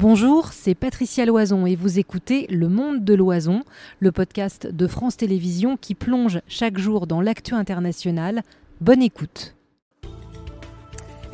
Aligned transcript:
Bonjour, 0.00 0.54
c'est 0.54 0.74
Patricia 0.74 1.26
Loison 1.26 1.66
et 1.66 1.76
vous 1.76 1.98
écoutez 1.98 2.46
Le 2.46 2.70
Monde 2.70 3.04
de 3.04 3.12
Loison, 3.12 3.64
le 3.98 4.10
podcast 4.12 4.66
de 4.66 4.86
France 4.86 5.18
Télévisions 5.18 5.76
qui 5.76 5.94
plonge 5.94 6.40
chaque 6.48 6.78
jour 6.78 7.06
dans 7.06 7.20
l'actu 7.20 7.52
international. 7.52 8.40
Bonne 8.80 9.02
écoute. 9.02 9.54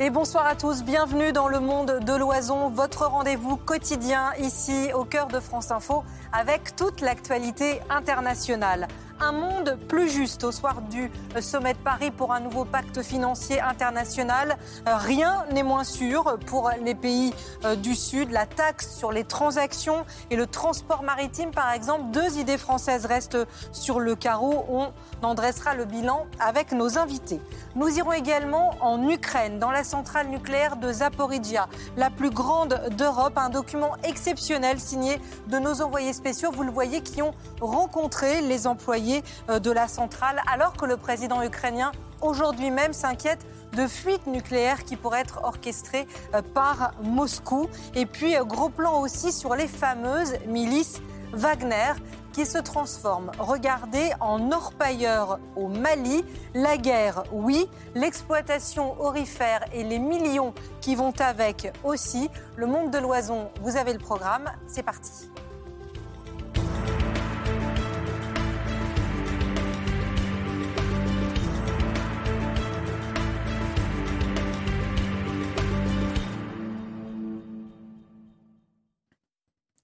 Et 0.01 0.09
bonsoir 0.09 0.45
à 0.45 0.55
tous, 0.55 0.83
bienvenue 0.83 1.31
dans 1.31 1.47
le 1.47 1.61
monde 1.61 2.01
de 2.05 2.13
l'oison, 2.13 2.69
votre 2.69 3.07
rendez-vous 3.07 3.55
quotidien 3.55 4.33
ici 4.39 4.89
au 4.93 5.05
cœur 5.05 5.27
de 5.27 5.39
France 5.39 5.71
Info 5.71 6.03
avec 6.33 6.75
toute 6.75 7.01
l'actualité 7.01 7.79
internationale 7.89 8.87
un 9.19 9.31
monde 9.31 9.77
plus 9.87 10.09
juste 10.09 10.43
au 10.43 10.51
soir 10.51 10.81
du 10.81 11.11
sommet 11.41 11.73
de 11.73 11.79
Paris 11.79 12.11
pour 12.11 12.33
un 12.33 12.39
nouveau 12.39 12.65
pacte 12.65 13.01
financier 13.01 13.59
international. 13.59 14.57
Euh, 14.87 14.95
rien 14.97 15.45
n'est 15.51 15.63
moins 15.63 15.83
sûr 15.83 16.37
pour 16.45 16.71
les 16.83 16.95
pays 16.95 17.33
euh, 17.65 17.75
du 17.75 17.95
Sud. 17.95 18.31
La 18.31 18.45
taxe 18.45 18.95
sur 18.95 19.11
les 19.11 19.23
transactions 19.23 20.05
et 20.29 20.35
le 20.35 20.47
transport 20.47 21.03
maritime, 21.03 21.51
par 21.51 21.71
exemple, 21.71 22.11
deux 22.11 22.37
idées 22.37 22.57
françaises 22.57 23.05
restent 23.05 23.37
sur 23.71 23.99
le 23.99 24.15
carreau. 24.15 24.65
On 24.69 24.91
en 25.25 25.33
dressera 25.33 25.75
le 25.75 25.85
bilan 25.85 26.27
avec 26.39 26.71
nos 26.71 26.97
invités. 26.97 27.41
Nous 27.75 27.97
irons 27.97 28.13
également 28.13 28.75
en 28.81 29.07
Ukraine, 29.07 29.59
dans 29.59 29.71
la 29.71 29.83
centrale 29.83 30.27
nucléaire 30.27 30.77
de 30.77 30.91
Zaporizhia, 30.91 31.67
la 31.95 32.09
plus 32.09 32.29
grande 32.29 32.81
d'Europe. 32.97 33.37
Un 33.37 33.49
document 33.49 33.93
exceptionnel 34.03 34.79
signé 34.79 35.19
de 35.47 35.59
nos 35.59 35.81
envoyés 35.81 36.13
spéciaux, 36.13 36.26
vous 36.51 36.63
le 36.63 36.71
voyez, 36.71 37.01
qui 37.01 37.21
ont 37.21 37.33
rencontré 37.61 38.41
les 38.41 38.67
employés 38.67 39.23
euh, 39.49 39.59
de 39.59 39.71
la 39.71 39.87
centrale, 39.87 40.41
alors 40.51 40.73
que 40.73 40.85
le 40.85 40.97
président 40.97 41.41
ukrainien 41.41 41.91
aujourd'hui 42.21 42.71
même 42.71 42.93
s'inquiète 42.93 43.45
de 43.73 43.87
fuites 43.87 44.27
nucléaires 44.27 44.83
qui 44.85 44.95
pourraient 44.95 45.21
être 45.21 45.41
orchestrées 45.43 46.07
euh, 46.33 46.41
par 46.41 46.93
Moscou. 47.03 47.67
Et 47.95 48.05
puis, 48.05 48.35
euh, 48.35 48.43
gros 48.43 48.69
plan 48.69 49.01
aussi 49.01 49.31
sur 49.31 49.55
les 49.55 49.67
fameuses 49.67 50.33
milices 50.47 51.01
Wagner 51.33 51.93
qui 52.31 52.45
se 52.45 52.57
transforment. 52.57 53.31
Regardez 53.39 54.11
en 54.19 54.51
orpailleurs 54.51 55.39
au 55.55 55.67
Mali, 55.67 56.23
la 56.53 56.77
guerre, 56.77 57.23
oui, 57.31 57.67
l'exploitation 57.95 58.99
orifère 59.01 59.65
et 59.73 59.83
les 59.83 59.99
millions 59.99 60.53
qui 60.79 60.95
vont 60.95 61.13
avec 61.19 61.73
aussi. 61.83 62.29
Le 62.55 62.67
monde 62.67 62.91
de 62.91 62.99
l'oison, 62.99 63.49
vous 63.61 63.75
avez 63.75 63.91
le 63.91 63.99
programme, 63.99 64.51
c'est 64.67 64.83
parti. 64.83 65.29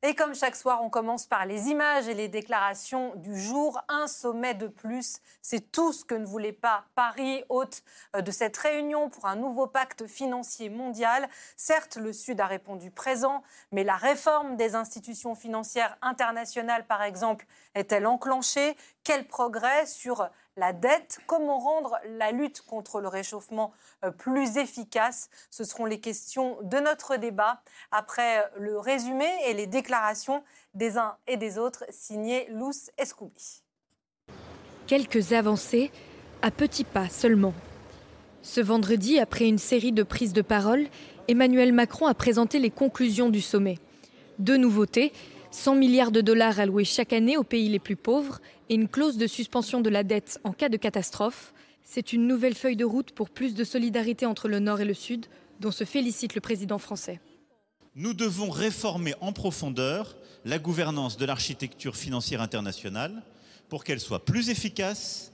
Et 0.06 0.16
comme 0.16 0.36
chaque 0.36 0.58
soir, 0.58 0.84
on 0.84 0.90
commence 0.90 1.28
par 1.28 1.46
les 1.46 1.70
images 1.70 2.10
et 2.10 2.14
les 2.14 2.28
déclarations 2.28 3.14
du 3.16 3.40
jour. 3.40 3.80
Un 3.88 4.08
sommet 4.08 4.54
de 4.54 4.68
plus, 4.68 5.22
c'est 5.42 5.72
tout 5.72 5.94
ce 5.94 6.04
que 6.04 6.14
ne 6.14 6.26
voulait 6.26 6.52
pas 6.52 6.84
Paris, 6.94 7.46
hôte 7.48 7.84
euh, 8.14 8.22
de 8.22 8.30
cette 8.30 8.58
réunion 8.58 9.10
pour 9.10 9.28
un 9.28 9.38
nouveau 9.38 9.66
pacte 9.66 10.06
financier 10.06 10.70
mondial. 10.70 11.30
Certes, 11.56 11.96
le 11.96 12.12
Sud 12.12 12.42
a 12.42 12.48
répondu 12.48 12.92
présent, 12.92 13.44
mais 13.72 13.86
la 13.86 13.96
réforme 13.96 14.58
des 14.58 14.76
institutions 14.76 15.36
financières 15.36 15.98
internationales, 16.02 16.86
par 16.86 17.02
exemple, 17.02 17.46
est-elle 17.74 18.06
enclenchée? 18.06 18.76
Quel 19.06 19.26
progrès 19.26 19.86
sur 19.86 20.30
la 20.58 20.74
dette 20.74 21.20
Comment 21.28 21.60
rendre 21.60 21.98
la 22.18 22.32
lutte 22.32 22.62
contre 22.62 23.02
le 23.02 23.08
réchauffement 23.08 23.74
euh, 24.04 24.12
plus 24.12 24.58
efficace? 24.58 25.30
Ce 25.50 25.64
seront 25.64 25.86
les 25.86 26.00
questions 26.00 26.58
de 26.64 26.78
notre 26.78 27.18
débat 27.18 27.62
après 27.92 28.40
euh, 28.40 28.48
le 28.60 28.80
résumé 28.80 29.28
et 29.48 29.54
les 29.54 29.68
déclarations 29.68 30.44
des 30.74 30.98
uns 30.98 31.16
et 31.28 31.38
des 31.38 31.58
autres 31.58 31.86
signés 31.90 32.48
Lous 32.50 32.90
Escoubi. 32.98 33.64
Quelques 34.88 35.34
avancées, 35.34 35.92
à 36.42 36.52
petits 36.52 36.84
pas 36.84 37.10
seulement. 37.10 37.54
Ce 38.42 38.60
vendredi, 38.60 39.20
après 39.20 39.48
une 39.48 39.58
série 39.58 39.94
de 39.94 40.04
prises 40.04 40.34
de 40.34 40.42
parole, 40.42 40.86
Emmanuel 41.30 41.72
Macron 41.72 42.08
a 42.08 42.14
présenté 42.14 42.60
les 42.60 42.70
conclusions 42.70 43.30
du 43.30 43.40
sommet. 43.40 43.80
Deux 44.40 44.58
nouveautés 44.58 45.14
100 45.54 45.76
milliards 45.76 46.12
de 46.12 46.22
dollars 46.22 46.60
alloués 46.60 46.84
chaque 46.84 47.14
année 47.14 47.38
aux 47.38 47.44
pays 47.44 47.70
les 47.70 47.78
plus 47.78 47.96
pauvres 47.96 48.40
et 48.70 48.74
une 48.74 48.88
clause 48.88 49.18
de 49.18 49.28
suspension 49.28 49.82
de 49.82 49.90
la 49.90 50.04
dette 50.04 50.40
en 50.44 50.52
cas 50.52 50.68
de 50.68 50.78
catastrophe. 50.78 51.54
C'est 51.84 52.12
une 52.12 52.26
nouvelle 52.26 52.56
feuille 52.56 52.76
de 52.76 52.84
route 52.84 53.12
pour 53.12 53.30
plus 53.30 53.54
de 53.54 53.64
solidarité 53.64 54.26
entre 54.26 54.48
le 54.48 54.58
Nord 54.58 54.82
et 54.82 54.86
le 54.86 54.96
Sud, 54.96 55.28
dont 55.60 55.70
se 55.70 55.84
félicite 55.84 56.34
le 56.34 56.42
président 56.42 56.80
français. 56.80 57.20
Nous 57.94 58.16
devons 58.16 58.50
réformer 58.50 59.14
en 59.22 59.32
profondeur 59.32 60.18
la 60.44 60.58
gouvernance 60.58 61.18
de 61.18 61.26
l'architecture 61.26 61.96
financière 61.96 62.42
internationale 62.42 63.22
pour 63.70 63.84
qu'elle 63.84 64.00
soit 64.00 64.26
plus 64.26 64.50
efficace, 64.50 65.34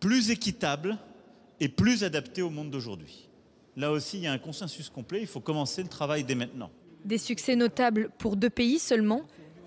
plus 0.00 0.28
équitable 0.28 0.98
et 1.60 1.70
plus 1.70 2.04
adaptée 2.04 2.42
au 2.42 2.50
monde 2.50 2.70
d'aujourd'hui. 2.70 3.30
Là 3.74 3.90
aussi, 3.90 4.18
il 4.18 4.24
y 4.24 4.26
a 4.26 4.32
un 4.32 4.38
consensus 4.38 4.90
complet, 4.90 5.22
il 5.22 5.26
faut 5.26 5.40
commencer 5.40 5.82
le 5.82 5.88
travail 5.88 6.24
dès 6.24 6.34
maintenant. 6.34 6.70
Des 7.06 7.18
succès 7.18 7.56
notables 7.56 8.10
pour 8.18 8.36
deux 8.36 8.50
pays 8.50 8.78
seulement, 8.78 9.22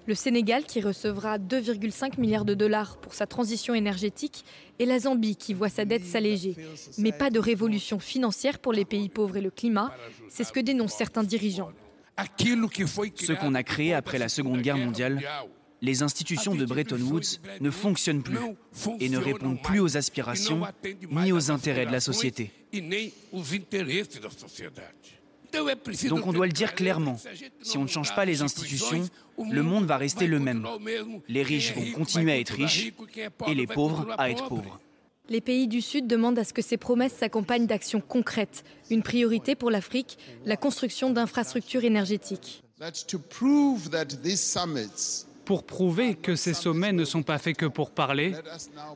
le 0.09 0.15
Sénégal 0.15 0.63
qui 0.65 0.81
recevra 0.81 1.37
2,5 1.37 2.19
milliards 2.19 2.43
de 2.43 2.55
dollars 2.55 2.97
pour 2.97 3.13
sa 3.13 3.27
transition 3.27 3.75
énergétique 3.75 4.43
et 4.79 4.87
la 4.87 4.97
Zambie 4.97 5.35
qui 5.35 5.53
voit 5.53 5.69
sa 5.69 5.85
dette 5.85 6.03
s'alléger. 6.03 6.55
Mais 6.97 7.11
pas 7.11 7.29
de 7.29 7.37
révolution 7.37 7.99
financière 7.99 8.57
pour 8.57 8.73
les 8.73 8.85
pays 8.85 9.07
pauvres 9.07 9.37
et 9.37 9.41
le 9.41 9.51
climat, 9.51 9.93
c'est 10.27 10.43
ce 10.43 10.51
que 10.51 10.59
dénoncent 10.59 10.95
certains 10.95 11.23
dirigeants. 11.23 11.71
Ce 12.17 13.39
qu'on 13.39 13.53
a 13.53 13.61
créé 13.61 13.93
après 13.93 14.17
la 14.17 14.29
Seconde 14.29 14.63
Guerre 14.63 14.77
mondiale, 14.77 15.21
les 15.79 16.01
institutions 16.01 16.55
de 16.55 16.65
Bretton 16.65 16.99
Woods 17.01 17.37
ne 17.61 17.69
fonctionnent 17.69 18.23
plus 18.23 18.39
et 18.99 19.09
ne 19.09 19.19
répondent 19.19 19.61
plus 19.61 19.79
aux 19.79 19.95
aspirations 19.95 20.61
ni 21.11 21.31
aux 21.31 21.51
intérêts 21.51 21.85
de 21.85 21.91
la 21.91 21.99
société. 21.99 22.51
Donc 26.07 26.27
on 26.27 26.33
doit 26.33 26.45
le 26.47 26.51
dire 26.51 26.75
clairement, 26.75 27.17
si 27.61 27.77
on 27.77 27.83
ne 27.83 27.87
change 27.87 28.15
pas 28.15 28.25
les 28.25 28.41
institutions, 28.41 29.07
le 29.51 29.63
monde 29.63 29.85
va 29.85 29.97
rester 29.97 30.27
le 30.27 30.39
même. 30.39 30.67
Les 31.27 31.43
riches 31.43 31.73
vont 31.73 31.91
continuer 31.91 32.31
à 32.31 32.39
être 32.39 32.53
riches 32.53 32.91
et 33.47 33.55
les 33.55 33.67
pauvres 33.67 34.13
à 34.17 34.29
être 34.29 34.47
pauvres. 34.47 34.79
Les 35.29 35.41
pays 35.41 35.67
du 35.67 35.81
Sud 35.81 36.07
demandent 36.07 36.39
à 36.39 36.43
ce 36.43 36.53
que 36.53 36.63
ces 36.63 36.77
promesses 36.77 37.13
s'accompagnent 37.13 37.67
d'actions 37.67 38.01
concrètes. 38.01 38.63
Une 38.89 39.03
priorité 39.03 39.53
pour 39.53 39.69
l'Afrique, 39.69 40.17
la 40.45 40.57
construction 40.57 41.11
d'infrastructures 41.11 41.83
énergétiques. 41.83 42.63
Pour 45.49 45.63
prouver 45.63 46.13
que 46.13 46.35
ces 46.35 46.53
sommets 46.53 46.93
ne 46.93 47.03
sont 47.03 47.23
pas 47.23 47.39
faits 47.39 47.57
que 47.57 47.65
pour 47.65 47.89
parler, 47.89 48.35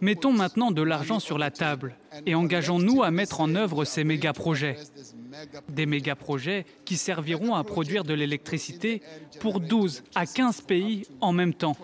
mettons 0.01 0.31
maintenant 0.31 0.69
de 0.69 0.83
l'argent 0.83 1.19
sur 1.19 1.39
la 1.39 1.49
table 1.49 1.95
et 2.27 2.35
engageons-nous 2.35 3.01
à 3.01 3.09
mettre 3.09 3.41
en 3.41 3.55
œuvre 3.55 3.85
ces 3.85 4.03
méga-projets. 4.03 4.77
Des 5.69 5.87
méga-projets 5.87 6.67
qui 6.85 6.95
serviront 6.95 7.55
à 7.55 7.63
produire 7.63 8.03
de 8.03 8.13
l'électricité 8.13 9.01
pour 9.39 9.61
12 9.61 10.03
à 10.13 10.27
15 10.27 10.61
pays 10.61 11.07
en 11.21 11.33
même 11.33 11.55
temps. 11.55 11.75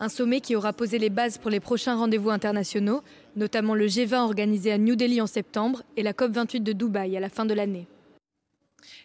Un 0.00 0.08
sommet 0.08 0.40
qui 0.40 0.56
aura 0.56 0.72
posé 0.72 0.98
les 0.98 1.08
bases 1.08 1.38
pour 1.38 1.52
les 1.52 1.60
prochains 1.60 1.94
rendez-vous 1.94 2.30
internationaux, 2.30 3.02
notamment 3.36 3.76
le 3.76 3.86
G20 3.86 4.16
organisé 4.16 4.72
à 4.72 4.78
New 4.78 4.96
Delhi 4.96 5.20
en 5.20 5.28
septembre 5.28 5.84
et 5.96 6.02
la 6.02 6.14
COP28 6.14 6.64
de 6.64 6.72
Dubaï 6.72 7.16
à 7.16 7.20
la 7.20 7.28
fin 7.28 7.44
de 7.44 7.54
l'année. 7.54 7.86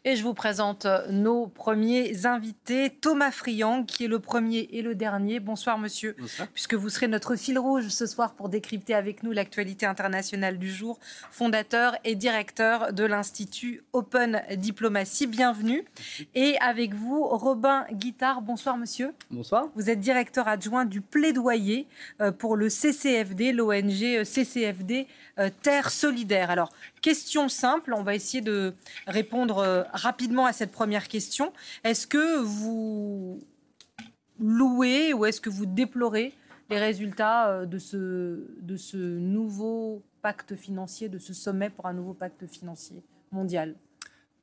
Et 0.05 0.15
je 0.15 0.23
vous 0.23 0.33
présente 0.33 0.85
euh, 0.85 1.11
nos 1.11 1.47
premiers 1.47 2.25
invités. 2.25 2.89
Thomas 2.89 3.31
Friang, 3.31 3.85
qui 3.85 4.05
est 4.05 4.07
le 4.07 4.19
premier 4.19 4.69
et 4.71 4.81
le 4.81 4.95
dernier. 4.95 5.39
Bonsoir, 5.39 5.77
monsieur. 5.77 6.15
Puisque 6.53 6.73
vous 6.73 6.89
serez 6.89 7.07
notre 7.07 7.35
fil 7.35 7.57
rouge 7.59 7.87
ce 7.89 8.05
soir 8.05 8.33
pour 8.33 8.49
décrypter 8.49 8.93
avec 8.93 9.23
nous 9.23 9.31
l'actualité 9.31 9.85
internationale 9.85 10.57
du 10.57 10.71
jour. 10.71 10.99
Fondateur 11.31 11.95
et 12.03 12.15
directeur 12.15 12.93
de 12.93 13.03
l'Institut 13.03 13.83
Open 13.93 14.41
Diplomatie. 14.55 15.27
Bienvenue. 15.27 15.83
Et 16.35 16.57
avec 16.59 16.93
vous, 16.93 17.23
Robin 17.23 17.85
Guittard. 17.91 18.41
Bonsoir, 18.41 18.77
monsieur. 18.77 19.13
Bonsoir. 19.31 19.67
Vous 19.75 19.89
êtes 19.89 19.99
directeur 19.99 20.47
adjoint 20.47 20.85
du 20.85 21.01
plaidoyer 21.01 21.87
euh, 22.21 22.31
pour 22.31 22.55
le 22.55 22.69
CCFD, 22.69 23.51
l'ONG 23.51 24.23
euh, 25.39 25.49
Terre 25.61 25.89
Solidaire. 25.89 26.49
Alors, 26.49 26.69
question 27.01 27.49
simple, 27.49 27.93
on 27.93 28.03
va 28.03 28.15
essayer 28.15 28.41
de 28.41 28.73
répondre 29.07 29.85
rapidement 29.93 30.45
à 30.45 30.53
cette 30.53 30.71
première 30.71 31.07
question. 31.07 31.53
Est-ce 31.83 32.07
que 32.07 32.39
vous 32.41 33.39
louez 34.39 35.13
ou 35.13 35.25
est-ce 35.25 35.41
que 35.41 35.49
vous 35.49 35.65
déplorez 35.65 36.33
les 36.69 36.79
résultats 36.79 37.49
euh, 37.49 37.65
de 37.65 37.77
ce, 37.77 38.97
nouveau 38.97 40.03
pacte 40.21 40.55
financier, 40.55 41.09
de 41.09 41.19
ce 41.19 41.33
sommet 41.33 41.69
pour 41.69 41.85
un 41.85 41.93
nouveau 41.93 42.13
pacte 42.13 42.45
financier 42.47 43.03
mondial? 43.31 43.75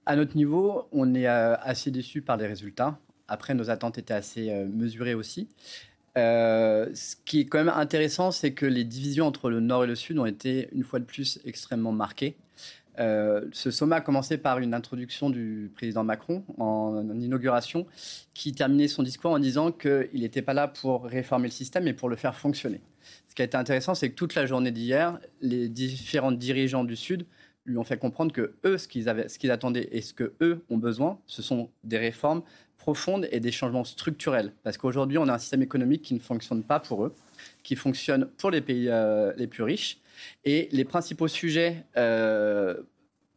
À 0.06 0.16
notre 0.16 0.36
niveau, 0.36 0.88
on 0.92 1.14
est 1.14 1.28
euh, 1.28 1.56
assez 1.60 1.90
déçu 1.90 2.22
par 2.22 2.36
les 2.36 2.46
résultats. 2.46 2.98
Après, 3.28 3.54
nos 3.54 3.70
attentes 3.70 3.98
étaient 3.98 4.14
assez 4.14 4.50
euh, 4.50 4.66
mesurées 4.66 5.14
aussi. 5.14 5.48
Ce 6.16 7.16
qui 7.24 7.40
est 7.40 7.44
quand 7.46 7.58
même 7.58 7.74
intéressant, 7.74 8.30
c'est 8.30 8.52
que 8.52 8.66
les 8.66 8.84
divisions 8.84 9.26
entre 9.26 9.50
le 9.50 9.60
Nord 9.60 9.84
et 9.84 9.86
le 9.86 9.94
Sud 9.94 10.18
ont 10.18 10.26
été 10.26 10.68
une 10.72 10.84
fois 10.84 10.98
de 10.98 11.04
plus 11.04 11.40
extrêmement 11.44 11.92
marquées. 11.92 12.36
ce 12.98 13.70
sommet 13.70 13.96
a 13.96 14.00
commencé 14.00 14.38
par 14.38 14.58
une 14.58 14.74
introduction 14.74 15.30
du 15.30 15.70
président 15.74 16.04
Macron 16.04 16.44
en, 16.58 17.08
inauguration, 17.18 17.86
qui 18.32 18.52
terminait 18.52 18.88
son 18.88 19.02
discours 19.02 19.32
en 19.32 19.38
disant 19.38 19.72
qu'il 19.72 20.20
n'était 20.20 20.42
pas 20.42 20.54
là 20.54 20.68
pour 20.68 21.04
réformer 21.04 21.48
le 21.48 21.52
système, 21.52 21.84
mais 21.84 21.94
pour 21.94 22.08
le 22.08 22.16
faire 22.16 22.36
fonctionner. 22.36 22.80
Ce 23.28 23.34
qui 23.34 23.42
a 23.42 23.44
été 23.44 23.56
intéressant, 23.56 23.94
c'est 23.94 24.10
que 24.10 24.14
toute 24.14 24.34
la 24.34 24.46
journée 24.46 24.70
d'hier, 24.70 25.18
les 25.40 25.68
différents 25.68 26.32
dirigeants 26.32 26.84
du 26.84 26.96
Sud 26.96 27.26
lui 27.66 27.78
ont 27.78 27.84
fait 27.84 27.98
comprendre 27.98 28.32
que 28.32 28.54
eux, 28.64 28.78
ce 28.78 28.88
qu'ils 28.88 29.08
avaient, 29.08 29.28
ce 29.28 29.38
qu'ils 29.38 29.50
attendaient 29.50 29.88
et 29.90 30.02
ce 30.02 30.12
que 30.12 30.34
eux 30.40 30.64
ont 30.70 30.76
besoin, 30.76 31.18
ce 31.26 31.42
sont 31.42 31.70
des 31.82 31.98
réformes 31.98 32.42
profondes 32.84 33.26
et 33.32 33.40
des 33.40 33.50
changements 33.50 33.82
structurels. 33.84 34.52
Parce 34.62 34.76
qu'aujourd'hui, 34.76 35.16
on 35.16 35.26
a 35.26 35.32
un 35.32 35.38
système 35.38 35.62
économique 35.62 36.02
qui 36.02 36.12
ne 36.12 36.18
fonctionne 36.18 36.62
pas 36.62 36.80
pour 36.80 37.06
eux, 37.06 37.14
qui 37.62 37.76
fonctionne 37.76 38.26
pour 38.36 38.50
les 38.50 38.60
pays 38.60 38.88
euh, 38.90 39.32
les 39.38 39.46
plus 39.46 39.62
riches. 39.62 39.96
Et 40.44 40.68
les 40.70 40.84
principaux 40.84 41.26
sujets 41.26 41.86
euh, 41.96 42.74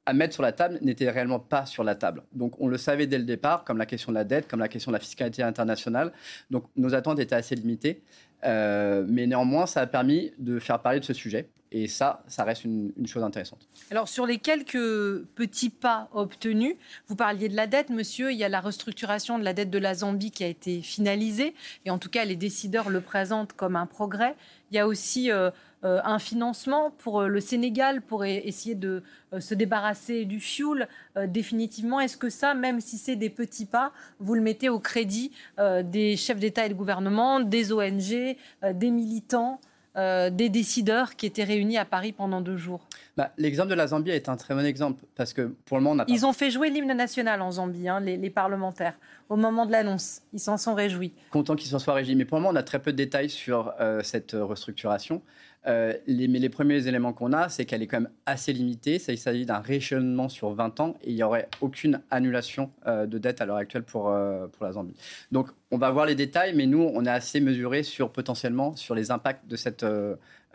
à 0.06 0.12
mettre 0.12 0.34
sur 0.34 0.44
la 0.44 0.52
table 0.52 0.80
n'étaient 0.82 1.10
réellement 1.10 1.40
pas 1.40 1.66
sur 1.66 1.86
la 1.86 1.96
table. 1.96 2.24
Donc 2.34 2.60
on 2.60 2.68
le 2.68 2.78
savait 2.78 3.08
dès 3.08 3.18
le 3.18 3.24
départ, 3.24 3.64
comme 3.64 3.78
la 3.78 3.86
question 3.86 4.12
de 4.12 4.18
la 4.18 4.26
dette, 4.26 4.50
comme 4.50 4.60
la 4.60 4.68
question 4.68 4.92
de 4.92 4.98
la 4.98 5.00
fiscalité 5.00 5.44
internationale. 5.44 6.12
Donc 6.52 6.66
nos 6.76 6.94
attentes 6.94 7.20
étaient 7.20 7.36
assez 7.36 7.56
limitées. 7.56 8.02
Euh, 8.44 9.06
mais 9.08 9.28
néanmoins, 9.28 9.66
ça 9.66 9.80
a 9.80 9.88
permis 9.88 10.34
de 10.40 10.60
faire 10.60 10.82
parler 10.82 11.00
de 11.00 11.06
ce 11.06 11.14
sujet. 11.14 11.48
Et 11.72 11.88
ça, 11.88 12.24
ça 12.28 12.44
reste 12.44 12.64
une, 12.64 12.94
chose 13.06 13.24
intéressante. 13.24 13.68
Alors, 13.92 14.08
sur 14.08 14.26
les 14.26 14.38
quelques 14.38 15.26
petits 15.36 15.70
pas 15.70 16.10
obtenus, 16.14 16.76
vous 17.08 17.16
parliez 17.16 17.50
de 17.50 17.56
la 17.56 17.68
dette, 17.68 17.90
monsieur. 17.90 18.32
Il 18.32 18.38
y 18.38 18.44
a 18.46 18.50
la 18.50 18.62
restructuration 18.62 19.38
de 19.38 19.44
la 19.44 19.54
dette 19.54 19.70
de 19.70 19.78
la 19.78 19.94
Zambie 19.94 20.32
qui 20.32 20.44
a 20.46 20.48
été 20.48 20.82
finalisée. 20.82 21.54
Et 21.86 21.90
en 21.90 21.98
tout 21.98 22.10
cas, 22.10 22.24
les 22.24 22.38
décideurs 22.38 22.90
le 22.90 23.02
présentent 23.02 23.54
comme 23.54 23.76
un 23.76 23.86
progrès. 23.86 24.36
Il 24.72 24.76
y 24.76 24.80
a 24.80 24.88
aussi 24.88 25.30
euh, 25.30 25.52
euh, 25.84 26.00
un 26.04 26.20
financement 26.20 26.92
pour 27.00 27.22
euh, 27.22 27.28
le 27.28 27.40
Sénégal 27.42 28.02
pour 28.02 28.24
essayer 28.24 28.76
de 28.76 29.04
se 29.38 29.54
débarrasser 29.54 30.24
du 30.24 30.40
fioul 30.40 30.88
définitivement. 31.28 32.00
Est-ce 32.00 32.16
que 32.16 32.30
ça, 32.30 32.54
même 32.54 32.80
si 32.80 32.98
c'est 32.98 33.18
des 33.18 33.30
petits 33.30 33.66
pas, 33.66 33.92
vous 34.20 34.36
le 34.36 34.42
mettez 34.42 34.70
au 34.70 34.80
crédit 34.80 35.34
des 35.58 36.16
chefs 36.16 36.40
d'État 36.40 36.66
et 36.66 36.70
de 36.70 36.74
gouvernement, 36.74 37.42
des 37.42 37.74
ONG, 37.74 38.38
des 38.74 38.90
militants 38.90 39.60
euh, 39.98 40.30
des 40.30 40.50
décideurs 40.50 41.16
qui 41.16 41.26
étaient 41.26 41.44
réunis 41.44 41.78
à 41.78 41.86
Paris 41.86 42.12
pendant 42.12 42.40
deux 42.40 42.56
jours 42.56 42.82
bah, 43.16 43.32
L'exemple 43.38 43.70
de 43.70 43.74
la 43.74 43.88
Zambie 43.88 44.12
est 44.12 44.30
un 44.30 44.38
très 44.38 44.54
bon 44.54 44.64
exemple 44.64 45.04
parce 45.16 45.34
que 45.34 45.56
pour 45.66 45.78
le 45.78 45.84
moment, 45.84 45.96
on 45.96 46.06
a 46.06 46.06
Ils 46.08 46.26
ont 46.26 46.34
fait 46.34 46.52
jouer 46.52 46.70
l'hymne 46.70 46.94
national 46.94 47.42
en 47.42 47.52
Zambie, 47.52 47.90
hein, 47.90 48.00
les, 48.00 48.30
parlementaires, 48.30 48.94
au 49.30 49.36
moment 49.36 49.66
de 49.66 49.72
l'annonce. 49.72 50.22
Ils 50.34 50.40
s'en 50.40 50.58
sont 50.58 50.76
réjouis. 50.76 51.14
Content 51.32 51.56
qu'ils 51.56 51.70
s'en 51.70 51.80
soient 51.80 51.96
réjouis. 51.96 52.16
Mais 52.16 52.26
pour 52.26 52.38
le 52.38 52.44
moment, 52.44 52.54
on 52.54 52.60
a 52.60 52.64
très 52.64 52.80
peu 52.80 52.92
de 52.92 52.98
détails 52.98 53.30
sur 53.32 53.74
euh, 53.80 54.04
cette 54.04 54.34
restructuration. 54.34 55.24
Euh, 55.68 55.94
les, 56.08 56.28
mais 56.28 56.40
les 56.40 56.50
premiers 56.50 56.88
éléments 56.88 57.14
qu'on 57.14 57.34
a, 57.34 57.50
c'est 57.50 57.66
qu'elle 57.66 57.82
est 57.82 57.88
quand 57.88 58.00
même 58.00 58.12
assez 58.26 58.54
limitée. 58.54 59.00
Ça, 59.00 59.12
il 59.12 59.18
s'agit 59.18 59.46
d'un 59.46 59.60
rééchelonnement 59.60 60.30
sur 60.30 60.52
20 60.52 60.80
ans 60.80 60.96
et 61.04 61.10
il 61.10 61.16
n'y 61.16 61.24
aurait 61.24 61.50
aucune 61.60 62.02
annulation 62.10 62.72
euh, 62.86 63.06
de 63.06 63.18
dette 63.18 63.42
à 63.42 63.46
l'heure 63.46 63.58
actuelle 63.58 63.84
pour, 63.84 64.10
euh, 64.10 64.48
pour 64.48 64.66
la 64.66 64.72
Zambie. 64.72 64.96
Donc, 65.32 65.50
on 65.72 65.78
va 65.78 65.92
voir 65.92 66.06
les 66.06 66.16
détails, 66.16 66.56
mais 66.56 66.66
nous, 66.66 66.90
on 66.94 67.06
est 67.06 67.10
assez 67.10 67.42
mesuré 67.42 67.84
sur 67.84 68.12
potentiellement 68.12 68.76
sur 68.76 68.96
les 68.96 69.12
impacts 69.12 69.46
de 69.48 69.58
cette 69.58 69.86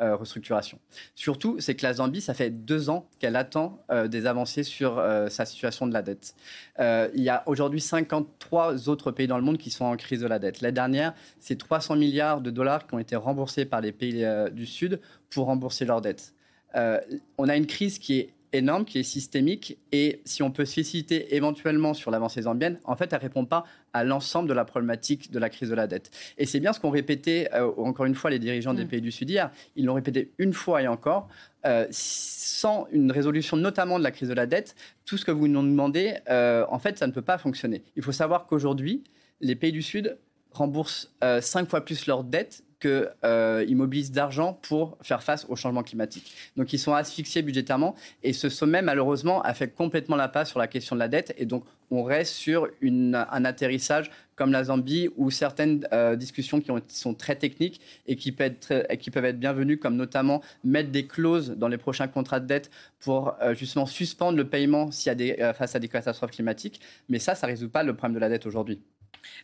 euh, 0.00 0.16
restructuration. 0.16 0.78
Surtout, 1.14 1.56
c'est 1.60 1.74
que 1.74 1.84
la 1.84 1.92
Zambie, 1.92 2.22
ça 2.22 2.32
fait 2.32 2.48
deux 2.48 2.88
ans 2.88 3.08
qu'elle 3.18 3.36
attend 3.36 3.84
euh, 3.90 4.08
des 4.08 4.24
avancées 4.26 4.62
sur 4.62 4.98
euh, 4.98 5.28
sa 5.28 5.44
situation 5.44 5.86
de 5.86 5.92
la 5.92 6.00
dette. 6.00 6.34
il 6.78 7.22
y 7.22 7.28
a 7.28 7.42
aujourd'hui 7.46 7.80
53 7.80 8.88
autres 8.88 9.10
pays 9.12 9.26
dans 9.26 9.36
le 9.36 9.44
monde 9.44 9.58
qui 9.58 9.70
sont 9.70 9.84
en 9.84 9.96
crise 9.96 10.20
de 10.20 10.26
la 10.26 10.38
dette. 10.38 10.62
La 10.62 10.72
dernière, 10.72 11.14
c'est 11.40 11.56
300 11.56 11.96
milliards 11.96 12.40
de 12.40 12.50
dollars 12.50 12.86
qui 12.86 12.94
ont 12.94 12.98
été 12.98 13.16
remboursés 13.16 13.66
par 13.66 13.82
les 13.82 13.92
pays 13.92 14.26
du 14.52 14.64
Sud 14.64 14.98
pour 15.28 15.46
rembourser 15.46 15.84
leur 15.84 16.00
dette. 16.00 16.34
on 16.74 17.48
a 17.48 17.56
une 17.56 17.66
crise 17.66 17.98
qui 17.98 18.18
est 18.18 18.34
énorme, 18.52 18.84
qui 18.84 18.98
est 18.98 19.02
systémique. 19.02 19.78
Et 19.92 20.20
si 20.24 20.42
on 20.42 20.50
peut 20.50 20.64
se 20.64 20.74
féliciter 20.74 21.34
éventuellement 21.34 21.94
sur 21.94 22.10
l'avancée 22.10 22.42
zambienne, 22.42 22.78
en 22.84 22.96
fait, 22.96 23.12
elle 23.12 23.18
ne 23.18 23.22
répond 23.22 23.44
pas 23.44 23.64
à 23.92 24.04
l'ensemble 24.04 24.48
de 24.48 24.54
la 24.54 24.64
problématique 24.64 25.30
de 25.30 25.38
la 25.38 25.50
crise 25.50 25.68
de 25.68 25.74
la 25.74 25.86
dette. 25.86 26.10
Et 26.38 26.46
c'est 26.46 26.60
bien 26.60 26.72
ce 26.72 26.80
qu'ont 26.80 26.90
répété, 26.90 27.52
euh, 27.54 27.70
encore 27.76 28.06
une 28.06 28.14
fois, 28.14 28.30
les 28.30 28.38
dirigeants 28.38 28.74
des 28.74 28.84
mm. 28.84 28.88
pays 28.88 29.00
du 29.00 29.12
Sud 29.12 29.30
hier. 29.30 29.50
Ils 29.76 29.84
l'ont 29.84 29.94
répété 29.94 30.32
une 30.38 30.52
fois 30.52 30.82
et 30.82 30.88
encore. 30.88 31.28
Euh, 31.64 31.86
sans 31.90 32.88
une 32.90 33.12
résolution 33.12 33.56
notamment 33.56 33.98
de 33.98 34.04
la 34.04 34.10
crise 34.10 34.28
de 34.28 34.34
la 34.34 34.46
dette, 34.46 34.74
tout 35.04 35.16
ce 35.16 35.24
que 35.24 35.30
vous 35.30 35.46
nous 35.46 35.62
demandez, 35.62 36.16
euh, 36.28 36.66
en 36.68 36.80
fait, 36.80 36.98
ça 36.98 37.06
ne 37.06 37.12
peut 37.12 37.22
pas 37.22 37.38
fonctionner. 37.38 37.84
Il 37.94 38.02
faut 38.02 38.12
savoir 38.12 38.46
qu'aujourd'hui, 38.46 39.04
les 39.40 39.54
pays 39.54 39.70
du 39.70 39.82
Sud 39.82 40.18
remboursent 40.50 41.14
cinq 41.40 41.70
fois 41.70 41.82
plus 41.84 42.06
leurs 42.06 42.24
dettes 42.24 42.62
qu'ils 42.82 43.10
euh, 43.24 43.74
mobilisent 43.74 44.12
d'argent 44.12 44.58
pour 44.62 44.98
faire 45.02 45.22
face 45.22 45.46
au 45.48 45.56
changement 45.56 45.82
climatique. 45.82 46.34
Donc 46.56 46.72
ils 46.72 46.78
sont 46.78 46.92
asphyxiés 46.92 47.42
budgétairement 47.42 47.94
et 48.22 48.32
ce 48.32 48.48
sommet 48.48 48.82
malheureusement 48.82 49.40
a 49.42 49.54
fait 49.54 49.68
complètement 49.68 50.16
la 50.16 50.28
passe 50.28 50.50
sur 50.50 50.58
la 50.58 50.66
question 50.66 50.96
de 50.96 51.00
la 51.00 51.08
dette 51.08 51.34
et 51.38 51.46
donc 51.46 51.64
on 51.90 52.02
reste 52.02 52.34
sur 52.34 52.68
un 52.82 53.44
atterrissage 53.44 54.10
comme 54.34 54.50
la 54.50 54.64
Zambie 54.64 55.10
ou 55.16 55.30
certaines 55.30 55.86
euh, 55.92 56.16
discussions 56.16 56.60
qui, 56.60 56.70
sont 56.88 57.14
très 57.14 57.36
techniques 57.36 57.80
et 58.06 58.16
qui 58.16 58.32
peuvent, 58.32 58.54
être, 58.64 59.38
bienvenues 59.38 59.78
comme 59.78 59.96
notamment 59.96 60.42
mettre 60.64 60.90
des 60.90 61.06
clauses 61.06 61.50
dans 61.50 61.68
les 61.68 61.78
prochains 61.78 62.08
contrats 62.08 62.40
de 62.40 62.46
dette 62.46 62.70
pour 63.00 63.36
euh, 63.42 63.54
justement 63.54 63.86
suspendre 63.86 64.38
le 64.38 64.48
paiement 64.48 64.90
y 65.06 65.10
a 65.10 65.12
euh, 65.12 65.52
face 65.52 65.76
à 65.76 65.78
des 65.78 65.88
catastrophes 65.88 66.30
climatiques. 66.32 66.80
Mais 67.08 67.18
ça, 67.18 67.34
ça 67.34 67.46
ne 67.46 67.52
résout 67.52 67.68
pas 67.68 67.82
le 67.82 67.94
problème 67.94 68.14
de 68.14 68.20
la 68.20 68.30
dette 68.30 68.46
aujourd'hui. 68.46 68.80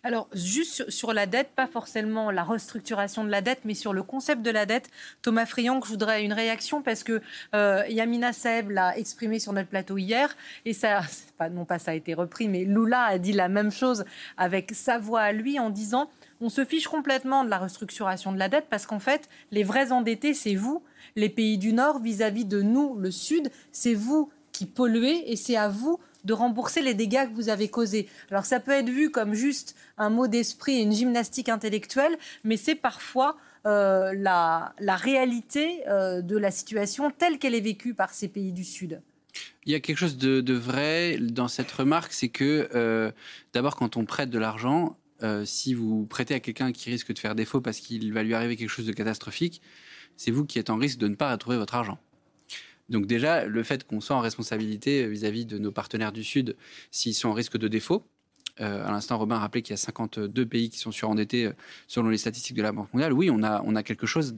Alors, 0.03 0.29
juste 0.33 0.91
sur, 0.91 1.13
la 1.13 1.27
dette, 1.27 1.51
pas 1.55 1.67
forcément 1.67 2.31
la 2.31 2.45
restructuration 2.45 3.25
de 3.25 3.31
la 3.31 3.41
dette, 3.41 3.61
mais 3.65 3.75
sur 3.75 3.93
le 3.93 4.03
concept 4.03 4.43
de 4.43 4.51
la 4.51 4.67
dette, 4.67 4.91
Thomas 5.23 5.47
Friand, 5.47 5.81
je 5.83 5.89
voudrais 5.89 6.25
une 6.25 6.33
réaction 6.33 6.83
parce 6.83 7.03
que 7.03 7.21
euh, 7.55 7.83
Yamina 7.89 8.33
Seb 8.33 8.71
l'a 8.71 8.97
exprimé 8.97 9.39
sur 9.39 9.53
notre 9.53 9.69
plateau 9.69 9.99
hier, 9.99 10.37
et 10.65 10.73
ça, 10.73 11.01
pas, 11.37 11.49
non 11.49 11.65
pas 11.65 11.79
ça 11.79 11.93
a 11.93 11.95
été 11.95 12.15
repris, 12.15 12.49
mais 12.49 12.65
Lula 12.65 13.03
a 13.03 13.19
dit 13.19 13.33
la 13.33 13.49
même 13.49 13.71
chose 13.71 14.05
avec 14.37 14.73
sa 14.73 14.99
voix 14.99 15.23
à 15.23 15.33
lui 15.33 15.59
en 15.59 15.71
disant 15.71 16.09
on 16.41 16.49
se 16.49 16.65
fiche 16.65 16.87
complètement 16.87 17.45
de 17.45 17.51
la 17.51 17.59
restructuration 17.59 18.31
de 18.33 18.39
la 18.39 18.49
dette 18.49 18.67
parce 18.71 18.87
qu'en 18.87 19.01
fait, 19.01 19.29
les 19.51 19.65
vrais 19.65 19.91
endettés, 19.91 20.35
c'est 20.35 20.55
vous, 20.55 20.83
les 21.17 21.29
pays 21.29 21.59
du 21.59 21.73
Nord, 21.73 21.99
vis 21.99 22.23
à 22.23 22.31
-vis 22.31 22.47
de 22.47 22.63
nous, 22.63 22.95
le 22.97 23.11
Sud, 23.11 23.51
c'est 23.73 23.95
vous 23.95 24.31
qui 24.53 24.67
polluez 24.67 25.31
et 25.33 25.37
c'est 25.37 25.57
à 25.57 25.69
vous 25.69 25.99
de 26.29 26.35
rembourser 26.35 26.83
les 26.83 26.95
dégâts 26.95 27.27
que 27.29 27.35
vous 27.35 27.49
avez 27.49 27.69
causés. 27.69 28.07
Alors 28.31 28.45
ça 28.45 28.61
peut 28.61 28.71
être 28.71 28.91
vu 28.91 29.11
comme 29.11 29.33
juste 29.33 29.75
un 29.97 30.11
mot 30.11 30.29
d'esprit 30.29 30.79
et 30.79 30.83
une 30.83 30.93
gymnastique 30.93 31.49
intellectuelle, 31.49 32.17
mais 32.45 32.59
c'est 32.59 32.75
parfois 32.75 33.37
euh, 33.67 34.13
la, 34.15 34.75
réalité 34.97 35.81
euh, 35.89 36.21
de 36.21 36.37
la 36.37 36.51
situation 36.51 37.11
telle 37.11 37.39
qu'elle 37.39 37.55
est 37.55 37.61
vécue 37.61 37.95
par 37.95 38.13
ces 38.13 38.29
pays 38.29 38.53
du 38.53 38.63
Sud. 38.63 39.01
Il 39.65 39.73
y 39.73 39.75
a 39.75 39.81
quelque 39.81 39.97
chose 39.97 40.19
de, 40.19 40.53
vrai 40.53 41.17
dans 41.19 41.49
cette 41.49 41.71
remarque, 41.73 42.13
c'est 42.13 42.29
que 42.29 42.69
euh, 42.75 43.11
d'abord 43.55 43.77
quand 43.77 43.97
on 43.97 44.05
prête 44.05 44.31
de 44.31 44.39
l'argent, 44.39 44.97
si 45.45 45.75
vous 45.75 46.07
prêtez 46.07 46.35
à 46.35 46.41
quelqu'un 46.41 46.71
qui 46.71 46.91
risque 46.91 47.13
de 47.13 47.19
faire 47.19 47.35
défaut 47.35 47.61
parce 47.61 47.81
qu'il 47.81 48.13
va 48.13 48.23
lui 48.23 48.35
arriver 48.35 48.55
quelque 48.55 48.69
chose 48.69 48.87
de 48.87 48.93
catastrophique, 48.93 49.61
c'est 50.17 50.31
vous 50.31 50.45
qui 50.45 50.61
êtes 50.61 50.71
en 50.71 50.77
risque 50.77 50.99
de 50.99 51.09
ne 51.09 51.17
pas 51.17 51.33
retrouver 51.33 51.57
votre 51.57 51.75
argent. 51.75 51.99
Donc 52.89 53.07
déjà, 53.07 53.45
le 53.45 53.63
fait 53.63 53.87
qu'on 53.87 54.01
soit 54.01 54.17
en 54.17 54.21
responsabilité 54.21 55.07
vis-à-vis 55.07 55.47
de 55.47 55.59
nos 55.59 55.73
partenaires 55.73 56.13
du 56.13 56.25
Sud 56.25 56.57
s'ils 56.91 57.15
sont 57.15 57.29
en 57.29 57.35
risque 57.35 57.59
de 57.59 57.69
défaut, 57.69 58.05
euh, 58.61 58.87
à 58.87 58.91
l'instant, 58.91 59.19
Robin 59.19 59.39
rappelait 59.39 59.63
qu'il 59.63 59.73
y 59.73 59.75
a 59.75 59.79
52 59.79 60.47
pays 60.47 60.71
qui 60.71 60.79
sont 60.79 60.91
surendettés 60.91 61.47
euh, 61.47 61.53
selon 61.87 62.09
les 62.09 62.19
statistiques 62.19 62.57
de 62.57 62.63
la 62.63 62.73
Banque 62.73 62.93
mondiale. 62.93 63.13
Oui, 63.13 63.31
on 63.31 63.43
a, 63.43 63.63
a 63.63 63.83
quelque 63.83 64.07
chose, 64.07 64.35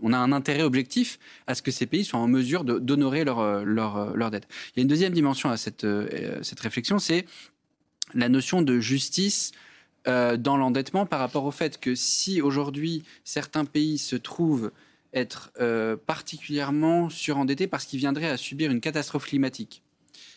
on 0.00 0.12
a 0.12 0.18
un 0.18 0.32
intérêt 0.32 0.62
objectif 0.62 1.18
à 1.46 1.54
ce 1.54 1.62
que 1.62 1.70
ces 1.70 1.86
pays 1.86 2.04
soient 2.04 2.20
en 2.20 2.28
mesure 2.28 2.64
d'honorer 2.64 3.24
leur, 3.24 3.40
euh, 3.40 3.62
leur, 3.64 4.30
dette. 4.30 4.48
Il 4.74 4.78
y 4.78 4.80
a 4.80 4.82
une 4.82 4.88
deuxième 4.88 5.12
dimension 5.12 5.50
à 5.50 5.56
cette 5.56 5.84
réflexion, 6.60 6.98
c'est 6.98 7.26
la 8.14 8.28
notion 8.28 8.62
de 8.62 8.80
justice 8.80 9.52
dans 10.06 10.56
l'endettement 10.56 11.04
par 11.04 11.20
rapport 11.20 11.44
au 11.44 11.50
fait 11.50 11.78
que 11.78 11.94
si 11.94 12.40
aujourd'hui 12.40 13.02
certains 13.24 13.66
pays 13.66 13.98
se 13.98 14.16
trouvent 14.16 14.70
être 15.18 15.50
euh, 15.60 15.96
particulièrement 15.96 17.10
surendetté 17.10 17.66
parce 17.66 17.84
qu'il 17.84 17.98
viendrait 17.98 18.28
à 18.28 18.36
subir 18.36 18.70
une 18.70 18.80
catastrophe 18.80 19.26
climatique. 19.26 19.82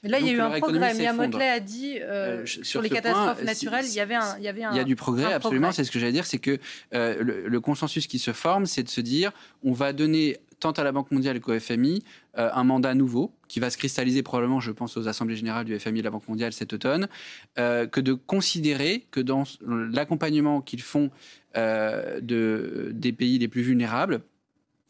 Mais 0.03 0.09
là, 0.09 0.19
il 0.19 0.25
y 0.25 0.29
a 0.29 0.33
eu 0.33 0.39
un 0.39 0.59
progrès. 0.59 0.93
Mia 0.95 1.13
Motley 1.13 1.47
a 1.47 1.59
dit 1.59 1.99
euh, 1.99 2.41
euh, 2.41 2.45
sur, 2.45 2.81
les 2.81 2.89
catastrophes 2.89 3.43
naturelles, 3.43 3.85
il 3.87 3.93
y 3.93 3.99
avait 3.99 4.15
un, 4.15 4.35
il 4.37 4.43
y 4.43 4.47
avait 4.47 4.63
un, 4.63 4.71
Il 4.71 4.77
y 4.77 4.79
a 4.79 4.83
du 4.83 4.95
progrès, 4.95 5.31
absolument. 5.31 5.71
C'est 5.71 5.83
ce 5.83 5.91
que 5.91 5.99
j'allais 5.99 6.11
dire, 6.11 6.25
c'est 6.25 6.39
que 6.39 6.57
le, 6.91 7.59
consensus 7.59 8.07
qui 8.07 8.17
se 8.17 8.33
forme, 8.33 8.65
c'est 8.65 8.83
de 8.83 8.89
se 8.89 9.01
dire, 9.01 9.31
on 9.63 9.71
va 9.71 9.93
donner 9.93 10.37
tant 10.59 10.71
à 10.71 10.83
la 10.83 10.91
Banque 10.91 11.11
mondiale 11.11 11.39
qu'au 11.39 11.57
FMI 11.59 12.03
un 12.35 12.63
mandat 12.63 12.93
nouveau 12.95 13.33
qui 13.47 13.59
va 13.59 13.69
se 13.69 13.77
cristalliser 13.77 14.23
probablement, 14.23 14.59
je 14.59 14.71
pense, 14.71 14.97
aux 14.97 15.07
assemblées 15.07 15.35
générales 15.35 15.65
du 15.65 15.77
FMI 15.77 15.99
et 15.99 16.01
de 16.01 16.07
la 16.07 16.11
Banque 16.11 16.27
mondiale 16.27 16.53
cet 16.53 16.73
automne, 16.73 17.07
que 17.55 17.99
de 17.99 18.13
considérer 18.13 19.05
que 19.11 19.19
dans 19.19 19.43
l'accompagnement 19.67 20.61
qu'ils 20.61 20.81
font 20.81 21.11
de, 21.55 22.89
des 22.91 23.11
pays 23.11 23.37
les 23.37 23.47
plus 23.47 23.61
vulnérables, 23.61 24.21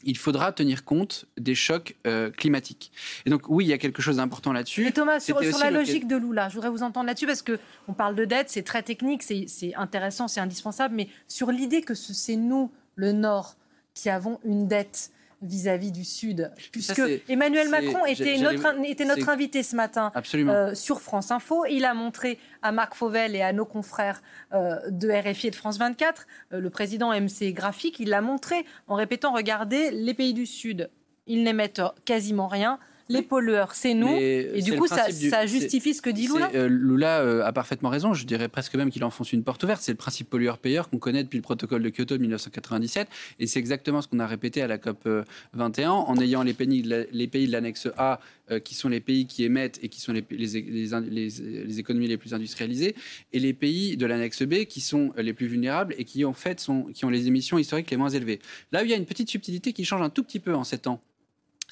il 0.04 0.16
faudra 0.16 0.52
tenir 0.52 0.84
compte 0.84 1.26
des 1.38 1.54
chocs 1.54 1.96
euh, 2.06 2.30
climatiques. 2.30 2.92
Et 3.26 3.30
donc 3.30 3.42
oui, 3.48 3.64
il 3.64 3.68
y 3.68 3.72
a 3.72 3.78
quelque 3.78 4.02
chose 4.02 4.16
d'important 4.16 4.52
là-dessus. 4.52 4.86
Et 4.86 4.92
Thomas, 4.92 5.20
sur, 5.20 5.40
la 5.40 5.70
logique 5.70 6.06
de 6.06 6.16
Lula, 6.16 6.48
je 6.48 6.54
voudrais 6.54 6.70
vous 6.70 6.82
entendre 6.82 7.06
là-dessus 7.06 7.26
parce 7.26 7.42
que 7.42 7.58
on 7.88 7.92
parle 7.92 8.14
de 8.14 8.24
dette, 8.24 8.50
c'est 8.50 8.62
très 8.62 8.82
technique, 8.82 9.22
c'est 9.22 9.74
intéressant, 9.74 10.28
c'est 10.28 10.40
indispensable, 10.40 10.94
mais 10.94 11.08
sur 11.28 11.50
l'idée 11.50 11.82
que 11.82 11.94
c'est 11.94 12.36
nous, 12.36 12.70
le 12.96 13.12
Nord, 13.12 13.56
qui 13.94 14.08
avons 14.08 14.40
une 14.44 14.68
dette, 14.68 15.10
vis-à-vis 15.42 15.92
du 15.92 16.04
Sud, 16.04 16.50
puisque 16.70 17.02
Emmanuel 17.28 17.68
Macron 17.68 18.04
était 18.06 18.38
notre, 18.38 18.84
était 18.84 19.04
notre 19.04 19.28
invité 19.28 19.62
ce 19.62 19.76
matin 19.76 20.12
euh, 20.34 20.74
sur 20.74 21.00
France 21.00 21.30
Info. 21.30 21.64
Il 21.66 21.84
a 21.84 21.94
montré 21.94 22.38
à 22.62 22.72
Marc 22.72 22.94
Fauvel 22.94 23.34
et 23.36 23.42
à 23.42 23.52
nos 23.52 23.64
confrères 23.64 24.22
euh, 24.52 24.78
de 24.88 25.10
RFI 25.10 25.48
et 25.48 25.50
de 25.50 25.56
France 25.56 25.78
24, 25.78 26.26
euh, 26.52 26.60
le 26.60 26.70
président 26.70 27.12
MC 27.12 27.52
Graphique, 27.52 27.98
il 28.00 28.08
l'a 28.08 28.20
montré 28.20 28.64
en 28.86 28.94
répétant, 28.94 29.32
regardez, 29.32 29.90
les 29.90 30.14
pays 30.14 30.34
du 30.34 30.46
Sud, 30.46 30.90
ils 31.26 31.42
n'émettent 31.42 31.82
quasiment 32.04 32.48
rien 32.48 32.78
les 33.12 33.22
pollueurs, 33.22 33.74
c'est 33.74 33.94
nous. 33.94 34.08
et 34.08 34.60
du 34.62 34.76
coup, 34.76 34.86
ça, 34.86 35.46
justifie 35.46 35.94
ce 35.94 36.02
que 36.02 36.10
dit 36.10 36.26
Lula. 36.26 36.50
Euh, 36.54 36.68
Lula 36.68 37.20
euh, 37.20 37.44
a 37.44 37.52
parfaitement 37.52 37.88
raison. 37.88 38.14
Je 38.14 38.26
dirais 38.26 38.48
presque 38.48 38.74
même 38.74 38.90
qu'il 38.90 39.04
enfonce 39.04 39.32
une 39.32 39.44
porte 39.44 39.62
ouverte. 39.62 39.82
C'est 39.82 39.92
le 39.92 39.96
principe 39.98 40.30
pollueur-payeur 40.30 40.88
qu'on 40.88 40.98
connaît 40.98 41.22
depuis 41.22 41.36
le 41.36 41.42
protocole 41.42 41.82
de 41.82 41.90
Kyoto 41.90 42.16
de 42.16 42.20
1997. 42.20 43.08
Et 43.38 43.46
c'est 43.46 43.58
exactement 43.58 44.02
ce 44.02 44.08
qu'on 44.08 44.20
a 44.20 44.26
répété 44.26 44.62
à 44.62 44.66
la 44.66 44.78
COP 44.78 45.08
21 45.52 45.90
euh, 45.90 45.92
en 45.92 46.16
ayant 46.18 46.42
les 46.42 46.54
pays, 46.54 46.82
de 46.82 47.52
l'annexe 47.52 47.88
A 47.96 48.20
qui 48.64 48.74
sont 48.74 48.90
les 48.90 49.00
pays 49.00 49.26
qui 49.26 49.44
émettent 49.44 49.78
et 49.82 49.88
qui 49.88 49.98
sont 49.98 50.12
les, 50.12 50.22
les, 50.30 50.60
les, 51.08 51.78
économies 51.78 52.08
les 52.08 52.18
plus 52.18 52.34
industrialisées, 52.34 52.94
et 53.32 53.38
les 53.38 53.54
pays 53.54 53.96
de 53.96 54.04
l'annexe 54.04 54.42
B 54.42 54.64
qui 54.64 54.82
sont 54.82 55.10
les 55.16 55.32
plus 55.32 55.46
vulnérables 55.46 55.94
et 55.96 56.04
qui 56.04 56.26
en 56.26 56.34
fait 56.34 56.60
sont, 56.60 56.82
qui 56.92 57.06
ont 57.06 57.08
les 57.08 57.28
émissions 57.28 57.56
historiques 57.56 57.90
les 57.90 57.96
moins 57.96 58.10
élevées. 58.10 58.40
Là 58.70 58.82
où 58.82 58.84
il 58.84 58.90
y 58.90 58.94
a 58.94 58.96
une 58.96 59.06
petite 59.06 59.30
subtilité 59.30 59.72
qui 59.72 59.86
change 59.86 60.02
un 60.02 60.10
tout 60.10 60.22
petit 60.22 60.38
peu 60.38 60.54
en 60.54 60.64
sept 60.64 60.86
ans 60.86 61.00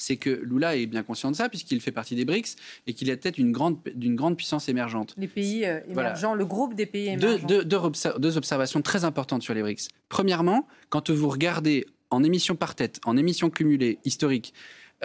c'est 0.00 0.16
que 0.16 0.30
Lula 0.30 0.76
est 0.76 0.86
bien 0.86 1.02
conscient 1.02 1.30
de 1.30 1.36
ça, 1.36 1.50
puisqu'il 1.50 1.80
fait 1.80 1.92
partie 1.92 2.14
des 2.14 2.24
BRICS 2.24 2.56
et 2.86 2.94
qu'il 2.94 3.10
est 3.10 3.16
peut-être 3.18 3.36
une 3.36 3.52
grande, 3.52 3.78
d'une 3.94 4.16
grande 4.16 4.36
puissance 4.36 4.68
émergente. 4.70 5.14
Les 5.18 5.28
pays 5.28 5.66
euh, 5.66 5.80
émergents, 5.88 6.34
le 6.34 6.46
groupe 6.46 6.74
des 6.74 6.86
pays 6.86 7.08
émergents. 7.08 7.46
Deux, 7.46 8.36
observations 8.36 8.80
très 8.80 9.04
importantes 9.04 9.42
sur 9.42 9.52
les 9.52 9.60
BRICS. 9.60 9.88
Premièrement, 10.08 10.66
quand 10.88 11.10
vous 11.10 11.28
regardez 11.28 11.86
en 12.08 12.24
émissions 12.24 12.56
par 12.56 12.74
tête, 12.74 12.98
en 13.04 13.16
émissions 13.18 13.50
cumulées 13.50 13.98
historiques, 14.06 14.54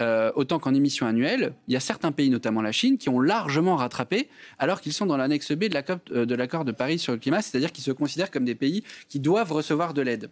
euh, 0.00 0.32
autant 0.34 0.58
qu'en 0.58 0.74
émissions 0.74 1.06
annuelles, 1.06 1.52
il 1.68 1.74
y 1.74 1.76
a 1.76 1.80
certains 1.80 2.12
pays, 2.12 2.30
notamment 2.30 2.62
la 2.62 2.72
Chine, 2.72 2.96
qui 2.96 3.10
ont 3.10 3.20
largement 3.20 3.76
rattrapé, 3.76 4.30
alors 4.58 4.80
qu'ils 4.80 4.94
sont 4.94 5.04
dans 5.06 5.18
l'annexe 5.18 5.52
B 5.52 5.64
euh, 5.64 6.24
de 6.24 6.34
l'accord 6.34 6.64
de 6.64 6.72
Paris 6.72 6.98
sur 6.98 7.12
le 7.12 7.18
climat, 7.18 7.42
c'est-à-dire 7.42 7.70
qu'ils 7.70 7.84
se 7.84 7.92
considèrent 7.92 8.30
comme 8.30 8.46
des 8.46 8.54
pays 8.54 8.82
qui 9.08 9.20
doivent 9.20 9.52
recevoir 9.52 9.92
de 9.92 10.00
l'aide. 10.00 10.30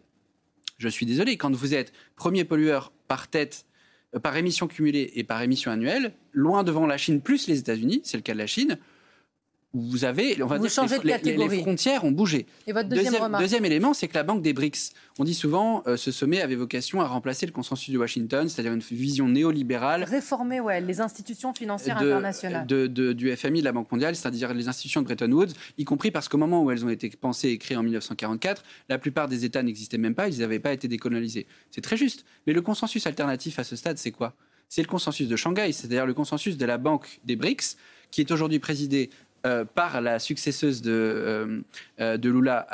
Je 0.79 0.89
suis 0.89 1.05
désolé, 1.05 1.37
quand 1.37 1.55
vous 1.55 1.75
êtes 1.75 1.93
premier 2.17 2.45
pollueur 2.45 2.93
par 3.09 3.29
tête 3.29 3.67
par 4.23 4.37
émission 4.37 4.67
cumulée 4.67 5.13
et 5.15 5.25
par 5.25 5.43
émission 5.43 5.71
annuelle, 5.71 6.15
loin 6.33 6.63
devant 6.63 6.87
la 6.87 6.97
Chine 6.97 7.21
plus 7.21 7.49
les 7.49 7.59
États-Unis, 7.59 8.01
c'est 8.05 8.17
le 8.17 8.23
cas 8.23 8.33
de 8.33 8.39
la 8.39 8.47
Chine, 8.47 8.79
vous 9.75 10.05
avez, 10.05 10.41
on 10.43 10.47
va 10.47 10.59
dire, 10.59 10.71
les, 11.03 11.37
les, 11.37 11.59
frontières 11.61 12.05
ont 12.05 12.13
bougé. 12.13 12.47
Et 12.67 12.73
votre 12.73 12.89
deuxième, 12.89 13.37
deuxième, 13.39 13.65
élément, 13.65 13.93
c'est 13.93 14.07
que 14.07 14.15
la 14.15 14.23
Banque 14.23 14.41
des 14.41 14.53
BRICS, 14.53 14.93
on 15.19 15.25
dit 15.25 15.35
souvent, 15.35 15.83
euh, 15.87 15.97
ce 15.97 16.13
sommet 16.13 16.41
avait 16.41 16.55
vocation 16.55 17.01
à 17.01 17.07
remplacer 17.07 17.45
le 17.45 17.53
consensus 17.53 17.93
de 17.93 17.99
Washington, 17.99 18.49
c'est-à-dire 18.49 18.73
une 18.73 18.81
vision 18.81 19.29
néolibérale. 19.29 20.05
Réformer, 20.05 20.61
ouais, 20.61 20.81
les 20.81 21.01
institutions 21.01 21.53
financières 21.53 21.99
internationales. 21.99 22.67
De, 22.67 23.13
du 23.13 23.35
FMI, 23.37 23.61
de 23.61 23.65
la 23.65 23.73
Banque 23.73 23.91
mondiale, 23.91 24.15
c'est-à-dire 24.15 24.55
les 24.55 24.69
institutions 24.69 25.03
de 25.03 25.07
Bretton 25.07 25.31
Woods, 25.33 25.53
y 25.77 25.85
compris 25.85 26.11
parce 26.11 26.29
qu'au 26.29 26.39
moment 26.39 26.63
où 26.63 26.71
elles 26.71 26.85
ont 26.85 26.91
été 26.91 27.11
pensées 27.11 27.49
et 27.49 27.59
créées 27.59 27.77
en 27.77 27.83
1944, 27.83 28.63
la 28.89 28.99
plupart 28.99 29.29
des 29.29 29.45
États 29.45 29.63
n'existaient 29.63 29.99
même 29.99 30.15
pas, 30.15 30.29
ils 30.29 30.39
n'avaient 30.39 30.61
pas 30.61 30.73
été 30.73 30.87
décolonisés. 30.87 31.47
C'est 31.71 31.81
très 31.81 31.97
juste. 31.97 32.25
Mais 32.47 32.53
le 32.53 32.63
consensus 32.63 33.07
alternatif 33.07 33.59
à 33.59 33.65
ce 33.65 33.75
stade, 33.75 33.99
c'est 33.99 34.13
quoi? 34.13 34.35
C'est 34.69 34.83
le 34.83 34.89
consensus 34.89 35.29
de 35.29 35.37
Shanghai, 35.37 35.73
c'est-à-dire 35.73 36.07
le 36.07 36.15
consensus 36.15 36.57
de 36.57 36.65
la 36.65 36.79
Banque 36.79 37.21
des 37.25 37.37
BRICS, 37.37 37.77
qui 38.11 38.21
est 38.21 38.31
aujourd'hui 38.31 38.61
présidé 38.61 39.11
euh, 39.47 39.67
par 39.67 40.01
la 40.01 40.19
successeuse 40.19 40.81
de, 40.81 40.91
euh, 40.91 41.61
euh, 42.01 42.17
de 42.17 42.31
Lula, 42.31 42.67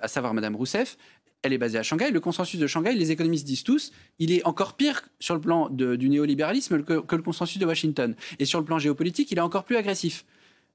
à, 0.00 0.08
savoir 0.08 0.32
Madame 0.32 0.56
Rousseff. 0.56 0.96
Elle 1.42 1.52
est 1.52 1.58
basée 1.58 1.76
à 1.76 1.82
Shanghai. 1.82 2.10
Le 2.10 2.20
consensus 2.20 2.58
de 2.58 2.66
Shanghai, 2.66 2.94
les 2.94 3.10
économistes 3.10 3.46
disent 3.46 3.62
tous, 3.62 3.92
il 4.18 4.32
est 4.32 4.42
encore 4.46 4.72
pire 4.72 5.02
sur 5.20 5.34
le 5.34 5.42
plan 5.42 5.68
du 5.68 6.08
néolibéralisme 6.08 6.82
que, 6.82 7.00
que, 7.00 7.16
le 7.16 7.22
consensus 7.22 7.58
de 7.58 7.66
Washington. 7.66 8.14
Et 8.38 8.46
sur 8.46 8.58
le 8.58 8.64
plan 8.64 8.78
géopolitique, 8.78 9.30
il 9.32 9.36
est 9.36 9.42
encore 9.42 9.64
plus 9.64 9.76
agressif. 9.76 10.24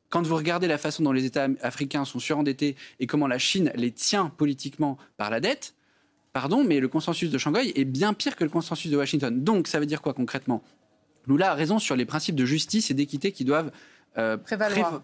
Quand 0.09 0.21
vous 0.21 0.35
regardez 0.35 0.67
la 0.67 0.77
façon 0.77 1.01
dont 1.01 1.11
les 1.11 1.25
États 1.25 1.47
africains 1.63 2.05
sont 2.05 2.19
surendettés 2.19 2.75
et 2.99 3.07
comment 3.07 3.25
la 3.25 3.39
Chine 3.39 3.71
les 3.73 3.91
tient 3.91 4.29
politiquement 4.29 4.99
par 5.17 5.31
la 5.31 5.39
dette, 5.39 5.73
pardon, 6.31 6.63
mais 6.63 6.79
le 6.79 6.87
consensus 6.87 7.31
de 7.31 7.37
Shanghai 7.39 7.71
est 7.75 7.85
bien 7.85 8.13
pire 8.13 8.35
que 8.35 8.43
le 8.43 8.51
consensus 8.51 8.91
de 8.91 8.97
Washington. 8.97 9.43
Donc, 9.43 9.67
ça 9.67 9.79
veut 9.79 9.87
dire 9.87 10.03
quoi 10.03 10.13
concrètement? 10.13 10.63
Lula 11.27 11.51
a 11.51 11.55
raison 11.55 11.79
sur 11.79 11.95
les 11.95 12.05
principes 12.05 12.35
de 12.35 12.45
justice 12.45 12.91
et 12.91 12.93
d'équité 12.93 13.31
qui 13.31 13.45
doivent 13.45 13.71
euh, 14.17 14.37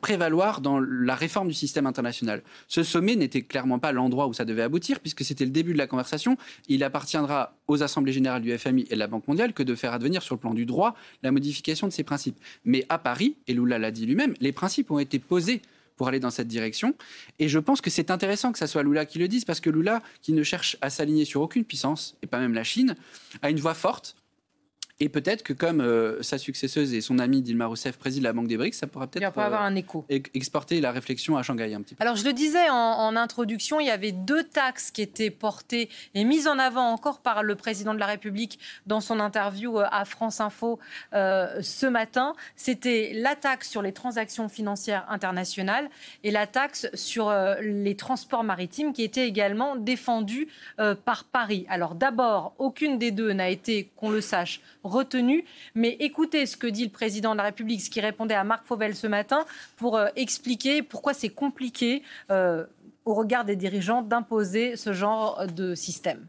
prévaloir. 0.01 0.61
dans 0.61 0.79
la 0.79 1.15
réforme 1.15 1.47
du 1.47 1.53
système 1.53 1.85
international. 1.85 2.41
Ce 2.67 2.83
sommet 2.83 3.15
n'était 3.15 3.41
clairement 3.41 3.79
pas 3.79 3.91
l'endroit 3.91 4.27
où 4.27 4.33
ça 4.33 4.45
devait 4.45 4.63
aboutir, 4.63 4.99
puisque 4.99 5.23
c'était 5.23 5.45
le 5.45 5.51
début 5.51 5.73
de 5.73 5.77
la 5.77 5.87
conversation. 5.87 6.37
Il 6.67 6.83
appartiendra 6.83 7.53
aux 7.67 7.83
assemblées 7.83 8.13
générales 8.13 8.41
du 8.41 8.57
FMI 8.57 8.87
et 8.89 8.95
de 8.95 8.99
la 8.99 9.07
Banque 9.07 9.27
mondiale 9.27 9.53
que 9.53 9.63
de 9.63 9.75
faire 9.75 9.93
advenir 9.93 10.21
sur 10.21 10.35
le 10.35 10.39
plan 10.39 10.53
du 10.53 10.65
droit 10.65 10.95
la 11.23 11.31
modification 11.31 11.87
de 11.87 11.93
ces 11.93 12.03
principes. 12.03 12.37
Mais 12.63 12.85
à 12.89 12.97
Paris, 12.97 13.37
et 13.47 13.53
Lula 13.53 13.79
l'a 13.79 13.91
dit 13.91 14.05
lui-même, 14.05 14.33
les 14.39 14.51
principes 14.51 14.91
ont 14.91 14.99
été 14.99 15.19
posés 15.19 15.61
pour 15.95 16.07
aller 16.07 16.19
dans 16.19 16.29
cette 16.29 16.47
direction. 16.47 16.93
Et 17.39 17.47
je 17.47 17.59
pense 17.59 17.81
que 17.81 17.89
c'est 17.89 18.11
intéressant 18.11 18.51
que 18.51 18.59
ce 18.59 18.67
soit 18.67 18.83
Lula 18.83 19.05
qui 19.05 19.19
le 19.19 19.27
dise, 19.27 19.45
parce 19.45 19.59
que 19.59 19.69
Lula, 19.69 20.01
qui 20.21 20.33
ne 20.33 20.43
cherche 20.43 20.77
à 20.81 20.89
s'aligner 20.89 21.25
sur 21.25 21.41
aucune 21.41 21.63
puissance, 21.63 22.17
et 22.21 22.27
pas 22.27 22.39
même 22.39 22.53
la 22.53 22.63
Chine, 22.63 22.95
a 23.41 23.49
une 23.49 23.59
voix 23.59 23.73
forte 23.73 24.15
et 25.01 25.09
peut-être 25.09 25.43
que 25.43 25.51
comme 25.51 25.81
euh, 25.81 26.21
sa 26.21 26.37
successeuse 26.37 26.93
et 26.93 27.01
son 27.01 27.19
ami 27.19 27.41
Dilma 27.41 27.65
Rousseff 27.65 27.97
préside 27.97 28.23
la 28.23 28.31
Banque 28.31 28.47
des 28.47 28.55
BRICS, 28.55 28.77
ça 28.77 28.87
pourra 28.87 29.07
peut-être 29.07 29.37
avoir 29.37 29.61
un 29.61 29.75
écho. 29.75 30.05
Euh, 30.09 30.19
exporter 30.33 30.79
la 30.79 30.93
réflexion 30.93 31.35
à 31.35 31.43
Shanghai 31.43 31.73
un 31.73 31.81
petit 31.81 31.95
peu. 31.95 32.01
Alors 32.01 32.15
je 32.15 32.23
le 32.23 32.31
disais 32.31 32.69
en, 32.69 33.15
introduction, 33.17 33.81
il 33.81 33.87
y 33.87 33.91
avait 33.91 34.13
deux 34.13 34.43
taxes 34.43 34.91
qui 34.91 35.01
étaient 35.01 35.31
portées 35.31 35.89
et 36.13 36.23
mises 36.23 36.47
en 36.47 36.59
avant 36.59 36.91
encore 36.91 37.19
par 37.19 37.43
le 37.43 37.55
président 37.55 37.93
de 37.93 37.99
la 37.99 38.05
République 38.05 38.57
dans 38.85 39.01
son 39.01 39.19
interview 39.19 39.77
euh, 39.77 39.85
à 39.91 40.05
France 40.05 40.39
Info 40.39 40.79
ce 41.11 41.85
matin. 41.87 42.33
C'était 42.55 43.11
la 43.13 43.35
taxe 43.35 43.69
sur 43.69 43.81
les 43.81 43.91
transactions 43.91 44.47
financières 44.47 45.05
internationales 45.09 45.89
et 46.23 46.31
la 46.31 46.47
taxe 46.47 46.87
sur 46.93 47.33
les 47.61 47.95
transports 47.95 48.43
maritimes 48.43 48.93
qui 48.93 49.03
était 49.03 49.27
également 49.27 49.75
défendue 49.75 50.47
par 51.05 51.23
Paris. 51.25 51.65
Alors 51.69 51.95
d'abord, 51.95 52.53
aucune 52.57 52.97
des 52.97 53.11
deux 53.11 53.31
n'a 53.33 53.49
été, 53.49 53.91
qu'on 53.95 54.09
le 54.09 54.21
sache, 54.21 54.61
retenu. 54.85 55.45
Mais 55.73 55.97
écoutez 55.99 56.45
ce 56.45 56.57
que 56.57 56.67
dit 56.67 56.83
le 56.83 56.91
président 56.91 57.31
de 57.31 57.37
la 57.37 57.43
République, 57.43 57.81
ce 57.81 57.89
qui 57.89 58.01
répondait 58.01 58.35
à 58.35 58.43
Marc 58.43 58.63
Fauvel 58.65 58.95
ce 58.95 59.07
matin, 59.07 59.45
pour 59.77 59.97
euh, 59.97 60.07
expliquer 60.15 60.81
pourquoi 60.81 61.13
c'est 61.13 61.29
compliqué, 61.29 62.03
euh, 62.31 62.65
au 63.05 63.13
regard 63.13 63.45
des 63.45 63.55
dirigeants, 63.55 64.01
d'imposer 64.01 64.75
ce 64.75 64.93
genre 64.93 65.45
de 65.47 65.75
système. 65.75 66.27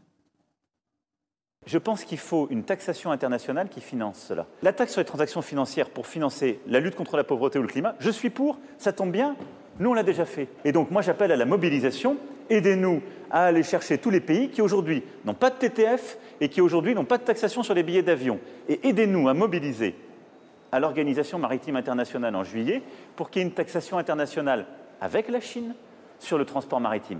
Je 1.65 1.77
pense 1.77 2.05
qu'il 2.05 2.17
faut 2.17 2.47
une 2.49 2.63
taxation 2.63 3.11
internationale 3.11 3.67
qui 3.67 3.81
finance 3.81 4.19
cela. 4.19 4.47
La 4.63 4.71
taxe 4.71 4.93
sur 4.93 5.01
les 5.01 5.05
transactions 5.05 5.41
financières 5.41 5.89
pour 5.89 6.07
financer 6.07 6.61
la 6.65 6.79
lutte 6.79 6.95
contre 6.95 7.17
la 7.17 7.25
pauvreté 7.25 7.59
ou 7.59 7.61
le 7.61 7.67
climat, 7.67 7.95
je 7.99 8.09
suis 8.09 8.29
pour, 8.29 8.57
ça 8.77 8.93
tombe 8.93 9.11
bien, 9.11 9.35
nous 9.79 9.89
on 9.89 9.93
l'a 9.93 10.03
déjà 10.03 10.25
fait. 10.25 10.47
Et 10.65 10.71
donc 10.71 10.91
moi 10.91 11.01
j'appelle 11.01 11.31
à 11.31 11.35
la 11.35 11.45
mobilisation, 11.45 12.17
aidez-nous 12.49 13.01
à 13.29 13.45
aller 13.45 13.63
chercher 13.63 13.97
tous 13.97 14.09
les 14.09 14.21
pays 14.21 14.49
qui 14.49 14.61
aujourd'hui 14.61 15.03
n'ont 15.25 15.33
pas 15.33 15.49
de 15.49 15.55
TTF 15.55 16.17
et 16.39 16.49
qui 16.49 16.61
aujourd'hui 16.61 16.95
n'ont 16.95 17.05
pas 17.05 17.17
de 17.17 17.23
taxation 17.23 17.63
sur 17.63 17.73
les 17.73 17.83
billets 17.83 18.03
d'avion. 18.03 18.39
Et 18.69 18.87
aidez-nous 18.87 19.27
à 19.27 19.33
mobiliser 19.33 19.95
à 20.71 20.79
l'Organisation 20.79 21.39
maritime 21.39 21.75
internationale 21.75 22.35
en 22.35 22.43
juillet 22.43 22.81
pour 23.15 23.29
qu'il 23.29 23.41
y 23.41 23.45
ait 23.45 23.47
une 23.47 23.53
taxation 23.53 23.97
internationale 23.97 24.65
avec 25.01 25.29
la 25.29 25.39
Chine 25.39 25.75
sur 26.19 26.37
le 26.37 26.45
transport 26.45 26.79
maritime. 26.79 27.19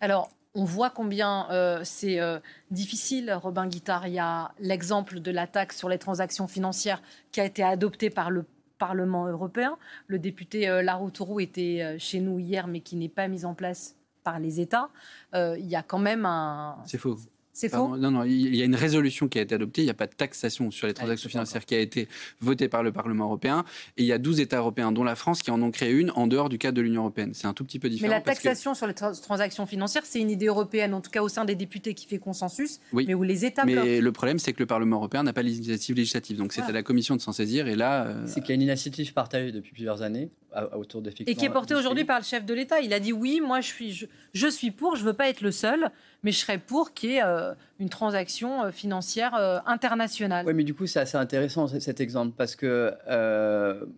Alors, 0.00 0.30
on 0.54 0.64
voit 0.64 0.90
combien 0.90 1.48
euh, 1.50 1.80
c'est 1.84 2.18
euh, 2.18 2.38
difficile, 2.70 3.32
Robin 3.40 3.66
Guittard. 3.66 4.08
Il 4.08 4.14
y 4.14 4.18
a 4.18 4.52
l'exemple 4.58 5.20
de 5.20 5.30
la 5.30 5.46
taxe 5.46 5.78
sur 5.78 5.88
les 5.88 5.98
transactions 5.98 6.48
financières 6.48 7.02
qui 7.30 7.40
a 7.40 7.44
été 7.44 7.62
adoptée 7.62 8.10
par 8.10 8.30
le 8.30 8.44
Parlement 8.80 9.28
européen. 9.28 9.78
Le 10.08 10.18
député 10.18 10.68
euh, 10.68 10.82
Laroutourou 10.82 11.38
était 11.38 11.96
chez 12.00 12.18
nous 12.18 12.40
hier, 12.40 12.66
mais 12.66 12.80
qui 12.80 12.96
n'est 12.96 13.08
pas 13.08 13.28
mise 13.28 13.44
en 13.44 13.54
place 13.54 13.94
par 14.24 14.40
les 14.40 14.60
États. 14.60 14.90
il 15.34 15.66
y 15.66 15.76
a 15.76 15.84
quand 15.84 16.00
même 16.00 16.26
un... 16.26 16.78
C'est 16.84 16.98
faux. 16.98 17.16
C'est 17.60 17.68
faux? 17.68 17.94
Non, 17.98 18.10
non, 18.10 18.24
il 18.24 18.56
y 18.56 18.62
a 18.62 18.64
une 18.64 18.74
résolution 18.74 19.28
qui 19.28 19.38
a 19.38 19.42
été 19.42 19.54
adoptée. 19.54 19.82
Il 19.82 19.84
n'y 19.84 19.90
a 19.90 19.94
pas 19.94 20.06
de 20.06 20.14
taxation 20.14 20.70
sur 20.70 20.86
les 20.86 20.94
transactions 20.94 21.28
financières 21.28 21.66
qui 21.66 21.74
a 21.74 21.78
été 21.78 22.08
votée 22.40 22.68
par 22.68 22.82
le 22.82 22.90
Parlement 22.90 23.26
européen. 23.26 23.66
Et 23.98 24.02
il 24.02 24.06
y 24.06 24.14
a 24.14 24.18
12 24.18 24.40
États 24.40 24.56
européens, 24.56 24.92
dont 24.92 25.04
la 25.04 25.14
France, 25.14 25.42
qui 25.42 25.50
en 25.50 25.60
ont 25.60 25.70
créé 25.70 25.92
une 25.92 26.10
en 26.12 26.26
dehors 26.26 26.48
du 26.48 26.56
cadre 26.56 26.78
de 26.78 26.80
l'Union 26.80 27.02
européenne. 27.02 27.32
C'est 27.34 27.46
un 27.46 27.52
tout 27.52 27.62
petit 27.64 27.78
peu 27.78 27.90
différent. 27.90 28.08
Mais 28.08 28.16
la 28.16 28.22
taxation 28.22 28.72
sur 28.72 28.86
les 28.86 28.94
transactions 28.94 29.66
financières, 29.66 30.06
c'est 30.06 30.20
une 30.20 30.30
idée 30.30 30.46
européenne, 30.46 30.94
en 30.94 31.02
tout 31.02 31.10
cas 31.10 31.22
au 31.22 31.28
sein 31.28 31.44
des 31.44 31.54
députés, 31.54 31.92
qui 31.92 32.06
fait 32.06 32.18
consensus, 32.18 32.80
oui. 32.94 33.04
mais 33.06 33.12
où 33.12 33.22
les 33.24 33.44
États. 33.44 33.66
Mais 33.66 34.00
le 34.00 34.12
problème, 34.12 34.38
c'est 34.38 34.54
que 34.54 34.60
le 34.60 34.66
Parlement 34.66 34.96
européen 34.96 35.22
n'a 35.22 35.34
pas 35.34 35.42
l'initiative 35.42 35.96
législative. 35.96 36.38
Donc 36.38 36.54
c'est 36.54 36.62
à 36.62 36.72
la 36.72 36.82
Commission 36.82 37.14
de 37.14 37.20
s'en 37.20 37.32
saisir. 37.32 37.68
Et 37.68 37.76
là. 37.76 38.06
Euh, 38.06 38.22
c'est 38.24 38.40
qu'il 38.40 38.48
y 38.48 38.52
a 38.52 38.54
une 38.54 38.62
initiative 38.62 39.12
partagée 39.12 39.52
depuis 39.52 39.72
plusieurs 39.72 40.00
années 40.00 40.30
autour 40.72 41.02
Et 41.26 41.34
qui 41.34 41.44
est 41.44 41.50
portée 41.50 41.74
aujourd'hui 41.74 42.04
par 42.04 42.18
le 42.18 42.24
chef 42.24 42.44
de 42.44 42.54
l'État. 42.54 42.80
Il 42.80 42.92
a 42.92 43.00
dit 43.00 43.12
oui, 43.12 43.40
moi 43.44 43.60
je 43.60 43.68
suis, 43.68 43.92
je, 43.92 44.06
je 44.32 44.46
suis 44.48 44.70
pour, 44.70 44.96
je 44.96 45.02
ne 45.02 45.08
veux 45.08 45.12
pas 45.12 45.28
être 45.28 45.42
le 45.42 45.52
seul 45.52 45.90
mais 46.22 46.32
je 46.32 46.38
serais 46.38 46.58
pour 46.58 46.92
qu'il 46.92 47.10
y 47.10 47.14
ait 47.14 47.24
euh, 47.24 47.54
une 47.78 47.88
transaction 47.88 48.64
euh, 48.64 48.70
financière 48.70 49.34
euh, 49.34 49.58
internationale. 49.66 50.46
Oui, 50.46 50.54
mais 50.54 50.64
du 50.64 50.74
coup, 50.74 50.86
c'est 50.86 51.00
assez 51.00 51.16
intéressant 51.16 51.66
cet 51.66 52.00
exemple 52.00 52.34
parce 52.36 52.56
que 52.56 52.94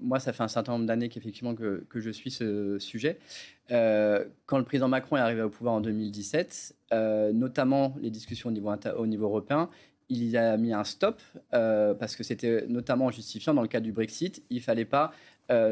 moi, 0.01 0.21
ça 0.21 0.33
fait 0.33 0.43
un 0.43 0.49
certain 0.49 0.73
nombre 0.73 0.87
d'années 0.87 1.09
qu'effectivement 1.09 1.55
que, 1.55 1.85
je 1.95 2.11
suis 2.11 2.31
ce 2.31 2.79
sujet. 2.79 3.19
quand 3.69 4.59
le 4.59 4.65
président 4.65 4.89
Macron 4.89 5.17
est 5.17 5.21
arrivé 5.21 5.43
au 5.43 5.51
pouvoir 5.51 5.75
en 5.75 5.81
2017, 5.81 6.75
notamment 7.33 7.95
les 8.01 8.11
discussions 8.11 8.49
au 8.49 8.53
niveau, 8.53 8.73
au 8.97 9.07
niveau 9.07 9.27
européen, 9.27 9.69
il 10.09 10.25
y 10.25 10.37
a 10.37 10.57
mis 10.57 10.73
un 10.73 10.85
stop 10.85 11.21
parce 11.51 12.17
que 12.17 12.23
c'était 12.23 12.67
notamment 12.69 13.11
justifiant 13.11 13.55
dans 13.55 13.63
le 13.63 13.69
cadre 13.69 13.85
du 13.85 13.93
Brexit. 13.93 14.43
Il 14.51 14.59
ne 14.59 14.63
fallait 14.63 14.85
pas 14.85 15.13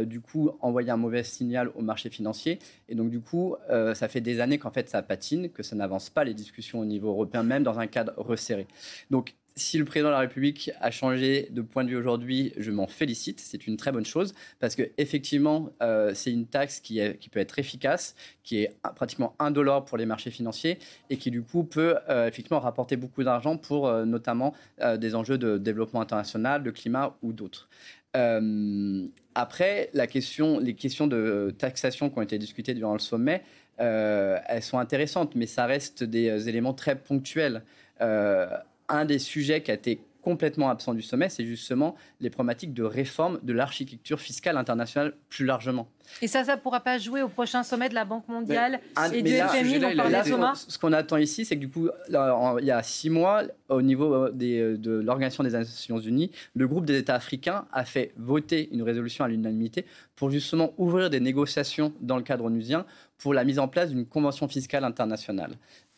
du 0.04 0.20
coup 0.20 0.50
envoyer 0.60 0.90
un 0.90 0.96
mauvais 0.96 1.22
signal 1.22 1.70
au 1.74 1.82
marché 1.82 2.10
financier. 2.10 2.58
Et 2.88 2.94
donc 2.94 3.10
du 3.10 3.20
coup, 3.20 3.56
ça 3.94 4.08
fait 4.08 4.20
des 4.20 4.40
années 4.40 4.58
qu'en 4.58 4.70
fait 4.70 4.88
ça 4.88 5.02
patine, 5.02 5.50
que 5.50 5.62
ça 5.62 5.76
n'avance 5.76 6.10
pas 6.10 6.24
les 6.24 6.34
discussions 6.34 6.80
au 6.80 6.84
niveau 6.84 7.08
européen, 7.08 7.42
même 7.42 7.62
dans 7.62 7.78
un 7.78 7.86
cadre 7.86 8.12
resserré. 8.16 8.66
Donc 9.10 9.34
si 9.60 9.78
le 9.78 9.84
président 9.84 10.08
de 10.08 10.14
la 10.14 10.20
République 10.20 10.70
a 10.80 10.90
changé 10.90 11.48
de 11.50 11.60
point 11.60 11.84
de 11.84 11.90
vue 11.90 11.96
aujourd'hui, 11.96 12.52
je 12.56 12.70
m'en 12.70 12.86
félicite. 12.86 13.40
C'est 13.40 13.66
une 13.66 13.76
très 13.76 13.92
bonne 13.92 14.04
chose 14.04 14.34
parce 14.58 14.74
que 14.74 14.90
effectivement, 14.98 15.70
euh, 15.82 16.12
c'est 16.14 16.32
une 16.32 16.46
taxe 16.46 16.80
qui, 16.80 17.00
peut 17.30 17.40
être 17.40 17.58
efficace, 17.58 18.14
qui 18.42 18.62
est 18.62 18.76
pratiquement 18.96 19.34
indolore 19.38 19.84
pour 19.84 19.98
les 19.98 20.06
marchés 20.06 20.30
financiers 20.30 20.78
et 21.10 21.16
qui 21.16 21.30
du 21.30 21.42
coup 21.42 21.64
peut 21.64 21.96
euh, 22.08 22.26
effectivement 22.26 22.60
rapporter 22.60 22.96
beaucoup 22.96 23.22
d'argent 23.22 23.56
pour 23.56 23.88
euh, 23.88 24.04
notamment 24.04 24.54
des 24.98 25.14
enjeux 25.14 25.38
de 25.38 25.58
développement 25.58 26.00
international, 26.00 26.62
de 26.62 26.70
climat 26.70 27.16
ou 27.22 27.32
d'autres. 27.32 27.68
Après, 28.14 29.90
la 29.92 30.06
question, 30.06 30.58
les 30.58 30.74
questions 30.74 31.06
de 31.06 31.54
taxation 31.56 32.10
qui 32.10 32.18
ont 32.18 32.22
été 32.22 32.38
discutées 32.38 32.74
durant 32.74 32.94
le 32.94 32.98
sommet, 32.98 33.42
elles 33.78 34.62
sont 34.62 34.78
intéressantes, 34.78 35.34
mais 35.34 35.46
ça 35.46 35.66
reste 35.66 36.04
des 36.04 36.48
éléments 36.48 36.74
très 36.74 36.96
ponctuels. 36.96 37.62
Un 38.00 39.04
des 39.04 39.18
sujets 39.18 39.62
qui 39.62 39.70
a 39.70 39.74
été 39.74 40.00
complètement 40.22 40.70
absent 40.70 40.94
du 40.94 41.02
sommet, 41.02 41.28
c'est 41.28 41.44
justement 41.44 41.94
les 42.20 42.30
problématiques 42.30 42.74
de 42.74 42.82
réforme 42.82 43.38
de 43.42 43.52
l'architecture 43.52 44.20
fiscale 44.20 44.56
internationale 44.56 45.14
plus 45.28 45.44
largement. 45.44 45.88
Et 46.22 46.26
ça, 46.26 46.44
ça 46.44 46.56
ne 46.56 46.60
pourra 46.60 46.80
pas 46.80 46.98
jouer 46.98 47.22
au 47.22 47.28
prochain 47.28 47.62
sommet 47.62 47.88
de 47.88 47.94
la 47.94 48.04
Banque 48.04 48.28
mondiale 48.28 48.80
et 49.12 49.22
du 49.22 49.32
FMI 49.32 49.78
dont 49.78 49.96
parlait 49.96 50.22
Thomas 50.22 50.64
Ce 50.68 50.78
qu'on 50.78 50.92
attend 50.92 51.16
ici, 51.16 51.44
c'est 51.44 51.56
que 51.56 51.60
du 51.60 51.70
coup, 51.70 51.88
il 52.08 52.64
y 52.64 52.70
a 52.70 52.82
six 52.82 53.10
mois, 53.10 53.42
au 53.68 53.82
niveau 53.82 54.14
euh, 54.14 54.32
euh, 54.42 54.76
de 54.76 54.90
l'Organisation 54.90 55.44
des 55.44 55.50
Nations 55.50 55.98
Unies, 55.98 56.30
le 56.54 56.66
groupe 56.66 56.84
des 56.84 56.98
États 56.98 57.14
africains 57.14 57.66
a 57.72 57.84
fait 57.84 58.12
voter 58.16 58.68
une 58.72 58.82
résolution 58.82 59.24
à 59.24 59.28
l'unanimité 59.28 59.86
pour 60.16 60.30
justement 60.30 60.72
ouvrir 60.78 61.10
des 61.10 61.20
négociations 61.20 61.92
dans 62.00 62.16
le 62.16 62.22
cadre 62.22 62.44
onusien 62.44 62.84
pour 63.18 63.34
la 63.34 63.44
mise 63.44 63.58
en 63.58 63.68
place 63.68 63.90
d'une 63.90 64.06
convention 64.06 64.48
fiscale 64.48 64.84
internationale. 64.84 65.52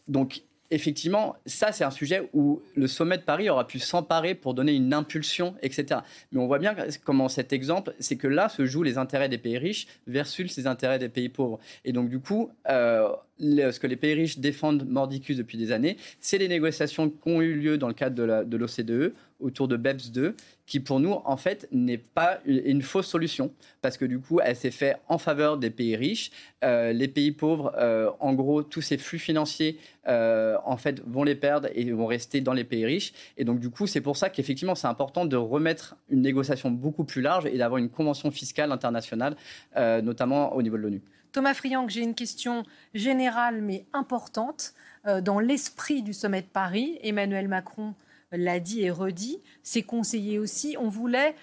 Donc 0.09 0.43
effectivement, 0.73 1.37
ça, 1.47 1.71
c'est 1.71 1.85
un 1.85 1.91
sujet 1.91 2.29
où 2.33 2.63
le 2.75 2.87
sommet 2.87 3.19
de 3.19 3.23
Paris 3.23 3.49
aura 3.51 3.67
pu 3.67 3.79
s'emparer 3.79 4.35
pour 4.35 4.55
donner 4.55 4.73
une 4.73 4.93
impulsion, 4.95 5.55
etc. 5.63 6.01
Mais 6.33 6.41
on 6.41 6.47
voit 6.47 6.59
bien 6.59 6.75
comment 7.05 7.29
cet 7.29 7.53
exemple, 7.53 7.95
c'est 8.01 8.17
que 8.17 8.27
là 8.27 8.49
se 8.49 8.65
jouent 8.65 8.83
les 8.83 8.99
intérêts 8.99 9.29
des 9.29 9.39
pays 9.39 9.59
riches 9.59 9.87
versus 10.07 10.57
les 10.57 10.67
intérêts 10.67 10.99
des 10.99 11.11
pays 11.11 11.29
pauvres. 11.29 11.61
Et 11.85 11.93
donc, 11.93 12.09
du 12.09 12.19
coup, 12.19 12.51
euh, 12.71 13.11
ce 13.39 13.79
que 13.79 13.87
les 13.87 13.97
pays 13.97 14.15
riches 14.15 14.39
défendent 14.39 14.89
mordicus 14.89 15.37
depuis 15.37 15.59
des 15.59 15.73
années, 15.73 15.97
c'est 16.21 16.39
les 16.39 16.49
négociations 16.49 17.11
qui 17.11 17.29
ont 17.29 17.43
eu 17.43 17.55
lieu 17.55 17.77
dans 17.77 17.89
le 17.89 17.95
cadre 17.95 18.45
de 18.45 18.57
l'OCDE 18.57 19.13
autour 19.43 19.69
de 19.69 19.77
BEPS 19.77 20.11
2, 20.11 20.35
qui 20.67 20.81
pour 20.81 21.01
nous, 21.01 21.17
en 21.25 21.37
fait, 21.37 21.69
n'est 21.73 21.99
pas 21.99 22.39
une 22.47 22.83
fausse 22.83 23.07
solution, 23.07 23.53
parce 23.83 23.99
que 23.99 24.05
du 24.05 24.19
coup, 24.19 24.41
elle 24.43 24.57
s'est 24.57 24.71
faite 24.71 24.99
en 25.09 25.19
faveur 25.19 25.59
des 25.59 25.71
pays 25.71 25.97
riches. 25.97 26.31
Euh, 26.65 26.93
les 26.93 27.09
pays 27.09 27.33
pauvres, 27.33 27.75
euh, 27.77 28.11
en 28.21 28.33
gros, 28.33 28.63
tous 28.63 28.81
ces 28.81 28.97
flux 28.97 29.19
financiers, 29.19 29.79
euh, 30.09 30.57
en 30.65 30.77
fait, 30.77 31.03
vont 31.07 31.25
les 31.25 31.35
perdre 31.35 31.69
et 31.75 31.91
vont 31.91 32.07
rester 32.07 32.41
dans 32.41 32.53
les 32.53 32.65
pays 32.65 32.87
riches. 32.87 33.13
Et 33.37 33.45
donc, 33.45 33.61
du 33.61 33.71
coup, 33.71 33.87
c'est 33.87 34.01
pour 34.01 34.17
ça 34.17 34.31
qu'effectivement, 34.31 34.75
c'est 34.75 34.87
important 34.87 35.27
de 35.27 35.37
remettre 35.37 35.97
une 36.09 36.23
négociation 36.23 36.71
beaucoup 36.71 37.05
plus 37.05 37.23
large 37.23 37.47
et 37.47 37.59
d'avoir 37.59 37.79
une 37.79 37.91
convention 37.91 38.31
fiscale 38.31 38.73
internationale, 38.73 39.37
notamment 39.77 40.55
au 40.55 40.63
niveau 40.63 40.77
de 40.77 40.83
l'ONU. 40.83 41.03
Thomas 41.33 41.55
Frianc, 41.55 41.89
j'ai 41.89 42.03
une 42.03 42.15
question 42.15 42.63
générale 42.95 43.63
mais 43.63 43.85
importante. 43.93 44.75
dans 45.23 45.41
l'esprit 45.41 46.03
du 46.03 46.13
sommet 46.13 46.43
de 46.43 46.47
Paris, 46.47 46.99
Emmanuel 47.03 47.49
Macron 47.49 47.95
l'a 48.33 48.61
dit 48.61 48.83
et 48.83 48.91
redit, 48.91 49.41
ses 49.63 49.83
conseillers 49.83 50.39
aussi, 50.39 50.77
on 50.79 50.89
voulait 50.89 51.35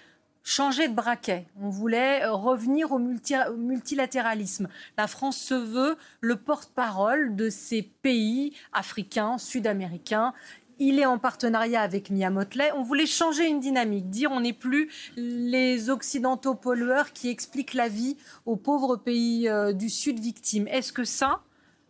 changer 0.42 0.88
de 0.88 0.94
braquet, 0.94 1.46
on 1.60 1.68
voulait 1.68 2.26
revenir 2.26 2.92
au 2.92 2.98
multilatéralisme. 2.98 4.68
La 4.96 5.06
France 5.06 5.36
se 5.36 5.54
veut 5.54 5.96
le 6.20 6.36
porte-parole 6.36 7.36
de 7.36 7.50
ces 7.50 7.82
pays 7.82 8.54
africains, 8.72 9.38
sud-américains. 9.38 10.32
Il 10.78 10.98
est 10.98 11.04
en 11.04 11.18
partenariat 11.18 11.82
avec 11.82 12.08
Mia 12.10 12.30
Motley. 12.30 12.72
On 12.74 12.82
voulait 12.82 13.06
changer 13.06 13.48
une 13.48 13.60
dynamique, 13.60 14.08
dire 14.08 14.32
on 14.32 14.40
n'est 14.40 14.54
plus 14.54 14.88
les 15.16 15.90
occidentaux 15.90 16.54
pollueurs 16.54 17.12
qui 17.12 17.28
expliquent 17.28 17.74
la 17.74 17.88
vie 17.88 18.16
aux 18.46 18.56
pauvres 18.56 18.96
pays 18.96 19.46
euh, 19.46 19.74
du 19.74 19.90
Sud 19.90 20.18
victimes. 20.18 20.66
Est-ce 20.68 20.92
que 20.92 21.04
ça, 21.04 21.42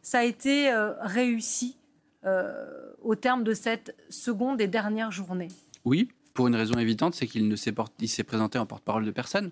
ça 0.03 0.19
a 0.19 0.25
été 0.25 0.73
euh, 0.73 0.93
réussi? 1.03 1.77
euh, 1.77 1.80
au 2.25 3.15
terme 3.15 3.45
de 3.45 3.55
cette 3.55 3.97
seconde 4.09 4.61
et 4.61 4.67
dernière 4.67 5.11
journée 5.11 5.49
Oui, 5.85 6.09
pour 6.35 6.49
une 6.49 6.57
raison 6.57 6.79
évidente, 6.79 7.15
c'est 7.15 7.27
qu'il 7.27 7.49
ne 7.49 7.57
s'est, 7.57 7.73
présenté 7.73 8.59
en 8.59 8.67
porte-parole 8.67 9.05
de 9.05 9.11
personne 9.11 9.51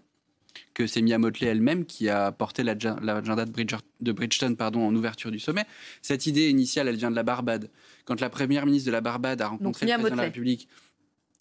que 0.74 0.86
c'est 0.86 1.02
Mia 1.02 1.18
Motley 1.18 1.46
elle-même 1.48 1.84
qui 1.84 2.08
a 2.08 2.32
porté 2.32 2.62
l'agenda 2.62 3.44
de, 3.44 4.12
Bridgeton 4.12 4.54
pardon, 4.54 4.86
en 4.86 4.94
ouverture 4.94 5.30
du 5.30 5.38
sommet. 5.38 5.64
Cette 6.02 6.26
idée 6.26 6.48
initiale, 6.48 6.88
elle 6.88 6.96
vient 6.96 7.10
de 7.10 7.16
la 7.16 7.22
Barbade. 7.22 7.70
Quand 8.04 8.20
la 8.20 8.30
première 8.30 8.66
ministre 8.66 8.86
de 8.86 8.92
la 8.92 9.00
Barbade 9.00 9.40
a 9.40 9.48
rencontré 9.48 9.86
le 9.86 9.92
président 9.92 10.10
de 10.10 10.16
la 10.16 10.22
République 10.22 10.68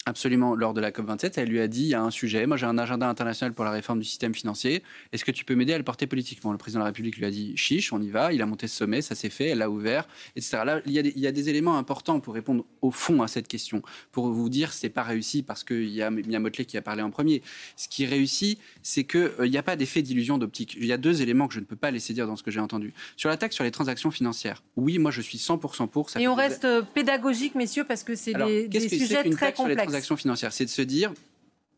Absolument, 0.08 0.56
lors 0.56 0.74
de 0.74 0.80
la 0.80 0.92
COP27, 0.92 1.34
elle 1.36 1.50
lui 1.50 1.60
a 1.60 1.68
dit 1.68 1.82
il 1.82 1.90
y 1.90 1.94
a 1.94 2.02
un 2.02 2.12
sujet, 2.12 2.46
moi 2.46 2.56
j'ai 2.56 2.66
un 2.66 2.78
agenda 2.78 3.10
international 3.10 3.54
pour 3.54 3.66
la 3.66 3.72
réforme 3.72 4.00
du 4.00 4.06
système 4.06 4.34
financier, 4.34 4.82
est-ce 5.12 5.26
que 5.26 5.32
tu 5.32 5.44
peux 5.44 5.54
m'aider 5.54 5.74
à 5.74 5.78
le 5.78 5.84
porter 5.84 6.08
politiquement? 6.08 6.54
Le 6.54 6.58
président 6.58 6.80
de 6.80 6.84
la 6.84 6.92
République 6.92 7.18
lui 7.18 7.26
a 7.26 7.30
dit 7.30 7.58
chiche, 7.58 7.92
on 7.92 8.02
y 8.02 8.08
va, 8.08 8.32
il 8.32 8.42
a 8.42 8.46
monté 8.46 8.70
ce 8.70 8.78
sommet, 8.78 9.02
ça 9.02 9.16
s'est 9.16 9.30
fait, 9.30 9.48
elle 9.48 9.58
l'a 9.58 9.70
ouvert, 9.70 10.08
etc. 10.38 10.60
Là, 10.66 10.80
il 10.86 10.94
y, 10.94 11.00
a 11.00 11.02
des, 11.02 11.12
il 11.14 11.22
y, 11.22 11.28
a 11.28 11.34
des, 11.34 11.50
éléments 11.50 11.78
importants 11.78 12.22
pour 12.22 12.36
répondre 12.36 12.64
au 12.82 12.90
fond 12.90 13.22
à 13.22 13.28
cette 13.28 13.50
question, 13.50 13.82
pour 14.14 14.30
vous 14.30 14.48
dire 14.48 14.72
c'est 14.72 14.88
pas 14.88 15.04
réussi 15.04 15.44
parce 15.44 15.66
qu'il 15.66 15.90
y 15.90 16.02
a 16.02 16.10
Mia 16.10 16.40
Motley 16.40 16.64
qui 16.64 16.78
a 16.78 16.82
parlé 16.82 17.02
en 17.02 17.10
premier. 17.10 17.42
Ce 17.76 17.90
qui 17.90 18.06
réussit, 18.06 18.62
c'est 18.84 19.04
qu'il 19.04 19.30
euh, 19.40 19.50
n'y 19.50 19.58
a 19.58 19.64
pas 19.64 19.76
d'effet 19.76 20.02
d'illusion 20.02 20.38
d'optique. 20.38 20.78
Il 20.80 20.86
y 20.86 20.94
a 20.94 20.98
deux 20.98 21.22
éléments 21.22 21.50
que 21.50 21.54
je 21.54 21.60
ne 21.60 21.66
peux 21.66 21.76
pas 21.76 21.92
laisser 21.92 22.14
dire 22.14 22.28
dans 22.28 22.38
ce 22.38 22.44
que 22.44 22.52
j'ai 22.52 22.62
entendu. 22.62 22.94
Sur 23.18 23.30
la 23.30 23.36
taxe 23.36 23.56
sur 23.56 23.66
les 23.66 23.72
transactions 23.72 24.12
financières, 24.12 24.64
oui, 24.78 25.00
moi 25.00 25.12
je 25.12 25.20
suis 25.20 25.38
100% 25.38 25.90
pour. 25.90 26.10
Ça 26.10 26.22
Et 26.22 26.30
on 26.30 26.36
reste 26.36 26.64
euh, 26.64 26.82
pédagogique, 26.82 27.56
messieurs, 27.56 27.84
parce 27.84 28.04
que 28.04 28.16
c'est 28.16 28.34
des, 28.34 28.70
des 28.70 28.88
sujets 28.88 29.30
très 29.32 29.52
complexes 29.52 29.97
financières, 30.02 30.54
c'est 30.54 30.66
de 30.66 30.70
se 30.70 30.82
dire, 30.82 31.14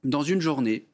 dans 0.04 0.24
une 0.24 0.42
journée, 0.42 0.86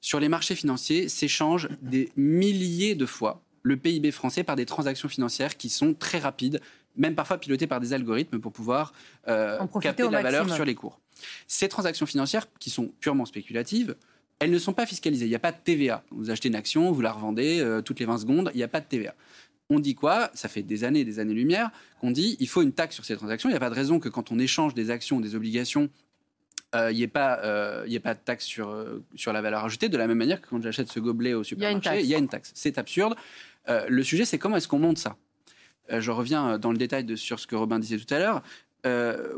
sur 0.00 0.20
les 0.20 0.28
marchés 0.28 0.54
financiers, 0.54 1.08
s'échangent 1.08 1.68
des 1.82 2.10
milliers 2.16 2.94
de 2.94 3.06
fois 3.06 3.42
le 3.62 3.76
PIB 3.76 4.10
français 4.10 4.44
par 4.44 4.56
des 4.56 4.66
transactions 4.66 5.08
financières 5.08 5.56
qui 5.56 5.68
sont 5.68 5.94
très 5.94 6.18
rapides, 6.18 6.60
même 6.96 7.14
parfois 7.14 7.38
pilotées 7.38 7.66
par 7.66 7.80
des 7.80 7.92
algorithmes 7.92 8.40
pour 8.40 8.52
pouvoir 8.52 8.92
euh, 9.28 9.58
capter 9.80 10.08
la 10.08 10.22
valeur 10.22 10.52
sur 10.52 10.64
les 10.64 10.74
cours. 10.74 11.00
Ces 11.46 11.68
transactions 11.68 12.06
financières, 12.06 12.46
qui 12.58 12.70
sont 12.70 12.90
purement 13.00 13.26
spéculatives, 13.26 13.94
elles 14.38 14.50
ne 14.50 14.58
sont 14.58 14.72
pas 14.72 14.86
fiscalisées. 14.86 15.26
Il 15.26 15.28
n'y 15.28 15.34
a 15.34 15.40
pas 15.40 15.52
de 15.52 15.58
TVA. 15.62 16.02
Vous 16.10 16.30
achetez 16.30 16.48
une 16.48 16.54
action, 16.54 16.90
vous 16.92 17.02
la 17.02 17.12
revendez 17.12 17.60
euh, 17.60 17.82
toutes 17.82 18.00
les 18.00 18.06
20 18.06 18.18
secondes, 18.18 18.50
il 18.54 18.56
n'y 18.56 18.62
a 18.62 18.68
pas 18.68 18.80
de 18.80 18.86
TVA. 18.86 19.14
On 19.68 19.78
dit 19.78 19.94
quoi? 19.94 20.30
Ça 20.34 20.48
fait 20.48 20.62
des 20.62 20.82
années, 20.82 21.04
des 21.04 21.18
années-lumière 21.18 21.70
qu'on 22.00 22.10
dit 22.10 22.36
il 22.40 22.48
faut 22.48 22.62
une 22.62 22.72
taxe 22.72 22.94
sur 22.94 23.04
ces 23.04 23.16
transactions. 23.16 23.50
Il 23.50 23.52
n'y 23.52 23.56
a 23.56 23.60
pas 23.60 23.70
de 23.70 23.74
raison 23.74 24.00
que 24.00 24.08
quand 24.08 24.32
on 24.32 24.38
échange 24.38 24.74
des 24.74 24.90
actions, 24.90 25.20
des 25.20 25.34
obligations, 25.34 25.90
il 26.72 26.78
euh, 26.78 26.92
n'y 26.92 27.02
ait, 27.02 27.08
pas, 27.08 27.40
euh, 27.42 27.84
ait 27.86 27.98
pas 27.98 28.14
de 28.14 28.20
taxe 28.20 28.44
sur, 28.44 28.68
euh, 28.68 29.02
sur 29.16 29.32
la 29.32 29.42
valeur 29.42 29.64
ajoutée, 29.64 29.88
de 29.88 29.96
la 29.96 30.06
même 30.06 30.18
manière 30.18 30.40
que 30.40 30.48
quand 30.48 30.62
j'achète 30.62 30.88
ce 30.88 31.00
gobelet 31.00 31.34
au 31.34 31.42
supermarché, 31.42 32.00
il 32.00 32.06
y 32.06 32.14
a 32.14 32.18
une 32.18 32.28
taxe. 32.28 32.52
C'est 32.54 32.78
absurde. 32.78 33.14
le 33.66 34.02
sujet, 34.02 34.24
c'est 34.24 34.38
comment 34.38 34.56
est-ce 34.56 34.68
qu'on 34.68 34.78
monte 34.78 34.98
ça? 34.98 35.16
Je 35.90 36.10
reviens 36.12 36.58
dans 36.58 36.70
le 36.70 36.78
détail 36.78 37.04
de, 37.04 37.16
sur 37.16 37.40
ce 37.40 37.48
que 37.48 37.56
Robin 37.56 37.80
disait 37.80 37.98
tout 37.98 38.14
à 38.14 38.18
l'heure. 38.20 38.42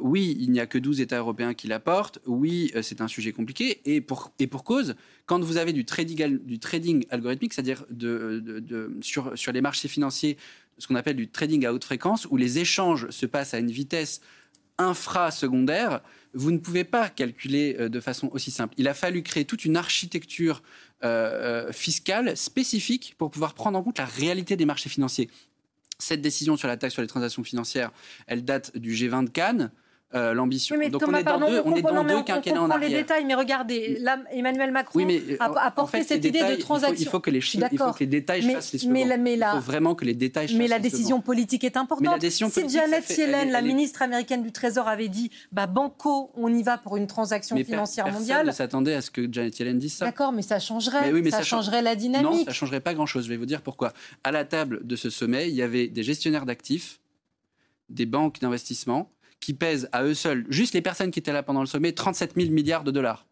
oui, 0.02 0.36
il 0.40 0.50
n'y 0.50 0.60
a 0.60 0.66
que 0.66 0.76
12 0.76 1.00
États 1.00 1.18
européens 1.18 1.54
qui 1.54 1.68
l'apportent. 1.68 2.18
Oui, 2.26 2.70
c'est 2.82 3.00
un 3.00 3.08
sujet 3.08 3.32
compliqué. 3.32 3.80
Et 3.86 4.02
pour, 4.02 4.32
et 4.38 4.46
pour 4.46 4.62
cause, 4.62 4.94
quand 5.24 5.40
vous 5.40 5.56
avez 5.56 5.72
du 5.72 5.86
trading, 5.86 6.38
du 6.38 6.58
trading 6.58 7.06
algorithmique, 7.08 7.54
c'est-à-dire 7.54 7.86
de, 7.88 8.40
de, 8.40 8.94
sur, 9.00 9.38
sur 9.38 9.52
les 9.52 9.62
marchés 9.62 9.88
financiers, 9.88 10.36
ce 10.76 10.86
qu'on 10.86 10.96
appelle 10.96 11.16
du 11.16 11.28
trading 11.28 11.64
à 11.64 11.72
haute 11.72 11.84
fréquence, 11.84 12.26
où 12.30 12.36
les 12.36 12.58
échanges 12.58 13.08
se 13.08 13.24
passent 13.24 13.54
à 13.54 13.58
une 13.58 13.70
vitesse 13.70 14.20
infrasecondaire, 14.76 16.02
vous 16.34 16.50
ne 16.50 16.58
pouvez 16.58 16.84
pas 16.84 17.08
calculer 17.08 17.76
euh, 17.78 17.88
de 17.88 18.00
façon 18.00 18.28
aussi 18.32 18.50
simple. 18.50 18.74
Il 18.78 18.88
a 18.88 18.94
fallu 18.94 19.22
créer 19.22 19.44
toute 19.44 19.64
une 19.64 19.76
architecture 19.76 20.62
euh, 21.04 21.66
euh, 21.68 21.72
fiscale 21.72 22.36
spécifique 22.36 23.14
pour 23.18 23.30
pouvoir 23.30 23.54
prendre 23.54 23.78
en 23.78 23.82
compte 23.82 23.98
la 23.98 24.06
réalité 24.06 24.56
des 24.56 24.64
marchés 24.64 24.88
financiers. 24.88 25.30
Cette 25.98 26.20
décision 26.20 26.56
sur 26.56 26.68
la 26.68 26.76
taxe 26.76 26.94
sur 26.94 27.02
les 27.02 27.08
transactions 27.08 27.44
financières, 27.44 27.92
elle 28.26 28.44
date 28.44 28.76
du 28.76 28.94
G20 28.94 29.24
de 29.24 29.30
Cannes. 29.30 29.70
Euh, 30.14 30.34
l'ambition. 30.34 30.76
Donc 30.90 31.02
on 31.06 31.14
est 31.14 31.24
dans 31.24 31.38
deux, 31.38 31.62
on, 31.64 31.74
est 31.74 31.80
dans 31.80 32.04
deux 32.04 32.22
quinquennats 32.22 32.60
en 32.60 32.70
arrière. 32.70 32.90
les 32.90 32.96
détails, 32.96 33.24
mais 33.24 33.34
regardez, 33.34 33.96
là, 33.98 34.18
Emmanuel 34.30 34.70
Macron 34.70 35.00
euh, 35.08 35.36
a, 35.40 35.70
porté 35.70 36.02
cette 36.02 36.22
idée 36.22 36.42
de 36.42 36.56
transaction. 36.56 36.96
Il 36.98 37.08
faut, 37.08 37.20
que 37.20 37.30
les, 37.30 37.38
il 37.38 37.78
faut 37.78 37.92
que 37.92 38.00
les 38.00 38.06
détails 38.06 38.42
fassent 38.42 38.74
les 38.74 38.88
mais, 38.88 39.16
mais 39.16 39.34
Il 39.34 39.44
faut 39.52 39.60
vraiment 39.60 39.94
que 39.94 40.04
les 40.04 40.12
détails 40.12 40.54
Mais 40.54 40.68
la 40.68 40.78
décision 40.78 41.22
politique 41.22 41.64
est 41.64 41.78
importante. 41.78 42.22
si 42.28 42.68
Janet 42.68 43.08
Yellen, 43.08 43.50
la 43.50 43.62
ministre 43.62 44.02
américaine 44.02 44.42
du 44.42 44.52
Trésor, 44.52 44.86
avait 44.86 45.08
dit 45.08 45.30
bah, 45.50 45.66
Banco, 45.66 46.30
on 46.34 46.52
y 46.52 46.62
va 46.62 46.76
pour 46.76 46.98
une 46.98 47.06
transaction 47.06 47.56
financière 47.56 48.06
mondiale. 48.06 48.44
Personne 48.44 48.46
ne 48.46 48.52
s'attendait 48.52 48.94
à 48.94 49.00
ce 49.00 49.10
que 49.10 49.32
Janet 49.32 49.58
Yellen 49.58 49.78
dise 49.78 49.94
ça. 49.94 50.04
D'accord, 50.04 50.32
mais 50.32 50.42
ça 50.42 50.58
changerait. 50.58 51.10
ça, 51.30 51.42
changerait 51.42 51.80
la 51.80 51.96
dynamique. 51.96 52.30
Non, 52.30 52.44
ça 52.44 52.52
changerait 52.52 52.80
pas 52.80 52.92
grand-chose. 52.92 53.24
Je 53.24 53.30
vais 53.30 53.38
vous 53.38 53.46
dire 53.46 53.62
pourquoi. 53.62 53.94
À 54.24 54.30
la 54.30 54.44
table 54.44 54.86
de 54.86 54.96
ce 54.96 55.08
sommet, 55.08 55.48
il 55.48 55.54
y 55.54 55.62
avait 55.62 55.88
des 55.88 56.02
gestionnaires 56.02 56.44
d'actifs, 56.44 57.00
des 57.88 58.04
banques 58.04 58.40
d'investissement 58.40 59.10
qui 59.42 59.54
pèsent 59.54 59.88
à 59.92 60.04
eux 60.04 60.14
seuls, 60.14 60.46
juste 60.48 60.72
les 60.72 60.80
personnes 60.80 61.10
qui 61.10 61.18
étaient 61.18 61.32
là 61.32 61.42
pendant 61.42 61.60
le 61.60 61.66
sommet, 61.66 61.92
37 61.92 62.34
000 62.36 62.50
milliards 62.50 62.84
de 62.84 62.92
dollars. 62.92 63.26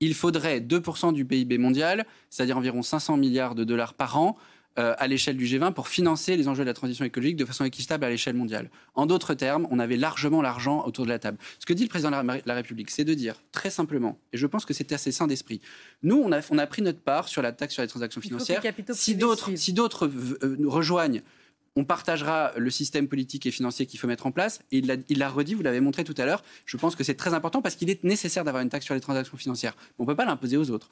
Il 0.00 0.14
faudrait 0.14 0.60
2% 0.60 1.14
du 1.14 1.24
PIB 1.24 1.56
mondial, 1.56 2.04
c'est-à-dire 2.30 2.58
environ 2.58 2.82
500 2.82 3.16
milliards 3.16 3.54
de 3.54 3.64
dollars 3.64 3.94
par 3.94 4.18
an, 4.18 4.36
euh, 4.78 4.94
à 4.98 5.06
l'échelle 5.08 5.36
du 5.36 5.44
G20 5.44 5.72
pour 5.72 5.88
financer 5.88 6.36
les 6.36 6.46
enjeux 6.46 6.62
de 6.62 6.68
la 6.68 6.74
transition 6.74 7.04
écologique 7.04 7.36
de 7.36 7.44
façon 7.44 7.64
équitable 7.64 8.04
à 8.04 8.10
l'échelle 8.10 8.34
mondiale. 8.34 8.70
En 8.94 9.06
d'autres 9.06 9.34
termes, 9.34 9.66
on 9.70 9.78
avait 9.78 9.96
largement 9.96 10.42
l'argent 10.42 10.84
autour 10.84 11.04
de 11.04 11.10
la 11.10 11.18
table. 11.18 11.38
Ce 11.58 11.66
que 11.66 11.72
dit 11.72 11.82
le 11.82 11.88
président 11.88 12.10
de 12.10 12.42
la 12.44 12.54
République, 12.54 12.90
c'est 12.90 13.04
de 13.04 13.14
dire 13.14 13.42
très 13.50 13.70
simplement, 13.70 14.18
et 14.32 14.36
je 14.36 14.46
pense 14.46 14.64
que 14.64 14.74
c'est 14.74 14.92
assez 14.92 15.10
sain 15.10 15.26
d'esprit, 15.26 15.60
nous, 16.02 16.16
on 16.16 16.30
a, 16.30 16.40
on 16.50 16.58
a 16.58 16.66
pris 16.66 16.82
notre 16.82 17.00
part 17.00 17.26
sur 17.26 17.42
la 17.42 17.50
taxe 17.50 17.74
sur 17.74 17.82
les 17.82 17.88
transactions 17.88 18.20
financières. 18.20 18.62
Si 18.92 19.16
d'autres 19.16 19.50
si 19.56 19.74
euh, 19.76 20.56
nous 20.58 20.70
rejoignent 20.70 21.22
on 21.78 21.84
partagera 21.84 22.52
le 22.56 22.70
système 22.70 23.06
politique 23.06 23.46
et 23.46 23.52
financier 23.52 23.86
qu'il 23.86 24.00
faut 24.00 24.08
mettre 24.08 24.26
en 24.26 24.32
place. 24.32 24.60
Et 24.72 24.78
il 25.08 25.18
l'a 25.18 25.28
redit, 25.28 25.54
vous 25.54 25.62
l'avez 25.62 25.80
montré 25.80 26.02
tout 26.02 26.14
à 26.18 26.26
l'heure. 26.26 26.42
Je 26.66 26.76
pense 26.76 26.96
que 26.96 27.04
c'est 27.04 27.14
très 27.14 27.34
important 27.34 27.62
parce 27.62 27.76
qu'il 27.76 27.88
est 27.88 28.02
nécessaire 28.02 28.42
d'avoir 28.42 28.64
une 28.64 28.68
taxe 28.68 28.84
sur 28.84 28.94
les 28.94 29.00
transactions 29.00 29.36
financières. 29.36 29.76
on 30.00 30.02
ne 30.02 30.08
peut 30.08 30.16
pas 30.16 30.24
l'imposer 30.24 30.56
aux 30.56 30.70
autres. 30.70 30.90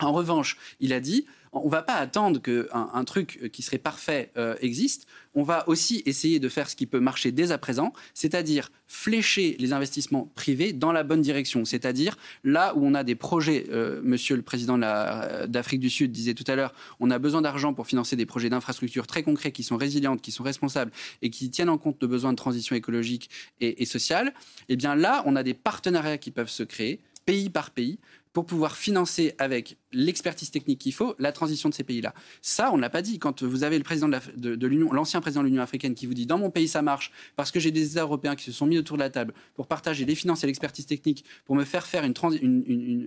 En 0.00 0.12
revanche, 0.12 0.56
il 0.78 0.92
a 0.92 1.00
dit, 1.00 1.26
on 1.52 1.64
ne 1.64 1.70
va 1.70 1.82
pas 1.82 1.94
attendre 1.94 2.40
qu'un 2.40 2.90
un 2.92 3.04
truc 3.04 3.50
qui 3.52 3.62
serait 3.62 3.78
parfait 3.78 4.30
euh, 4.36 4.54
existe. 4.60 5.06
On 5.34 5.42
va 5.42 5.68
aussi 5.68 6.02
essayer 6.06 6.38
de 6.38 6.48
faire 6.48 6.68
ce 6.68 6.76
qui 6.76 6.86
peut 6.86 7.00
marcher 7.00 7.32
dès 7.32 7.52
à 7.52 7.58
présent, 7.58 7.92
c'est-à-dire 8.14 8.70
flécher 8.86 9.56
les 9.58 9.72
investissements 9.72 10.30
privés 10.34 10.72
dans 10.72 10.92
la 10.92 11.02
bonne 11.02 11.20
direction. 11.20 11.64
C'est-à-dire 11.64 12.16
là 12.44 12.74
où 12.76 12.84
on 12.84 12.94
a 12.94 13.02
des 13.02 13.14
projets, 13.14 13.66
euh, 13.70 14.00
Monsieur 14.04 14.36
le 14.36 14.42
Président 14.42 14.78
d'Afrique 14.78 15.80
du 15.80 15.90
Sud 15.90 16.12
disait 16.12 16.34
tout 16.34 16.44
à 16.46 16.54
l'heure, 16.54 16.74
on 17.00 17.10
a 17.10 17.18
besoin 17.18 17.42
d'argent 17.42 17.74
pour 17.74 17.86
financer 17.86 18.14
des 18.14 18.26
projets 18.26 18.50
d'infrastructures 18.50 19.06
très 19.06 19.22
concrets 19.22 19.52
qui 19.52 19.62
sont 19.62 19.76
résilientes, 19.76 20.22
qui 20.22 20.30
sont 20.30 20.44
responsables 20.44 20.92
et 21.22 21.30
qui 21.30 21.50
tiennent 21.50 21.70
en 21.70 21.78
compte 21.78 22.00
de 22.00 22.06
besoins 22.06 22.32
de 22.32 22.36
transition 22.36 22.76
écologique 22.76 23.30
et, 23.60 23.82
et 23.82 23.86
sociale. 23.86 24.32
Eh 24.68 24.76
bien 24.76 24.94
là, 24.94 25.22
on 25.26 25.34
a 25.34 25.42
des 25.42 25.54
partenariats 25.54 26.18
qui 26.18 26.30
peuvent 26.30 26.50
se 26.50 26.62
créer 26.62 27.00
pays 27.28 27.50
par 27.50 27.72
pays 27.72 27.98
pour 28.38 28.46
pouvoir 28.46 28.76
financer 28.76 29.34
avec 29.38 29.78
l'expertise 29.90 30.52
technique 30.52 30.78
qu'il 30.78 30.94
faut 30.94 31.16
la 31.18 31.32
transition 31.32 31.68
de 31.68 31.74
ces 31.74 31.82
pays-là. 31.82 32.14
Ça, 32.40 32.70
on 32.72 32.76
ne 32.76 32.82
l'a 32.82 32.88
pas 32.88 33.02
dit. 33.02 33.18
Quand 33.18 33.42
vous 33.42 33.64
avez 33.64 33.78
le 33.78 33.82
président 33.82 34.08
de 34.08 34.66
l'Union, 34.68 34.92
l'ancien 34.92 35.20
président 35.20 35.42
de 35.42 35.48
l'Union 35.48 35.60
africaine 35.60 35.96
qui 35.96 36.06
vous 36.06 36.14
dit 36.14 36.24
dans 36.24 36.38
mon 36.38 36.48
pays 36.48 36.68
ça 36.68 36.80
marche 36.80 37.10
parce 37.34 37.50
que 37.50 37.58
j'ai 37.58 37.72
des 37.72 37.90
États 37.90 38.02
européens 38.02 38.36
qui 38.36 38.44
se 38.44 38.52
sont 38.52 38.66
mis 38.66 38.78
autour 38.78 38.96
de 38.96 39.02
la 39.02 39.10
table 39.10 39.34
pour 39.56 39.66
partager 39.66 40.04
les 40.04 40.14
finances 40.14 40.44
et 40.44 40.46
l'expertise 40.46 40.86
technique 40.86 41.24
pour 41.46 41.56
me 41.56 41.64
faire 41.64 41.84
faire 41.84 42.04
une, 42.04 42.14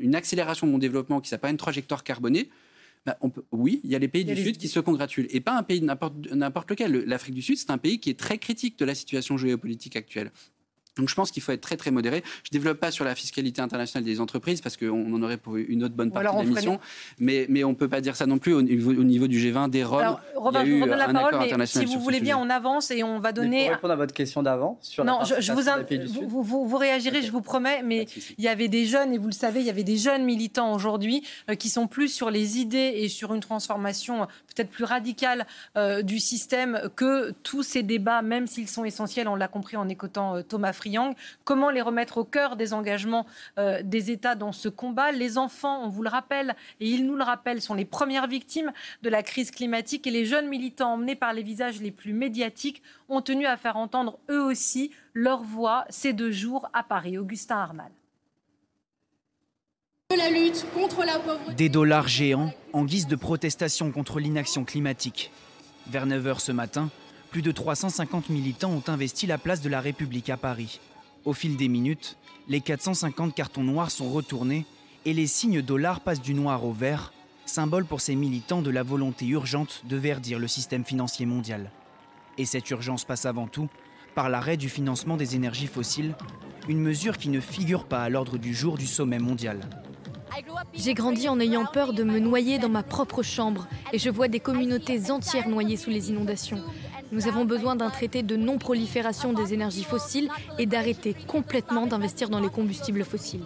une, 0.02 0.16
accélération 0.16 0.68
de 0.68 0.74
mon 0.74 0.80
développement 0.80 1.22
qui 1.22 1.30
s'appelle 1.30 1.52
une 1.52 1.58
trajectoire 1.58 2.04
carbonée. 2.04 2.50
Bah, 3.06 3.16
on 3.22 3.30
peut, 3.30 3.46
oui, 3.54 3.80
il 3.86 3.90
y 3.90 3.96
a 3.96 4.00
les 4.00 4.10
pays 4.10 4.26
du 4.26 4.36
Sud 4.36 4.58
qui 4.58 4.68
se 4.68 4.82
congratulent. 4.82 5.28
Et 5.30 5.40
pas 5.40 5.58
un 5.58 5.64
pays 5.64 5.82
n'importe 5.82 6.70
lequel. 6.70 7.06
L'Afrique 7.06 7.36
du 7.36 7.42
Sud, 7.42 7.58
c'est 7.58 7.72
un 7.72 7.78
pays 7.78 8.00
qui 8.00 8.10
est 8.10 8.20
très 8.20 8.38
critique 8.38 8.78
de 8.78 8.84
la 8.84 8.96
situation 8.96 9.38
géopolitique 9.38 9.96
actuelle. 9.96 10.30
Donc 10.98 11.10
je 11.10 11.16
pense 11.16 11.32
qu'il 11.32 11.42
faut 11.42 11.52
être 11.52 11.62
très 11.62 11.78
très 11.78 11.92
modéré. 11.92 12.24
Je 12.44 12.50
ne 12.52 12.60
développe 12.60 12.80
pas 12.80 12.92
sur 12.92 13.06
la 13.06 13.16
fiscalité 13.16 13.62
internationale 13.62 14.04
des 14.04 14.20
entreprises 14.20 14.62
parce 14.62 14.76
qu'on 14.76 15.14
en 15.14 15.24
aurait 15.24 15.38
pour 15.38 15.56
une 15.58 15.84
autre 15.84 15.96
bonne 15.96 16.12
partie 16.12 16.36
de 16.36 16.42
l'émission. 16.44 16.80
Mais, 17.20 17.46
mais 17.50 17.64
on 17.64 17.70
ne 17.70 17.76
peut 17.76 17.88
pas 17.88 18.02
dire 18.02 18.16
ça 18.16 18.26
non 18.26 18.40
plus 18.40 18.54
au 18.54 18.62
niveau, 18.62 18.92
au 18.92 19.04
niveau 19.04 19.28
du 19.28 19.40
G20, 19.40 19.70
des 19.70 19.84
Roms. 19.84 20.00
Alors, 20.00 20.22
Robin, 20.36 20.66
je 20.66 20.72
vous 20.72 20.84
redonne 20.84 20.98
la 20.98 21.14
parole, 21.14 21.36
mais 21.58 21.66
si 21.66 21.86
vous 21.86 22.00
voulez 22.00 22.20
bien, 22.20 22.38
on 22.38 22.50
avance 22.50 22.92
et 22.92 23.04
on 23.04 23.20
va 23.20 23.32
donner... 23.32 23.66
pour 23.66 23.76
répondre 23.76 23.94
à 23.94 23.98
votre 23.98 24.14
question 24.14 24.44
d'avant 24.44 24.78
sur 24.82 25.06
non, 25.06 25.20
la 25.20 25.40
je, 25.40 25.52
vous, 25.54 26.44
vous, 26.44 26.66
vous, 26.66 26.78
réagirez, 26.78 27.22
je 27.22 27.32
vous 27.32 27.42
promets, 27.42 27.84
mais 27.84 28.08
il 28.38 28.44
y 28.44 28.48
avait 28.48 28.68
des 28.68 28.86
jeunes, 28.86 29.14
et 29.14 29.18
vous 29.18 29.28
le 29.28 29.34
savez, 29.34 29.62
il 29.62 29.66
y 29.66 29.70
avait 29.70 29.84
des 29.84 29.98
jeunes 29.98 30.24
militants 30.24 30.74
aujourd'hui 30.74 31.24
euh, 31.50 31.56
qui 31.56 31.70
sont 31.70 31.88
plus 31.88 32.10
sur 32.10 32.30
les 32.30 32.60
idées 32.60 32.94
et 32.96 33.10
sur 33.10 33.34
une 33.34 33.42
transformation 33.42 34.28
peut-être 34.54 34.70
plus 34.70 34.84
radicale 34.84 35.46
euh, 35.78 36.02
du 36.02 36.20
système 36.20 36.90
que 36.96 37.32
tous 37.44 37.64
ces 37.64 37.84
débats, 37.84 38.22
même 38.22 38.48
s'ils 38.48 38.68
sont 38.68 38.84
essentiels, 38.84 39.28
on 39.28 39.36
l'a 39.36 39.48
compris 39.48 39.78
en 39.78 39.88
écoutant 39.88 40.36
euh, 40.36 40.42
Thomas 40.42 40.74
Friang. 40.82 41.14
Comment 41.44 41.70
les 41.70 41.82
remettre 41.82 42.18
au 42.18 42.24
cœur 42.24 42.56
des 42.56 42.74
engagements 42.74 43.28
euh, 43.60 43.82
des 43.84 44.10
États 44.10 44.36
dans 44.36 44.52
ce 44.52 44.68
combat? 44.68 45.12
Les 45.12 45.38
enfants, 45.38 45.84
on 45.84 45.90
vous 45.90 46.02
le 46.02 46.10
rappelle, 46.10 46.56
et 46.80 46.88
ils 46.88 47.06
nous 47.06 47.16
le 47.16 47.24
rappellent, 47.24 47.62
sont 47.62 47.76
les 47.76 47.86
premières 47.86 48.28
victimes 48.28 48.72
de 49.04 49.10
la 49.10 49.22
crise 49.22 49.52
climatique 49.52 50.08
et 50.08 50.12
les 50.12 50.26
jeunes 50.26 50.48
militants 50.48 50.94
emmenés 50.94 51.16
par 51.16 51.34
les 51.34 51.44
visages 51.44 51.80
les 51.82 51.92
plus 51.92 52.14
médiatiques 52.14 52.82
ont 53.10 53.22
tenu 53.22 53.46
à 53.46 53.58
faire 53.58 53.78
entendre 53.78 54.18
eux 54.30 54.42
aussi 54.42 54.92
leur 55.14 55.44
voix 55.44 55.86
ces 55.90 56.14
deux 56.14 56.32
jours 56.32 56.70
à 56.74 56.84
Paris. 56.84 57.18
Augustin 57.18 57.58
Armal. 57.58 57.92
La 60.18 60.30
lutte 60.30 60.66
contre 60.74 61.06
la 61.06 61.22
Des 61.54 61.70
dollars 61.70 62.08
géants 62.08 62.52
en 62.74 62.84
guise 62.84 63.08
de 63.08 63.16
protestation 63.16 63.92
contre 63.92 64.20
l'inaction 64.20 64.66
climatique. 64.66 65.32
Vers 65.88 66.06
9h 66.06 66.40
ce 66.40 66.52
matin, 66.52 66.90
plus 67.32 67.42
de 67.42 67.52
350 67.52 68.30
militants 68.30 68.72
ont 68.72 68.84
investi 68.88 69.26
la 69.26 69.38
place 69.38 69.62
de 69.62 69.70
la 69.70 69.80
République 69.80 70.30
à 70.30 70.36
Paris. 70.36 70.82
Au 71.24 71.32
fil 71.32 71.56
des 71.56 71.70
minutes, 71.70 72.18
les 72.50 72.60
450 72.60 73.34
cartons 73.34 73.64
noirs 73.64 73.90
sont 73.90 74.10
retournés 74.10 74.66
et 75.06 75.14
les 75.14 75.28
signes 75.28 75.62
dollars 75.62 76.02
passent 76.02 76.22
du 76.22 76.34
noir 76.34 76.66
au 76.66 76.74
vert, 76.74 77.14
symbole 77.46 77.86
pour 77.86 78.02
ces 78.02 78.16
militants 78.16 78.62
de 78.62 78.70
la 78.70 78.84
volonté 78.84 79.26
urgente 79.28 79.84
de 79.86 79.96
verdir 79.96 80.40
le 80.40 80.50
système 80.50 80.84
financier 80.84 81.26
mondial. 81.26 81.72
Et 82.38 82.44
cette 82.44 82.70
urgence 82.70 83.06
passe 83.06 83.26
avant 83.26 83.48
tout 83.48 83.70
par 84.14 84.30
l'arrêt 84.30 84.58
du 84.58 84.68
financement 84.68 85.16
des 85.16 85.38
énergies 85.38 85.68
fossiles, 85.68 86.16
une 86.68 86.82
mesure 86.82 87.18
qui 87.18 87.30
ne 87.30 87.40
figure 87.40 87.86
pas 87.86 88.04
à 88.04 88.10
l'ordre 88.10 88.38
du 88.38 88.54
jour 88.54 88.78
du 88.78 88.88
sommet 88.88 89.20
mondial. 89.20 89.62
J'ai 90.74 90.94
grandi 90.94 91.30
en 91.30 91.40
ayant 91.40 91.66
peur 91.66 91.94
de 91.94 92.04
me 92.04 92.20
noyer 92.20 92.60
dans 92.60 92.70
ma 92.70 92.84
propre 92.84 93.24
chambre 93.24 93.68
et 93.94 94.00
je 94.00 94.10
vois 94.10 94.28
des 94.28 94.40
communautés 94.40 95.12
entières 95.12 95.48
noyées 95.48 95.78
sous 95.78 95.90
les 95.90 96.10
inondations. 96.10 96.62
Nous 97.12 97.28
avons 97.28 97.44
besoin 97.44 97.76
d'un 97.76 97.90
traité 97.90 98.24
de 98.24 98.38
non-prolifération 98.38 99.34
des 99.34 99.54
énergies 99.54 99.84
fossiles 99.84 100.30
et 100.58 100.66
d'arrêter 100.66 101.14
complètement 101.28 101.86
d'investir 101.86 102.30
dans 102.30 102.40
les 102.40 102.50
combustibles 102.50 103.04
fossiles. 103.04 103.44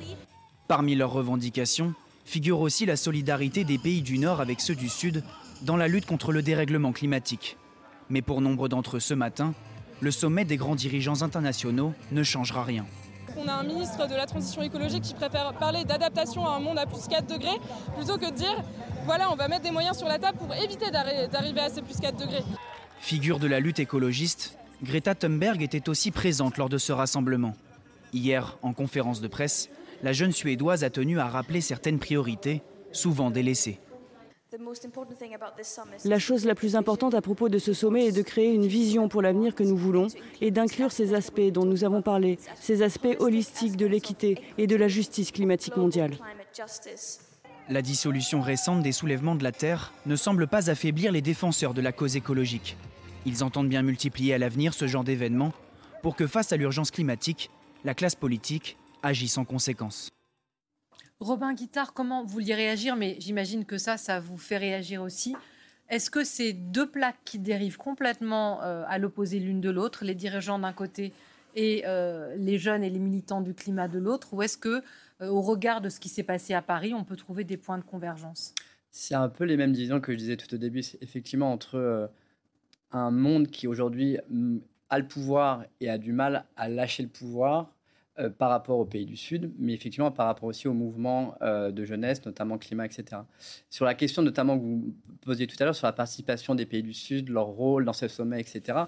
Parmi 0.67 0.95
leurs 0.95 1.11
revendications 1.11 1.93
figure 2.25 2.59
aussi 2.59 2.85
la 2.85 2.95
solidarité 2.95 3.63
des 3.63 3.77
pays 3.77 4.01
du 4.01 4.19
Nord 4.19 4.39
avec 4.39 4.61
ceux 4.61 4.75
du 4.75 4.89
Sud 4.89 5.23
dans 5.63 5.77
la 5.77 5.87
lutte 5.87 6.05
contre 6.05 6.31
le 6.31 6.43
dérèglement 6.43 6.91
climatique. 6.91 7.57
Mais 8.09 8.21
pour 8.21 8.41
nombre 8.41 8.67
d'entre 8.67 8.97
eux 8.97 8.99
ce 8.99 9.15
matin, 9.15 9.53
le 9.99 10.11
sommet 10.11 10.45
des 10.45 10.57
grands 10.57 10.75
dirigeants 10.75 11.23
internationaux 11.23 11.93
ne 12.11 12.21
changera 12.21 12.63
rien. 12.63 12.85
On 13.37 13.47
a 13.47 13.53
un 13.53 13.63
ministre 13.63 14.07
de 14.07 14.13
la 14.13 14.27
transition 14.27 14.61
écologique 14.61 15.03
qui 15.03 15.13
préfère 15.15 15.53
parler 15.53 15.83
d'adaptation 15.85 16.45
à 16.45 16.55
un 16.55 16.59
monde 16.59 16.77
à 16.77 16.85
plus 16.85 17.07
4 17.07 17.25
degrés 17.25 17.59
plutôt 17.95 18.17
que 18.17 18.29
de 18.29 18.35
dire 18.35 18.63
voilà, 19.05 19.31
on 19.31 19.35
va 19.35 19.47
mettre 19.47 19.63
des 19.63 19.71
moyens 19.71 19.97
sur 19.97 20.07
la 20.07 20.19
table 20.19 20.37
pour 20.37 20.53
éviter 20.55 20.91
d'arriver 20.91 21.61
à 21.61 21.69
ces 21.69 21.81
plus 21.81 21.99
4 21.99 22.17
degrés. 22.17 22.43
Figure 22.99 23.39
de 23.39 23.47
la 23.47 23.59
lutte 23.59 23.79
écologiste, 23.79 24.57
Greta 24.83 25.15
Thunberg 25.15 25.61
était 25.61 25.89
aussi 25.89 26.11
présente 26.11 26.57
lors 26.57 26.69
de 26.69 26.77
ce 26.77 26.91
rassemblement. 26.91 27.53
Hier, 28.13 28.57
en 28.61 28.73
conférence 28.73 29.21
de 29.21 29.27
presse, 29.27 29.69
la 30.03 30.13
jeune 30.13 30.31
Suédoise 30.31 30.83
a 30.83 30.89
tenu 30.89 31.19
à 31.19 31.27
rappeler 31.27 31.61
certaines 31.61 31.99
priorités, 31.99 32.61
souvent 32.91 33.29
délaissées. 33.29 33.79
La 36.05 36.19
chose 36.19 36.45
la 36.45 36.55
plus 36.55 36.75
importante 36.75 37.13
à 37.13 37.21
propos 37.21 37.49
de 37.49 37.57
ce 37.57 37.73
sommet 37.73 38.05
est 38.05 38.11
de 38.11 38.21
créer 38.21 38.53
une 38.53 38.67
vision 38.67 39.09
pour 39.09 39.21
l'avenir 39.21 39.53
que 39.53 39.63
nous 39.63 39.75
voulons 39.75 40.07
et 40.39 40.51
d'inclure 40.51 40.91
ces 40.91 41.13
aspects 41.13 41.51
dont 41.51 41.65
nous 41.65 41.83
avons 41.83 42.01
parlé, 42.01 42.37
ces 42.59 42.81
aspects 42.81 43.17
holistiques 43.19 43.75
de 43.75 43.85
l'équité 43.85 44.37
et 44.57 44.67
de 44.67 44.75
la 44.75 44.87
justice 44.87 45.31
climatique 45.31 45.77
mondiale. 45.77 46.17
La 47.67 47.81
dissolution 47.81 48.41
récente 48.41 48.83
des 48.83 48.91
soulèvements 48.91 49.33
de 49.33 49.43
la 49.43 49.51
Terre 49.51 49.91
ne 50.05 50.15
semble 50.15 50.45
pas 50.45 50.69
affaiblir 50.69 51.11
les 51.11 51.23
défenseur 51.23 51.73
de 51.73 51.81
la 51.81 51.91
cause 51.91 52.15
écologique. 52.15 52.77
Ils 53.25 53.43
entendent 53.43 53.69
bien 53.69 53.81
multiplier 53.81 54.35
à 54.35 54.37
l'avenir 54.37 54.75
ce 54.75 54.85
genre 54.85 55.03
d'événements 55.03 55.51
pour 56.03 56.15
que 56.15 56.27
face 56.27 56.51
à 56.51 56.57
l'urgence 56.57 56.91
climatique, 56.91 57.49
la 57.83 57.95
classe 57.95 58.13
politique 58.13 58.77
agisse 59.01 59.39
en 59.39 59.45
conséquence. 59.45 60.11
Robin 61.19 61.55
Guittard, 61.55 61.93
comment 61.93 62.23
vous 62.23 62.33
vouliez 62.33 62.53
réagir? 62.53 62.95
Mais 62.95 63.15
j'imagine 63.19 63.65
que 63.65 63.79
ça, 63.79 63.97
ça 63.97 64.19
vous 64.19 64.37
fait 64.37 64.57
réagir 64.57 65.01
aussi. 65.01 65.35
Est-ce 65.89 66.11
que 66.11 66.23
c'est 66.23 66.53
deux 66.53 66.87
plaques 66.87 67.19
qui 67.25 67.39
dérivent 67.39 67.77
complètement 67.77 68.61
euh, 68.61 68.83
à 68.87 68.99
l'opposé 68.99 69.39
l'une 69.39 69.61
de 69.61 69.71
l'autre, 69.71 70.05
les 70.05 70.13
dirigeants 70.13 70.59
d'un 70.59 70.73
côté 70.73 71.13
et 71.55 71.81
euh, 71.87 72.35
les 72.37 72.59
jeunes 72.59 72.83
et 72.83 72.91
les 72.91 72.99
militants 72.99 73.41
du 73.41 73.55
climat 73.55 73.87
de 73.87 73.97
l'autre? 73.97 74.33
Ou 74.33 74.43
est-ce 74.43 74.57
que, 74.57 74.83
au 75.21 75.41
regard 75.41 75.81
de 75.81 75.89
ce 75.89 75.99
qui 75.99 76.09
s'est 76.09 76.23
passé 76.23 76.53
à 76.53 76.61
Paris, 76.61 76.93
on 76.93 77.03
peut 77.03 77.15
trouver 77.15 77.43
des 77.43 77.57
points 77.57 77.77
de 77.77 77.83
convergence. 77.83 78.53
C'est 78.91 79.15
un 79.15 79.29
peu 79.29 79.43
les 79.43 79.57
mêmes 79.57 79.73
divisions 79.73 79.99
que 79.99 80.11
je 80.11 80.17
disais 80.17 80.37
tout 80.37 80.53
au 80.53 80.57
début, 80.57 80.81
effectivement, 81.01 81.51
entre 81.51 82.09
un 82.91 83.11
monde 83.11 83.47
qui 83.47 83.67
aujourd'hui 83.67 84.17
mm, 84.29 84.57
a 84.89 84.99
le 84.99 85.07
pouvoir 85.07 85.65
et 85.81 85.89
a 85.89 85.97
du 85.97 86.13
mal 86.13 86.45
à 86.55 86.69
lâcher 86.69 87.03
le 87.03 87.09
pouvoir 87.09 87.74
euh, 88.19 88.29
par 88.29 88.49
rapport 88.49 88.79
aux 88.79 88.85
pays 88.85 89.05
du 89.05 89.17
Sud, 89.17 89.51
mais 89.59 89.73
effectivement 89.73 90.09
par 90.09 90.27
rapport 90.27 90.45
aussi 90.45 90.69
au 90.69 90.73
mouvement 90.73 91.35
euh, 91.41 91.71
de 91.71 91.83
jeunesse, 91.83 92.25
notamment 92.25 92.57
climat, 92.57 92.85
etc. 92.85 93.23
Sur 93.69 93.83
la 93.83 93.93
question 93.93 94.21
notamment 94.21 94.57
que 94.57 94.63
vous 94.63 94.95
posiez 95.19 95.47
tout 95.47 95.57
à 95.59 95.65
l'heure 95.65 95.75
sur 95.75 95.85
la 95.85 95.91
participation 95.91 96.55
des 96.55 96.65
pays 96.65 96.81
du 96.81 96.93
Sud, 96.93 97.27
leur 97.27 97.47
rôle 97.47 97.83
dans 97.83 97.93
ce 97.93 98.07
sommet, 98.07 98.39
etc. 98.39 98.79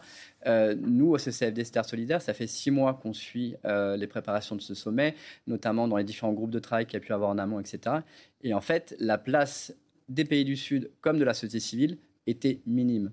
Euh, 0.46 0.76
nous, 0.80 1.12
au 1.12 1.18
CCFD 1.18 1.66
Star 1.66 1.84
Solidaire, 1.84 2.22
ça 2.22 2.34
fait 2.34 2.48
six 2.48 2.72
mois 2.72 2.94
qu'on 2.94 3.12
suit 3.12 3.56
les 3.66 4.08
préparations 4.08 4.56
de 4.56 4.62
ce 4.62 4.74
sommet, 4.74 5.16
notamment 5.46 5.88
dans 5.88 5.98
les 5.98 6.04
différents 6.04 6.34
groupes 6.34 6.52
de 6.52 6.60
travail 6.60 6.86
qu'il 6.86 6.94
y 6.94 6.98
a 6.98 7.06
pu 7.06 7.12
avoir 7.12 7.30
en 7.30 7.38
amont, 7.38 7.60
etc. 7.60 7.98
Et 8.44 8.54
en 8.54 8.62
fait, 8.62 8.96
la 9.00 9.18
place 9.18 9.76
des 10.10 10.24
pays 10.24 10.46
du 10.46 10.56
Sud 10.56 10.92
comme 11.02 11.20
de 11.20 11.26
la 11.26 11.34
société 11.34 11.60
civile 11.60 11.98
était 12.28 12.60
minime. 12.66 13.12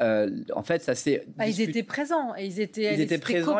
Euh, 0.00 0.30
en 0.54 0.62
fait, 0.62 0.82
ça 0.82 0.94
c'est. 0.94 1.26
Ah, 1.38 1.48
ils 1.48 1.60
étaient 1.60 1.82
présents. 1.82 2.34
Ils 2.34 2.60
étaient, 2.60 2.94
ils 2.94 3.00
étaient 3.00 3.18
présents. 3.18 3.58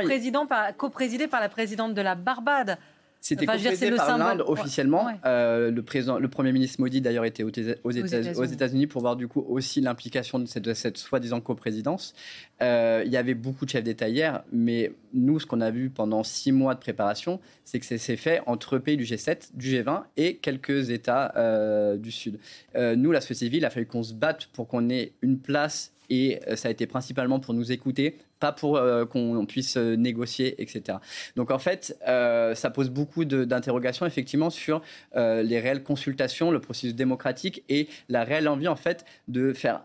Co-présidés 0.77 1.29
par 1.29 1.41
la 1.41 1.49
présidente 1.49 1.95
de 1.95 2.03
la 2.03 2.15
Barbade. 2.15 2.79
C'était 3.27 3.49
enfin, 3.49 3.97
par 3.97 4.19
l'Inde 4.19 4.45
officiellement. 4.47 5.09
Euh, 5.25 5.73
le, 5.73 5.83
président, 5.83 6.19
le 6.19 6.29
Premier 6.29 6.53
ministre 6.53 6.81
Modi 6.81 7.01
d'ailleurs 7.01 7.25
était 7.25 7.43
aux, 7.43 7.51
États-Unis 7.91 8.87
pour 8.87 9.01
voir 9.01 9.17
du 9.17 9.27
coup 9.27 9.45
aussi 9.49 9.81
l'implication 9.81 10.39
de 10.39 10.47
cette, 10.47 10.73
cette 10.75 10.97
soi-disant 10.97 11.41
coprésidence. 11.41 12.15
Euh, 12.63 13.03
il 13.05 13.11
y 13.11 13.17
avait 13.17 13.35
beaucoup 13.35 13.65
de 13.65 13.71
chefs 13.71 13.83
d'État 13.83 14.09
hier, 14.09 14.45
mais 14.53 14.93
nous, 15.13 15.41
ce 15.41 15.47
qu'on 15.47 15.61
a 15.61 15.71
vu 15.71 15.91
pendant 15.91 16.23
six 16.23 16.53
mois 16.53 16.75
de 16.75 16.81
préparation, 16.81 17.41
c'est 17.65 17.81
que 17.81 17.87
c'est 17.87 18.17
fait 18.17 18.43
entre 18.47 18.79
pays 18.79 18.97
du 18.97 19.05
G7, 19.05 19.51
du 19.55 19.75
G20 19.75 20.05
et 20.17 20.37
quelques 20.37 20.91
États 20.91 21.33
euh, 21.37 21.97
du 21.97 22.13
Sud. 22.13 22.39
nous, 22.77 23.11
la 23.11 23.21
société 23.21 23.47
civile, 23.47 23.59
il 23.59 23.65
a 23.65 23.71
fallu 23.71 23.87
qu'on 23.87 24.05
se 24.05 24.15
batte 24.15 24.47
pour 24.53 24.69
qu'on 24.69 24.89
ait 24.89 25.13
une 25.21 25.41
place 25.41 25.93
et 26.11 26.41
ça 26.55 26.69
a 26.69 26.71
été 26.71 26.87
principalement 26.87 27.41
pour 27.41 27.55
nous 27.55 27.73
écouter, 27.73 28.17
pas 28.41 28.53
pour 28.53 28.77
euh, 28.77 29.05
qu'on 29.05 29.47
puisse 29.47 29.77
euh, 29.77 29.97
négocier, 29.97 30.61
etc. 30.61 30.99
Donc 31.37 31.51
en 31.51 31.59
fait, 31.59 31.97
euh, 32.07 32.55
ça 32.55 32.71
pose 32.71 32.91
beaucoup 32.91 33.25
d'interrogations 33.25 34.07
effectivement 34.07 34.51
sur 34.51 34.83
les 35.15 35.61
réelles 35.61 35.83
consultations, 35.83 36.51
le 36.51 36.61
processus 36.61 36.95
démocratique 36.95 37.63
et 37.69 37.89
la 38.09 38.25
réelle 38.25 38.49
envie 38.49 38.69
en 38.69 38.77
fait 38.77 39.05
de 39.29 39.53
faire 39.53 39.83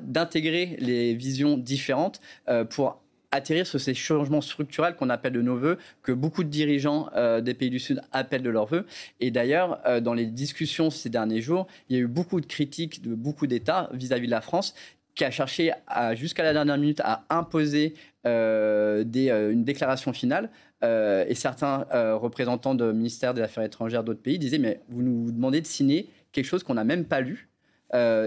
d'intégrer 0.00 0.76
les 0.78 1.14
visions 1.14 1.56
différentes 1.56 2.20
pour 2.70 3.00
atterrir 3.32 3.66
sur 3.66 3.80
ces 3.80 3.94
changements 3.94 4.40
structurels 4.40 4.96
qu'on 4.96 5.08
appelle 5.08 5.32
de 5.32 5.42
nos 5.42 5.56
voeux, 5.56 5.78
que 6.02 6.12
beaucoup 6.12 6.44
de 6.44 6.48
dirigeants 6.48 7.08
des 7.42 7.54
pays 7.54 7.70
du 7.70 7.78
Sud 7.78 8.02
appellent 8.12 8.42
de 8.42 8.50
leurs 8.50 8.66
voeux. 8.66 8.86
Et 9.20 9.30
d'ailleurs, 9.30 9.80
dans 10.02 10.14
les 10.14 10.26
discussions 10.26 10.90
ces 10.90 11.08
derniers 11.08 11.40
jours, 11.40 11.66
il 11.88 11.96
y 11.96 11.98
a 11.98 12.02
eu 12.02 12.08
beaucoup 12.08 12.40
de 12.40 12.46
critiques 12.46 13.02
de 13.02 13.14
beaucoup 13.14 13.46
d'États 13.46 13.88
vis-à-vis 13.92 14.26
de 14.26 14.32
la 14.32 14.40
France 14.40 14.74
qui 15.14 15.24
a 15.24 15.30
cherché 15.30 15.72
jusqu'à 16.14 16.42
la 16.42 16.52
dernière 16.52 16.78
minute 16.78 17.00
à 17.00 17.24
imposer 17.30 17.94
euh, 18.26 19.04
euh, 19.16 19.52
une 19.52 19.64
déclaration 19.64 20.12
finale. 20.12 20.50
Euh, 20.82 21.26
et 21.28 21.34
certains 21.34 21.86
représentants 22.14 22.74
du 22.74 22.84
ministère 22.84 23.34
des 23.34 23.42
Affaires 23.42 23.64
étrangères 23.64 24.02
d'autres 24.02 24.22
pays 24.22 24.38
disaient 24.38 24.58
Mais 24.58 24.80
vous 24.88 25.02
nous 25.02 25.30
demandez 25.30 25.60
de 25.60 25.66
signer 25.66 26.08
quelque 26.32 26.46
chose 26.46 26.62
qu'on 26.62 26.74
n'a 26.74 26.84
même 26.84 27.04
pas 27.04 27.20
lu. 27.20 27.48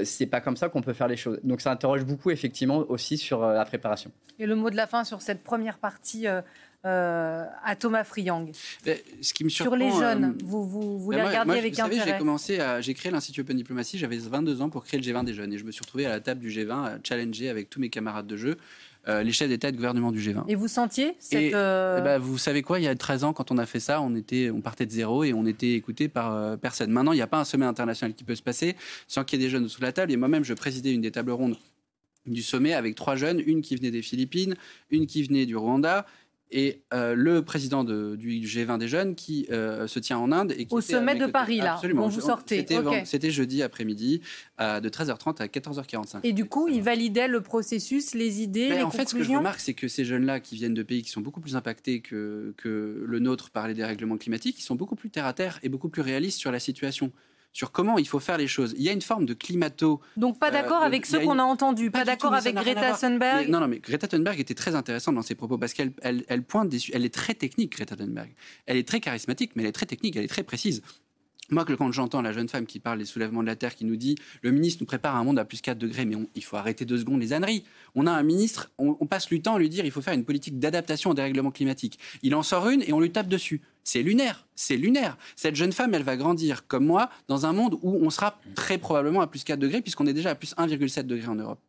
c'est 0.04 0.28
pas 0.28 0.42
comme 0.42 0.58
ça 0.58 0.70
qu'on 0.70 0.82
peut 0.82 0.94
faire 0.94 1.08
les 1.08 1.18
choses. 1.18 1.40
Donc 1.44 1.62
ça 1.62 1.72
interroge 1.72 2.06
beaucoup 2.06 2.32
effectivement 2.32 2.78
aussi 2.90 3.18
sur 3.18 3.42
la 3.42 3.66
préparation. 3.66 4.12
Et 4.40 4.46
le 4.46 4.56
mot 4.56 4.70
de 4.70 4.76
la 4.76 4.88
fin 4.88 5.04
sur 5.04 5.22
cette 5.22 5.44
première 5.44 5.78
partie 5.78 6.28
euh, 6.86 7.46
à 7.64 7.76
Thomas 7.78 8.04
Friang. 8.04 8.52
ce 9.22 9.34
qui 9.34 9.46
me 9.46 9.50
Sur 9.50 9.76
les 9.76 9.90
jeunes, 9.90 10.26
euh, 10.26 10.44
vous, 10.44 10.68
vous, 10.68 11.00
vous 11.00 11.12
les 11.12 11.22
regardiez 11.22 11.58
avec 11.58 11.76
vous 11.76 11.82
intérêt 11.82 12.12
J'ai 12.12 12.18
commencé 12.18 12.60
à, 12.60 12.82
j'ai 12.82 12.94
créé 12.94 13.10
l'Institut 13.10 13.42
Open 13.42 13.56
Diplomacy, 13.56 13.98
j'avais 13.98 14.18
22 14.18 14.62
ans 14.62 14.70
pour 14.70 14.84
créer 14.84 15.00
le 15.00 15.06
G20 15.06 15.24
des 15.24 15.34
jeunes. 15.34 15.54
Et 15.54 15.58
je 15.58 15.64
me 15.64 15.72
suis 15.72 15.82
retrouvé 15.82 16.06
à 16.06 16.10
la 16.10 16.20
table 16.20 16.42
du 16.42 16.50
G20 16.50 16.72
à 16.72 16.98
challenger 17.02 17.48
avec 17.48 17.70
tous 17.70 17.80
mes 17.80 17.90
camarades 17.90 18.28
de 18.28 18.36
jeu. 18.36 18.58
Euh, 19.08 19.22
les 19.22 19.34
chefs 19.34 19.50
d'État 19.50 19.68
et 19.68 19.72
de 19.72 19.78
gouvernement 19.78 20.12
du 20.12 20.20
G20. 20.20 20.44
Et 20.48 20.56
vous 20.56 20.70
sentiez 20.70 21.16
cette... 21.20 21.42
Et, 21.42 21.48
eh 21.48 21.52
ben, 21.52 22.20
Vous 22.20 22.38
savez 22.38 22.62
quoi, 22.62 22.80
il 22.80 22.84
y 22.84 22.88
a 22.88 22.96
13 22.96 23.26
ans, 23.26 23.34
quand 23.34 23.52
on 23.52 23.58
a 23.58 23.66
fait 23.66 23.82
ça, 23.82 24.02
on, 24.02 24.16
était, 24.16 24.50
on 24.50 24.62
partait 24.62 24.86
de 24.86 24.92
zéro 24.92 25.24
et 25.24 25.34
on 25.34 25.46
était 25.46 25.74
écouté 25.74 26.08
par 26.08 26.58
personne. 26.58 26.90
Maintenant, 26.90 27.12
il 27.12 27.18
n'y 27.18 27.22
a 27.22 27.28
pas 27.28 27.40
un 27.40 27.46
sommet 27.46 27.66
international 27.66 28.14
qui 28.14 28.24
peut 28.24 28.36
se 28.36 28.42
passer 28.42 28.76
sans 29.08 29.24
qu'il 29.24 29.40
y 29.40 29.44
ait 29.44 29.46
des 29.46 29.52
jeunes 29.52 29.68
sous 29.68 29.82
la 29.82 29.92
table. 29.92 30.12
Et 30.12 30.18
moi-même, 30.18 30.46
je 30.46 30.54
présidais 30.54 30.94
une 30.94 31.02
des 31.02 31.12
tables 31.12 31.32
rondes 31.32 31.58
du 32.26 32.42
sommet 32.42 32.74
avec 32.74 32.96
trois 32.96 33.16
jeunes, 33.16 33.42
une 33.46 33.62
qui 33.62 33.76
venait 33.76 33.92
des 33.92 34.02
Philippines, 34.02 34.56
une 34.90 35.08
qui 35.08 35.24
venait 35.24 35.46
du 35.46 35.56
Rwanda 35.56 36.06
et 36.54 36.84
euh, 36.94 37.16
le 37.16 37.44
président 37.44 37.84
du 37.84 38.40
G20 38.42 38.78
des 38.78 38.88
jeunes 38.88 39.16
qui 39.16 39.48
euh, 39.52 39.88
se 39.88 40.00
tient 40.00 40.20
en 40.20 40.32
Inde. 40.32 40.54
Et 40.58 40.68
Au 40.70 40.82
sommet 40.82 41.16
de 41.16 41.26
Paris, 41.26 41.58
là, 41.58 41.74
Absolument. 41.74 42.08
vous 42.08 42.22
sortez. 42.22 42.66
C'était 43.06 43.32
jeudi 43.32 43.64
après-midi, 43.64 44.22
de 44.60 44.90
13h30 44.90 45.42
à 45.42 45.48
14h45. 45.48 46.20
Et 46.24 46.32
du 46.32 46.46
coup, 46.46 46.68
il 46.68 46.82
validait 46.82 47.28
le 47.28 47.42
processus, 47.42 48.14
les 48.14 48.42
idées, 48.42 48.70
ben, 48.70 48.78
les 48.78 48.84
En 48.84 48.92
fait, 48.92 49.10
ce 49.10 49.16
que 49.16 49.24
je 49.24 49.32
remarque, 49.32 49.60
c'est 49.60 49.74
que 49.74 49.88
ces 49.88 50.06
jeunes-là 50.06 50.40
qui 50.40 50.56
viennent 50.56 50.76
de 50.76 50.84
pays 50.84 51.02
qui 51.02 51.10
sont 51.10 51.22
beaucoup 51.22 51.42
plus 51.42 51.56
impactés 51.56 52.02
que, 52.02 52.54
que 52.58 53.04
le 53.06 53.20
nôtre 53.20 53.50
par 53.50 53.68
les 53.68 53.74
dérèglements 53.74 54.18
climatiques, 54.18 54.60
ils 54.60 54.64
sont 54.64 54.76
beaucoup 54.76 54.96
plus 54.96 55.10
terre-à-terre 55.10 55.60
et 55.64 55.70
beaucoup 55.70 55.90
plus 55.90 56.04
réalistes 56.04 56.40
sur 56.40 56.52
la 56.52 56.60
situation 56.60 57.12
sur 57.54 57.72
comment 57.72 57.98
il 57.98 58.08
faut 58.08 58.20
faire 58.20 58.38
les 58.38 58.48
choses. 58.48 58.74
Il 58.78 58.84
y 58.84 58.90
a 58.90 58.92
une 58.92 59.02
forme 59.02 59.26
de 59.26 59.34
climato. 59.34 60.02
Donc 60.18 60.40
pas 60.40 60.52
d'accord 60.52 60.82
euh, 60.82 60.86
avec 60.86 61.06
ceux 61.06 61.20
qu'on 61.20 61.40
a 61.40 61.44
entendus, 61.44 61.92
pas, 61.92 62.04
d'accord 62.04 62.34
avec 62.34 62.56
Greta 62.56 62.94
Thunberg. 62.94 63.48
non, 63.48 63.60
non, 63.60 63.68
mais 63.68 63.80
Greta 63.80 64.08
Thunberg 64.08 64.40
était 64.40 64.56
très 64.56 64.76
intéressante 64.76 65.16
dans 65.16 65.22
ses 65.22 65.36
propos 65.36 65.58
parce 65.58 65.74
qu'elle 65.74 65.94
elle, 66.02 66.44
pointe 66.44 66.70
des, 66.70 66.80
elle 66.92 67.06
est 67.06 67.14
très 67.14 67.36
technique, 67.36 67.74
Greta 67.74 67.96
Thunberg. 67.96 68.34
Elle 68.66 68.78
est 68.78 68.88
très 68.88 69.00
charismatique, 69.00 69.52
mais 69.56 69.64
elle 69.64 69.70
est 69.70 69.74
très 69.74 69.86
technique, 69.86 70.16
elle 70.16 70.26
est 70.26 70.28
très 70.28 70.44
précise. 70.44 70.82
Moi, 71.50 71.66
quand 71.66 71.92
j'entends 71.92 72.22
la 72.22 72.32
jeune 72.32 72.48
femme 72.48 72.66
qui 72.66 72.80
parle 72.80 73.00
des 73.00 73.06
soulèvements 73.06 73.42
de 73.42 73.48
la 73.48 73.56
Terre, 73.56 73.76
qui 73.76 73.86
nous 73.86 73.98
dit 73.98 74.16
le 74.42 74.52
ministre 74.52 74.82
nous 74.82 74.86
prépare 74.86 75.16
un 75.16 75.24
monde 75.24 75.38
à 75.38 75.46
plus 75.46 75.62
4 75.62 75.78
degrés, 75.78 76.06
mais 76.06 76.16
il 76.36 76.44
faut 76.44 76.56
arrêter 76.56 76.86
deux 76.86 76.98
secondes 76.98 77.20
les 77.20 77.34
âneries. 77.34 77.64
On 77.96 78.08
a 78.08 78.12
un 78.12 78.24
ministre, 78.24 78.72
on, 78.78 79.06
passe 79.06 79.30
le 79.30 79.40
temps 79.40 79.56
à 79.56 79.60
lui 79.60 79.70
dire 79.70 79.86
il 79.86 79.92
faut 79.92 80.02
faire 80.02 80.14
une 80.14 80.24
politique 80.24 80.58
d'adaptation 80.58 81.12
au 81.12 81.14
dérèglement 81.14 81.52
climatique. 81.52 82.00
Il 82.24 82.34
en 82.34 82.44
sort 82.44 82.70
une 82.70 82.82
et 82.84 82.94
on 82.94 83.00
lui 83.00 83.12
tape 83.12 83.28
dessus. 83.28 83.62
C'est 83.84 84.02
lunaire, 84.02 84.48
c'est 84.56 84.78
lunaire. 84.78 85.18
Cette 85.36 85.56
jeune 85.56 85.74
femme, 85.74 85.94
elle 85.94 86.04
va 86.04 86.16
grandir 86.16 86.68
comme 86.68 86.86
moi 86.86 87.10
dans 87.28 87.46
un 87.46 87.54
monde 87.54 87.78
où 87.82 88.00
on 88.06 88.10
sera 88.10 88.40
très 88.56 88.78
probablement 88.78 89.22
à 89.22 89.28
plus 89.28 89.44
4 89.44 89.60
degrés, 89.60 89.82
puisqu'on 89.82 90.08
est 90.08 90.14
déjà 90.14 90.32
à 90.32 90.36
plus 90.36 90.56
1,7 90.56 91.04
degrés 91.04 91.28
en 91.28 91.36
Europe. 91.36 91.60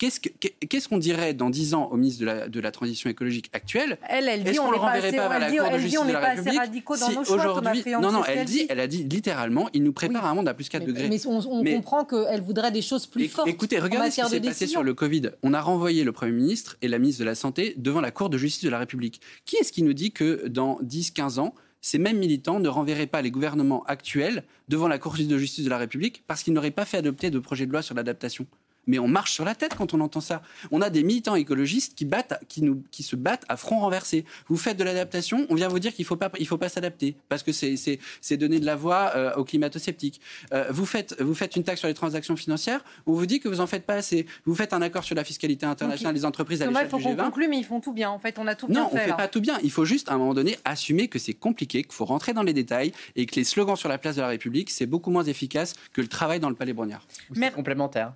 Qu'est-ce 0.00 0.88
qu'on 0.88 0.96
dirait 0.96 1.34
dans 1.34 1.50
10 1.50 1.74
ans 1.74 1.90
au 1.92 1.96
ministre 1.98 2.22
de 2.22 2.26
la, 2.26 2.48
de 2.48 2.58
la 2.58 2.70
Transition 2.70 3.10
écologique 3.10 3.50
actuelle? 3.52 3.98
Elle, 4.08 4.28
elle 4.28 4.44
dit 4.44 4.58
on 4.58 4.70
le 4.70 4.78
renverrait 4.78 5.12
pas, 5.12 5.28
vers 5.28 5.38
la 5.38 5.52
Cour 5.52 5.70
de 5.70 5.78
justice 5.78 6.06
de 6.06 6.12
la 6.12 6.20
République 6.20 6.84
si 6.96 7.18
aujourd'hui, 7.30 7.84
non, 8.00 8.10
non, 8.10 8.24
elle 8.24 8.46
dit, 8.46 8.64
elle 8.70 8.80
a 8.80 8.86
dit 8.86 9.04
littéralement, 9.04 9.68
il 9.74 9.82
nous 9.82 9.92
prépare 9.92 10.24
un 10.24 10.34
monde 10.34 10.48
à 10.48 10.54
plus 10.54 10.70
4 10.70 10.86
degrés. 10.86 11.06
Mais 11.08 11.26
on, 11.26 11.62
comprend 11.62 12.06
qu'elle 12.06 12.40
voudrait 12.40 12.72
des 12.72 12.80
choses 12.80 13.06
plus 13.06 13.28
fortes. 13.28 13.46
Écoutez, 13.48 13.78
regardez 13.78 14.10
ce 14.10 14.22
qui 14.22 14.28
s'est 14.28 14.40
passé 14.40 14.66
sur 14.66 14.82
le 14.82 14.94
Covid. 14.94 15.32
On 15.42 15.52
a 15.52 15.60
renvoyé 15.60 16.02
le 16.02 16.12
Premier 16.12 16.32
ministre 16.32 16.78
et 16.80 16.88
la 16.88 16.98
ministre 16.98 17.20
de 17.20 17.26
la 17.26 17.34
Santé 17.34 17.74
devant 17.76 18.00
la 18.00 18.10
Cour 18.10 18.30
de 18.30 18.38
justice 18.38 18.64
de 18.64 18.70
la 18.70 18.78
République. 18.78 19.20
Qui 19.44 19.56
est-ce 19.56 19.70
qui 19.70 19.82
nous 19.82 19.92
dit 19.92 20.12
que 20.12 20.48
dans 20.48 20.78
10-15 20.82 21.40
ans, 21.40 21.54
ces 21.82 21.98
mêmes 21.98 22.18
militants 22.18 22.58
ne 22.58 22.68
renverraient 22.68 23.06
pas 23.06 23.20
les 23.20 23.30
gouvernements 23.30 23.84
actuels 23.84 24.44
devant 24.68 24.88
la 24.88 24.98
Cour 24.98 25.14
de 25.18 25.38
justice 25.38 25.64
de 25.64 25.70
la 25.70 25.78
République 25.78 26.24
parce 26.26 26.42
qu'ils 26.42 26.54
n'auraient 26.54 26.70
pas 26.70 26.86
fait 26.86 26.96
adopter 26.96 27.30
de 27.30 27.38
projet 27.38 27.66
de 27.66 27.72
loi 27.72 27.82
sur 27.82 27.94
l'adaptation? 27.94 28.46
Mais 28.86 28.98
on 28.98 29.08
marche 29.08 29.32
sur 29.32 29.44
la 29.44 29.54
tête 29.54 29.74
quand 29.76 29.94
on 29.94 30.00
entend 30.00 30.20
ça. 30.20 30.42
On 30.70 30.80
a 30.80 30.90
des 30.90 31.02
militants 31.02 31.34
écologistes 31.34 31.94
qui, 31.94 32.04
battent, 32.04 32.42
qui, 32.48 32.62
nous, 32.62 32.82
qui 32.90 33.02
se 33.02 33.16
battent 33.16 33.44
à 33.48 33.56
front 33.56 33.80
renversé. 33.80 34.24
Vous 34.48 34.56
faites 34.56 34.76
de 34.76 34.84
l'adaptation, 34.84 35.46
on 35.48 35.54
vient 35.54 35.68
vous 35.68 35.78
dire 35.78 35.94
qu'il 35.94 36.04
ne 36.04 36.08
faut 36.08 36.16
pas, 36.16 36.30
il 36.38 36.46
faut 36.46 36.58
pas 36.58 36.68
s'adapter 36.68 37.16
parce 37.28 37.42
que 37.42 37.52
c'est 37.52 38.36
donner 38.36 38.60
de 38.60 38.66
la 38.66 38.76
voix 38.76 39.12
euh, 39.14 39.34
aux 39.34 39.44
climato-sceptiques. 39.44 40.20
Euh, 40.52 40.66
vous, 40.70 40.86
faites, 40.86 41.20
vous 41.20 41.34
faites 41.34 41.56
une 41.56 41.64
taxe 41.64 41.80
sur 41.80 41.88
les 41.88 41.94
transactions 41.94 42.36
financières, 42.36 42.84
on 43.06 43.12
vous 43.12 43.26
dit 43.26 43.40
que 43.40 43.48
vous 43.48 43.56
n'en 43.56 43.66
faites 43.66 43.84
pas 43.84 43.94
assez. 43.94 44.26
Vous 44.44 44.54
faites 44.54 44.72
un 44.72 44.82
accord 44.82 45.04
sur 45.04 45.14
la 45.14 45.24
fiscalité 45.24 45.66
internationale 45.66 46.14
des 46.14 46.24
entreprises 46.24 46.62
à 46.62 46.66
l'échelle 46.66 46.88
du 46.88 46.94
G20. 46.94 46.98
Il 46.98 47.02
faut 47.02 47.08
qu'on 47.08 47.24
conclue, 47.24 47.48
mais 47.48 47.58
ils 47.58 47.64
font 47.64 47.80
tout 47.80 47.92
bien. 47.92 48.10
En 48.10 48.18
fait, 48.18 48.38
on 48.38 48.46
a 48.46 48.54
tout 48.54 48.66
bien 48.66 48.76
fait. 48.76 48.80
Non, 48.82 48.90
on 48.92 48.94
ne 48.94 49.00
fait 49.00 49.16
pas 49.16 49.28
tout 49.28 49.40
bien. 49.40 49.58
Il 49.62 49.70
faut 49.70 49.84
juste, 49.84 50.08
à 50.08 50.14
un 50.14 50.18
moment 50.18 50.34
donné, 50.34 50.58
assumer 50.64 51.08
que 51.08 51.18
c'est 51.18 51.34
compliqué, 51.34 51.82
qu'il 51.82 51.92
faut 51.92 52.04
rentrer 52.04 52.32
dans 52.32 52.42
les 52.42 52.52
détails 52.52 52.92
et 53.16 53.26
que 53.26 53.36
les 53.36 53.44
slogans 53.44 53.76
sur 53.76 53.88
la 53.88 53.98
place 53.98 54.16
de 54.16 54.20
la 54.20 54.28
République, 54.28 54.70
c'est 54.70 54.86
beaucoup 54.86 55.10
moins 55.10 55.24
efficace 55.24 55.74
que 55.92 56.00
le 56.00 56.08
travail 56.08 56.40
dans 56.40 56.48
le 56.48 56.54
Palais 56.54 56.72
Brognard. 56.72 57.06
C'est 57.34 57.52
complémentaire. 57.52 58.12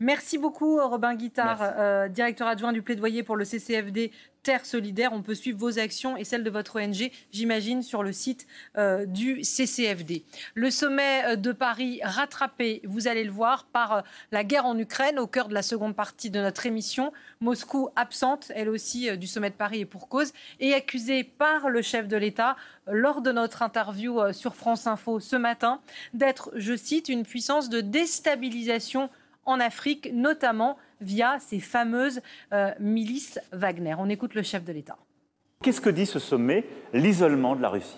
Merci 0.00 0.38
beaucoup, 0.38 0.78
Robin 0.80 1.16
Guittard, 1.16 1.58
euh, 1.60 2.06
directeur 2.06 2.46
adjoint 2.46 2.72
du 2.72 2.82
plaidoyer 2.82 3.24
pour 3.24 3.34
le 3.34 3.44
CCFD 3.44 4.12
Terre 4.44 4.64
Solidaire. 4.64 5.12
On 5.12 5.22
peut 5.22 5.34
suivre 5.34 5.58
vos 5.58 5.80
actions 5.80 6.16
et 6.16 6.22
celles 6.22 6.44
de 6.44 6.50
votre 6.50 6.80
ONG, 6.80 7.10
j'imagine, 7.32 7.82
sur 7.82 8.04
le 8.04 8.12
site 8.12 8.46
euh, 8.76 9.06
du 9.06 9.42
CCFD. 9.42 10.22
Le 10.54 10.70
sommet 10.70 11.24
euh, 11.24 11.34
de 11.34 11.50
Paris 11.50 11.98
rattrapé, 12.04 12.80
vous 12.84 13.08
allez 13.08 13.24
le 13.24 13.32
voir, 13.32 13.64
par 13.64 14.04
la 14.30 14.44
guerre 14.44 14.66
en 14.66 14.78
Ukraine, 14.78 15.18
au 15.18 15.26
cœur 15.26 15.48
de 15.48 15.54
la 15.54 15.62
seconde 15.62 15.96
partie 15.96 16.30
de 16.30 16.38
notre 16.38 16.64
émission. 16.66 17.12
Moscou 17.40 17.88
absente, 17.96 18.52
elle 18.54 18.68
aussi, 18.68 19.18
du 19.18 19.26
sommet 19.26 19.50
de 19.50 19.56
Paris 19.56 19.80
et 19.80 19.84
pour 19.84 20.08
cause, 20.08 20.32
et 20.60 20.74
accusée 20.74 21.24
par 21.24 21.70
le 21.70 21.82
chef 21.82 22.06
de 22.06 22.16
l'État 22.16 22.54
lors 22.86 23.20
de 23.20 23.32
notre 23.32 23.62
interview 23.62 24.32
sur 24.32 24.54
France 24.54 24.86
Info 24.86 25.18
ce 25.18 25.34
matin 25.34 25.80
d'être, 26.14 26.52
je 26.54 26.76
cite, 26.76 27.08
une 27.08 27.24
puissance 27.24 27.68
de 27.68 27.80
déstabilisation 27.80 29.10
en 29.48 29.60
Afrique, 29.60 30.10
notamment 30.12 30.76
via 31.00 31.38
ces 31.40 31.58
fameuses 31.58 32.20
euh, 32.52 32.70
milices 32.78 33.40
Wagner. 33.52 33.94
On 33.98 34.08
écoute 34.08 34.34
le 34.34 34.42
chef 34.42 34.62
de 34.62 34.72
l'État. 34.72 34.98
Qu'est-ce 35.62 35.80
que 35.80 35.90
dit 35.90 36.06
ce 36.06 36.18
sommet? 36.18 36.64
L'isolement 36.92 37.56
de 37.56 37.62
la 37.62 37.70
Russie. 37.70 37.96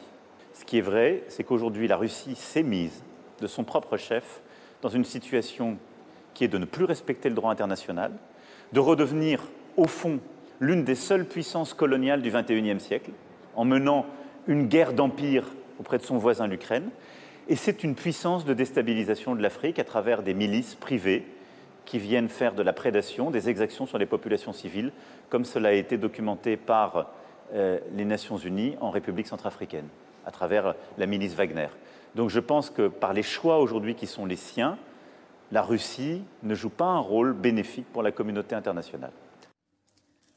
Ce 0.54 0.64
qui 0.64 0.78
est 0.78 0.82
vrai, 0.82 1.24
c'est 1.28 1.42
qu'aujourd'hui, 1.42 1.88
la 1.88 1.96
Russie 1.96 2.36
s'est 2.36 2.62
mise 2.62 3.02
de 3.40 3.46
son 3.46 3.64
propre 3.64 3.96
chef 3.96 4.40
dans 4.80 4.88
une 4.88 5.04
situation 5.04 5.76
qui 6.34 6.44
est 6.44 6.48
de 6.48 6.58
ne 6.58 6.64
plus 6.64 6.84
respecter 6.84 7.28
le 7.28 7.34
droit 7.34 7.50
international, 7.50 8.12
de 8.72 8.80
redevenir, 8.80 9.42
au 9.76 9.86
fond, 9.86 10.20
l'une 10.60 10.84
des 10.84 10.94
seules 10.94 11.26
puissances 11.26 11.74
coloniales 11.74 12.22
du 12.22 12.30
XXIe 12.30 12.78
siècle, 12.78 13.10
en 13.56 13.64
menant 13.64 14.06
une 14.46 14.68
guerre 14.68 14.92
d'empire 14.92 15.44
auprès 15.80 15.98
de 15.98 16.04
son 16.04 16.16
voisin 16.16 16.46
l'Ukraine. 16.46 16.90
Et 17.48 17.56
c'est 17.56 17.82
une 17.82 17.96
puissance 17.96 18.44
de 18.44 18.54
déstabilisation 18.54 19.34
de 19.34 19.42
l'Afrique 19.42 19.80
à 19.80 19.84
travers 19.84 20.22
des 20.22 20.34
milices 20.34 20.76
privées 20.76 21.26
qui 21.84 21.98
viennent 21.98 22.28
faire 22.28 22.54
de 22.54 22.62
la 22.62 22.72
prédation, 22.72 23.30
des 23.30 23.48
exactions 23.48 23.86
sur 23.86 23.98
les 23.98 24.06
populations 24.06 24.52
civiles, 24.52 24.92
comme 25.28 25.44
cela 25.44 25.70
a 25.70 25.72
été 25.72 25.98
documenté 25.98 26.56
par 26.56 27.12
euh, 27.54 27.78
les 27.94 28.04
Nations 28.04 28.36
Unies 28.36 28.76
en 28.80 28.90
République 28.90 29.26
centrafricaine, 29.26 29.88
à 30.26 30.30
travers 30.30 30.74
la 30.98 31.06
milice 31.06 31.34
Wagner. 31.34 31.68
Donc 32.14 32.30
je 32.30 32.40
pense 32.40 32.70
que 32.70 32.88
par 32.88 33.12
les 33.12 33.22
choix 33.22 33.58
aujourd'hui 33.58 33.94
qui 33.94 34.06
sont 34.06 34.26
les 34.26 34.36
siens, 34.36 34.78
la 35.52 35.62
Russie 35.62 36.22
ne 36.42 36.54
joue 36.54 36.70
pas 36.70 36.86
un 36.86 36.98
rôle 36.98 37.32
bénéfique 37.32 37.86
pour 37.92 38.02
la 38.02 38.12
communauté 38.12 38.54
internationale. 38.54 39.12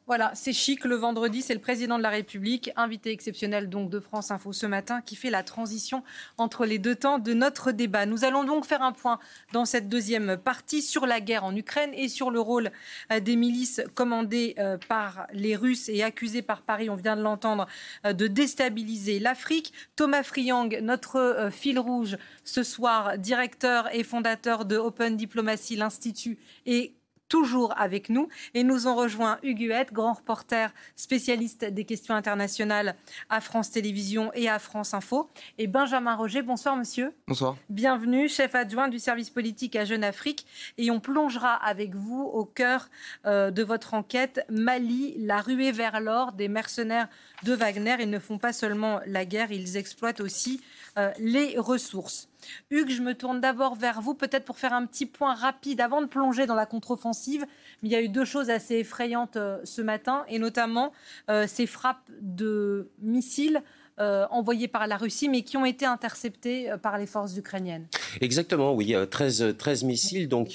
Voilà, 0.05 0.31
c'est 0.35 0.51
chic. 0.51 0.83
Le 0.83 0.95
vendredi, 0.95 1.41
c'est 1.41 1.53
le 1.53 1.61
président 1.61 1.97
de 1.97 2.03
la 2.03 2.09
République, 2.09 2.71
invité 2.75 3.11
exceptionnel 3.11 3.69
donc 3.69 3.89
de 3.89 4.01
France 4.01 4.31
Info 4.31 4.51
ce 4.51 4.65
matin, 4.65 5.01
qui 5.01 5.15
fait 5.15 5.29
la 5.29 5.43
transition 5.43 6.03
entre 6.37 6.65
les 6.65 6.77
deux 6.77 6.95
temps 6.95 7.19
de 7.19 7.33
notre 7.33 7.71
débat. 7.71 8.05
Nous 8.05 8.25
allons 8.25 8.43
donc 8.43 8.65
faire 8.65 8.81
un 8.81 8.91
point 8.91 9.17
dans 9.53 9.63
cette 9.63 9.87
deuxième 9.87 10.35
partie 10.35 10.81
sur 10.81 11.05
la 11.05 11.21
guerre 11.21 11.45
en 11.45 11.55
Ukraine 11.55 11.91
et 11.93 12.09
sur 12.09 12.31
le 12.31 12.41
rôle 12.41 12.71
euh, 13.13 13.21
des 13.21 13.37
milices 13.37 13.81
commandées 13.95 14.55
euh, 14.59 14.77
par 14.89 15.25
les 15.31 15.55
Russes 15.55 15.87
et 15.87 16.03
accusées 16.03 16.41
par 16.41 16.63
Paris, 16.63 16.89
on 16.89 16.95
vient 16.95 17.15
de 17.15 17.21
l'entendre, 17.21 17.65
euh, 18.05 18.11
de 18.11 18.27
déstabiliser 18.27 19.19
l'Afrique. 19.19 19.71
Thomas 19.95 20.23
Friang, 20.23 20.79
notre 20.81 21.47
fil 21.49 21.79
rouge 21.79 22.17
ce 22.43 22.63
soir, 22.63 23.17
directeur 23.17 23.87
et 23.95 24.03
fondateur 24.03 24.65
de 24.65 24.75
Open 24.75 25.15
Diplomacy, 25.15 25.77
l'Institut, 25.77 26.37
et 26.65 26.93
toujours 27.33 27.73
avec 27.77 28.09
nous. 28.09 28.27
Et 28.53 28.63
nous 28.63 28.85
ont 28.87 28.93
rejoint 28.93 29.39
Hugues 29.41 29.87
grand 29.91 30.13
reporter 30.13 30.71
spécialiste 30.95 31.65
des 31.65 31.83
questions 31.83 32.13
internationales 32.13 32.95
à 33.27 33.41
France 33.41 33.71
Télévisions 33.71 34.31
et 34.35 34.47
à 34.49 34.59
France 34.59 34.93
Info. 34.93 35.27
Et 35.57 35.65
Benjamin 35.65 36.13
Roger, 36.13 36.43
bonsoir 36.43 36.75
monsieur. 36.75 37.11
Bonsoir. 37.27 37.55
Bienvenue, 37.71 38.29
chef 38.29 38.53
adjoint 38.53 38.87
du 38.87 38.99
service 38.99 39.31
politique 39.31 39.75
à 39.75 39.83
Jeune 39.83 40.03
Afrique. 40.03 40.45
Et 40.77 40.91
on 40.91 40.99
plongera 40.99 41.55
avec 41.55 41.95
vous 41.95 42.21
au 42.21 42.45
cœur 42.45 42.89
euh, 43.25 43.49
de 43.49 43.63
votre 43.63 43.95
enquête 43.95 44.45
Mali, 44.49 45.15
la 45.17 45.41
ruée 45.41 45.71
vers 45.71 46.01
l'or 46.01 46.33
des 46.33 46.47
mercenaires 46.47 47.07
de 47.41 47.53
Wagner. 47.53 47.95
Ils 47.99 48.11
ne 48.11 48.19
font 48.19 48.37
pas 48.37 48.53
seulement 48.53 48.99
la 49.07 49.25
guerre, 49.25 49.51
ils 49.51 49.75
exploitent 49.75 50.21
aussi 50.21 50.61
euh, 50.99 51.09
les 51.17 51.55
ressources. 51.57 52.29
Hugues, 52.69 52.91
je 52.91 53.01
me 53.01 53.13
tourne 53.13 53.41
d'abord 53.41 53.75
vers 53.75 54.01
vous, 54.01 54.13
peut-être 54.13 54.45
pour 54.45 54.57
faire 54.57 54.73
un 54.73 54.85
petit 54.85 55.05
point 55.05 55.33
rapide 55.33 55.81
avant 55.81 56.01
de 56.01 56.07
plonger 56.07 56.45
dans 56.45 56.55
la 56.55 56.65
contre-offensive. 56.65 57.45
il 57.83 57.91
y 57.91 57.95
a 57.95 58.01
eu 58.01 58.09
deux 58.09 58.25
choses 58.25 58.49
assez 58.49 58.75
effrayantes 58.75 59.37
euh, 59.37 59.59
ce 59.63 59.81
matin, 59.81 60.25
et 60.27 60.39
notamment 60.39 60.93
euh, 61.29 61.45
ces 61.47 61.67
frappes 61.67 62.09
de 62.21 62.89
missiles. 63.01 63.61
envoyés 63.99 64.67
par 64.67 64.87
la 64.87 64.97
Russie, 64.97 65.29
mais 65.29 65.43
qui 65.43 65.55
ont 65.55 65.65
été 65.65 65.85
interceptés 65.85 66.73
par 66.81 66.97
les 66.97 67.05
forces 67.05 67.37
ukrainiennes. 67.37 67.85
Exactement, 68.21 68.73
oui. 68.73 68.95
13, 69.09 69.55
13 69.55 69.83
missiles 69.83 70.27
donc, 70.27 70.47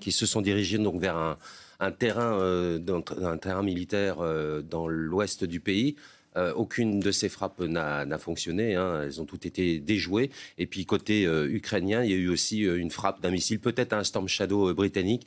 qui, 0.00 0.12
se 0.12 0.26
sont 0.26 0.40
dirigés 0.40 0.78
donc, 0.78 0.98
vers 0.98 1.36
un 1.78 1.90
terrain 1.92 3.62
militaire 3.62 4.16
dans 4.64 4.88
l'ouest 4.88 5.44
du 5.44 5.60
pays. 5.60 5.96
Euh, 6.38 6.52
aucune 6.54 7.00
de 7.00 7.10
ces 7.10 7.28
frappes 7.28 7.60
n'a 7.60 8.18
fonctionné. 8.18 8.76
Hein. 8.76 9.02
Elles 9.02 9.20
ont 9.20 9.24
toutes 9.24 9.44
été 9.44 9.80
déjouées. 9.80 10.30
Et 10.56 10.66
puis 10.66 10.86
côté 10.86 11.26
euh, 11.26 11.48
ukrainien, 11.50 12.04
il 12.04 12.10
y 12.10 12.14
a 12.14 12.16
eu 12.16 12.28
aussi 12.28 12.64
euh, 12.64 12.78
une 12.78 12.90
frappe 12.90 13.20
d'un 13.20 13.30
missile, 13.30 13.58
peut-être 13.58 13.92
un 13.92 14.04
Storm 14.04 14.28
Shadow 14.28 14.72
britannique, 14.74 15.26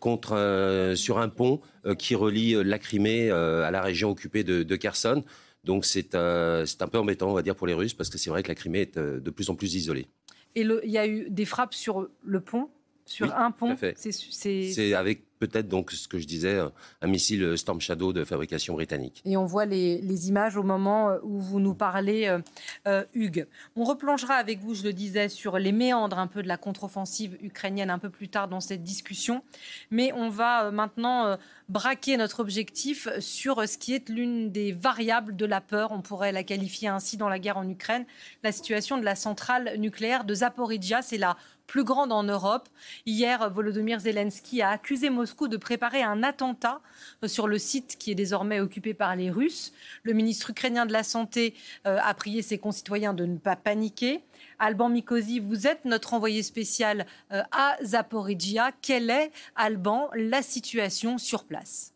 contre, 0.00 0.94
sur 0.96 1.18
un 1.18 1.28
pont 1.28 1.60
qui 1.98 2.14
relie 2.14 2.54
la 2.64 2.78
Crimée 2.78 3.30
à 3.30 3.70
la 3.70 3.82
région 3.82 4.10
occupée 4.10 4.42
de, 4.42 4.76
Kherson. 4.76 5.22
Donc 5.64 5.84
c'est 5.84 6.14
un 6.14 6.88
peu 6.90 6.98
embêtant, 6.98 7.30
on 7.30 7.34
va 7.34 7.42
dire, 7.42 7.54
pour 7.54 7.66
les 7.66 7.74
Russes, 7.74 7.92
parce 7.92 8.08
que 8.08 8.16
c'est 8.16 8.30
vrai 8.30 8.42
que 8.42 8.48
la 8.48 8.54
Crimée 8.54 8.80
est 8.80 8.98
de 8.98 9.30
plus 9.30 9.50
en 9.50 9.54
plus 9.54 9.74
isolée. 9.74 10.06
Et 10.54 10.62
il 10.62 10.90
y 10.90 10.96
a 10.96 11.06
eu 11.06 11.28
des 11.28 11.44
frappes 11.44 11.74
sur 11.74 12.08
le 12.24 12.40
pont 12.40 12.70
sur 13.06 13.34
un 13.34 13.50
pont. 13.50 13.76
C'est 13.96 14.94
avec 14.94 15.22
peut-être 15.38 15.68
donc 15.68 15.92
ce 15.92 16.08
que 16.08 16.18
je 16.18 16.26
disais, 16.26 16.58
un 17.02 17.06
missile 17.06 17.56
Storm 17.56 17.80
Shadow 17.80 18.12
de 18.12 18.24
fabrication 18.24 18.74
britannique. 18.74 19.22
Et 19.24 19.36
on 19.36 19.44
voit 19.44 19.66
les, 19.66 20.28
images 20.28 20.56
au 20.56 20.62
moment 20.62 21.10
euh, 21.10 21.18
où 21.22 21.40
vous 21.40 21.60
nous 21.60 21.74
parlez, 21.74 22.26
euh, 22.26 22.38
euh, 22.86 23.04
Hugues. 23.14 23.46
On 23.76 23.84
replongera 23.84 24.34
avec 24.34 24.60
vous, 24.60 24.74
je 24.74 24.82
le 24.82 24.92
disais, 24.92 25.28
sur 25.28 25.58
les 25.58 25.72
méandres 25.72 26.18
un 26.18 26.26
peu 26.26 26.42
de 26.42 26.48
la 26.48 26.56
contre-offensive 26.56 27.36
ukrainienne 27.42 27.90
un 27.90 27.98
peu 27.98 28.10
plus 28.10 28.28
tard 28.28 28.48
dans 28.48 28.60
cette 28.60 28.82
discussion. 28.82 29.42
Mais 29.90 30.12
on 30.14 30.28
va 30.28 30.70
maintenant 30.70 31.36
braquer 31.68 32.16
notre 32.16 32.40
objectif 32.40 33.08
sur 33.20 33.68
ce 33.68 33.76
qui 33.78 33.94
est 33.94 34.08
l'une 34.08 34.50
des 34.50 34.72
variables 34.72 35.36
de 35.36 35.44
la 35.44 35.60
peur, 35.60 35.92
on 35.92 36.00
pourrait 36.00 36.32
la 36.32 36.42
qualifier 36.42 36.88
ainsi 36.88 37.16
dans 37.16 37.28
la 37.28 37.38
guerre 37.38 37.58
en 37.58 37.68
Ukraine, 37.68 38.04
la 38.42 38.52
situation 38.52 38.98
de 38.98 39.04
la 39.04 39.14
centrale 39.14 39.74
nucléaire 39.78 40.24
de 40.24 40.34
Zaporizhia. 40.34 41.02
C'est 41.02 41.18
la 41.18 41.36
plus 41.66 41.84
grande 41.84 42.12
en 42.12 42.22
Europe. 42.22 42.68
Hier, 43.06 43.50
Volodymyr 43.50 44.00
Zelensky 44.00 44.62
a 44.62 44.70
accusé 44.70 45.10
Moscou 45.10 45.48
de 45.48 45.56
préparer 45.56 46.02
un 46.02 46.22
attentat 46.22 46.80
euh, 47.22 47.28
sur 47.28 47.48
le 47.48 47.58
site 47.58 47.96
qui 47.98 48.10
est 48.10 48.14
désormais 48.14 48.60
occupé 48.60 48.94
par 48.94 49.16
les 49.16 49.30
Russes. 49.30 49.72
Le 50.02 50.12
ministre 50.12 50.50
ukrainien 50.50 50.86
de 50.86 50.92
la 50.92 51.02
Santé 51.02 51.54
euh, 51.86 51.98
a 52.02 52.14
prié 52.14 52.42
ses 52.42 52.58
concitoyens 52.58 53.14
de 53.14 53.26
ne 53.26 53.38
pas 53.38 53.56
paniquer. 53.56 54.22
Alban 54.58 54.88
Mikosi, 54.88 55.40
vous 55.40 55.66
êtes 55.66 55.84
notre 55.84 56.14
envoyé 56.14 56.42
spécial 56.42 57.06
euh, 57.32 57.42
à 57.52 57.76
Zaporizhia. 57.82 58.72
Quelle 58.82 59.10
est, 59.10 59.32
Alban, 59.56 60.10
la 60.14 60.42
situation 60.42 61.18
sur 61.18 61.44
place? 61.44 61.95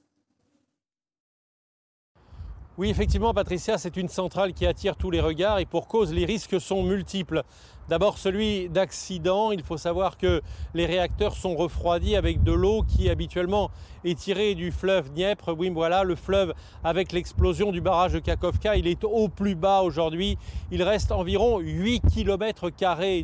Oui, 2.81 2.89
effectivement, 2.89 3.35
Patricia, 3.35 3.77
c'est 3.77 3.99
une 3.99 4.09
centrale 4.09 4.55
qui 4.55 4.65
attire 4.65 4.97
tous 4.97 5.11
les 5.11 5.21
regards 5.21 5.59
et 5.59 5.67
pour 5.67 5.87
cause, 5.87 6.15
les 6.15 6.25
risques 6.25 6.59
sont 6.59 6.83
multiples. 6.83 7.43
D'abord 7.91 8.17
celui 8.17 8.71
d'accident. 8.71 9.53
Il 9.53 9.63
faut 9.63 9.77
savoir 9.77 10.17
que 10.17 10.41
les 10.73 10.87
réacteurs 10.87 11.35
sont 11.35 11.55
refroidis 11.55 12.17
avec 12.17 12.43
de 12.43 12.53
l'eau 12.53 12.83
qui 12.83 13.11
habituellement 13.11 13.71
est 14.03 14.19
tirée 14.19 14.55
du 14.55 14.73
fleuve 14.73 15.13
Dniepr. 15.13 15.55
Oui, 15.59 15.69
voilà, 15.69 16.05
le 16.05 16.17
fleuve 16.17 16.55
avec 16.83 17.13
l'explosion 17.13 17.71
du 17.71 17.83
barrage 17.83 18.15
de 18.15 18.19
Kakovka, 18.19 18.77
il 18.77 18.87
est 18.87 19.05
au 19.05 19.29
plus 19.29 19.57
bas 19.57 19.83
aujourd'hui. 19.83 20.39
Il 20.71 20.83
reste 20.83 21.13
environ 21.13 21.59
8 21.59 22.01
km 22.11 22.71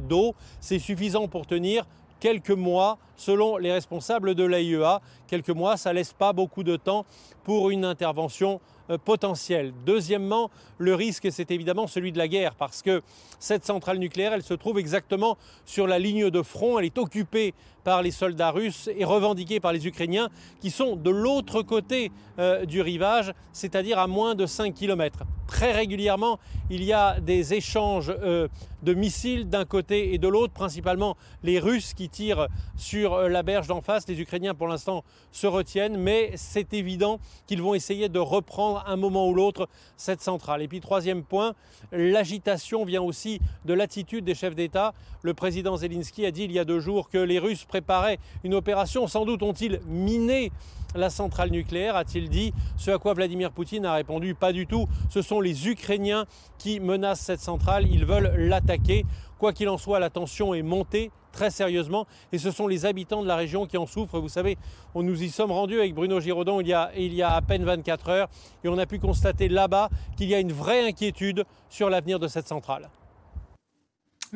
d'eau. 0.07 0.35
C'est 0.61 0.79
suffisant 0.79 1.29
pour 1.29 1.47
tenir 1.47 1.87
quelques 2.21 2.51
mois 2.51 2.99
selon 3.16 3.57
les 3.57 3.73
responsables 3.73 4.35
de 4.35 4.45
l'AIEA. 4.45 5.01
Quelques 5.27 5.49
mois, 5.49 5.79
ça 5.79 5.95
laisse 5.95 6.12
pas 6.12 6.35
beaucoup 6.35 6.62
de 6.62 6.77
temps 6.77 7.07
pour 7.45 7.71
une 7.71 7.87
intervention 7.87 8.61
potentiel. 9.05 9.72
Deuxièmement, 9.85 10.51
le 10.79 10.94
risque, 10.94 11.29
c'est 11.31 11.51
évidemment 11.51 11.87
celui 11.87 12.12
de 12.12 12.18
la 12.18 12.29
guerre, 12.29 12.55
parce 12.55 12.83
que 12.83 13.03
cette 13.38 13.64
centrale 13.64 13.99
nucléaire, 13.99 14.33
elle 14.33 14.42
se 14.42 14.55
trouve 14.55 14.79
exactement 14.79 15.37
sur 15.64 15.87
la 15.87 15.99
ligne 15.99 16.31
de 16.31 16.42
front, 16.42 16.79
elle 16.79 16.87
est 16.87 16.99
occupée 16.99 17.55
par 17.87 18.03
les 18.03 18.11
soldats 18.11 18.51
russes 18.51 18.90
et 18.99 19.05
revendiquée 19.05 19.61
par 19.61 19.72
les 19.72 19.87
Ukrainiens, 19.87 20.29
qui 20.61 20.72
sont 20.72 20.96
de 20.96 21.09
l'autre 21.09 21.62
côté 21.62 22.11
euh, 22.40 22.66
du 22.66 22.81
rivage, 22.83 23.33
c'est-à-dire 23.53 24.01
à 24.01 24.09
moins 24.09 24.35
de 24.35 24.44
5 24.44 24.75
km. 24.75 25.20
Très 25.46 25.70
régulièrement, 25.70 26.40
il 26.68 26.83
y 26.83 26.92
a 26.92 27.20
des 27.20 27.55
échanges 27.55 28.12
euh, 28.12 28.49
de 28.83 28.92
missiles 28.92 29.49
d'un 29.49 29.64
côté 29.64 30.14
et 30.14 30.18
de 30.18 30.27
l'autre, 30.27 30.53
principalement 30.53 31.16
les 31.44 31.61
Russes 31.61 31.94
qui 31.94 32.09
tirent 32.09 32.49
sur 32.77 33.29
la 33.29 33.44
berge 33.44 33.68
d'en 33.68 33.81
face. 33.81 34.09
Les 34.09 34.20
Ukrainiens, 34.20 34.55
pour 34.55 34.66
l'instant, 34.66 35.05
se 35.31 35.46
retiennent, 35.46 35.96
mais 35.96 36.33
c'est 36.35 36.75
évident 36.75 37.20
qu'ils 37.46 37.62
vont 37.62 37.75
essayer 37.75 38.09
de 38.09 38.18
reprendre 38.18 38.83
un 38.88 38.96
moment 38.96 39.29
ou 39.29 39.35
l'autre 39.35 39.68
cette 39.96 40.22
centrale. 40.22 40.61
Et 40.61 40.68
puis 40.68 40.81
troisième 40.81 41.22
point, 41.22 41.55
l'agitation 41.92 42.85
vient 42.85 43.03
aussi 43.03 43.40
de 43.64 43.75
l'attitude 43.75 44.25
des 44.25 44.35
chefs 44.35 44.57
d'État. 44.57 44.92
Le 45.22 45.35
président 45.35 45.77
Zelensky 45.77 46.27
a 46.27 46.33
dit 46.33 46.44
il 46.44 46.53
y 46.53 46.59
a 46.59 46.64
deux 46.64 46.81
jours 46.81 47.09
que 47.09 47.18
les 47.18 47.38
Russes 47.38 47.64
préparaient 47.77 48.19
une 48.43 48.55
opération. 48.55 49.07
Sans 49.07 49.27
doute 49.27 49.43
ont-ils 49.43 49.81
miné 49.87 50.51
la 50.95 51.11
centrale 51.11 51.51
nucléaire, 51.51 51.95
a-t-il 51.95 52.31
dit. 52.31 52.55
Ce 52.79 52.91
à 52.91 52.97
quoi 52.97 53.12
Vladimir 53.12 53.53
Poutine 53.53 53.85
a 53.85 53.93
répondu 53.93 54.35
pas 54.35 54.53
du 54.53 54.67
tout. 54.67 54.87
Ce 55.11 55.21
sont 55.21 55.43
les 55.43 55.69
Ukrainiens 55.69 56.25
qui 56.57 56.81
menacent 56.81 57.21
cette 57.21 57.41
centrale. 57.41 57.87
Ils 57.87 58.07
veulent 58.07 58.33
l'attaquer. 58.37 59.05
Quoi 59.39 59.53
qu'il 59.53 59.69
en 59.69 59.77
soit, 59.77 59.99
la 59.99 60.09
tension 60.09 60.55
est 60.55 60.62
montée 60.62 61.11
très 61.33 61.51
sérieusement 61.51 62.07
et 62.33 62.39
ce 62.39 62.51
sont 62.51 62.67
les 62.67 62.87
habitants 62.87 63.21
de 63.21 63.29
la 63.29 63.37
région 63.37 63.67
qui 63.67 63.77
en 63.77 63.85
souffrent. 63.85 64.19
Vous 64.19 64.31
savez, 64.31 64.57
on 64.95 65.03
nous 65.03 65.23
y 65.23 65.29
sommes 65.29 65.53
rendus 65.53 65.79
avec 65.79 65.95
Bruno 65.95 66.19
Giraudon 66.19 66.62
il 66.62 66.69
y 66.69 66.73
a, 66.73 66.91
il 66.97 67.12
y 67.12 67.21
a 67.21 67.35
à 67.35 67.43
peine 67.43 67.62
24 67.62 68.09
heures 68.09 68.29
et 68.65 68.69
on 68.71 68.79
a 68.79 68.87
pu 68.87 68.99
constater 68.99 69.51
là-bas 69.51 69.91
qu'il 70.17 70.31
y 70.31 70.35
a 70.35 70.41
une 70.41 70.53
vraie 70.53 70.89
inquiétude 70.89 71.45
sur 71.69 71.91
l'avenir 71.91 72.19
de 72.19 72.27
cette 72.27 72.49
centrale. 72.49 72.89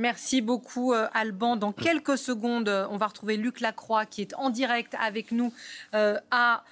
Merci 0.00 0.40
beaucoup 0.40 0.94
euh, 0.94 1.08
Alban. 1.12 1.56
Dans 1.56 1.72
quelques 1.72 2.16
secondes, 2.16 2.70
euh, 2.70 2.86
on 2.90 2.96
va 2.96 3.08
retrouver 3.08 3.36
Luc 3.36 3.60
Lacroix 3.60 4.06
qui 4.06 4.22
est 4.22 4.32
en 4.34 4.48
direct 4.48 4.96
avec 4.98 5.30
nous 5.30 5.52
euh, 5.94 6.18
à 6.30 6.64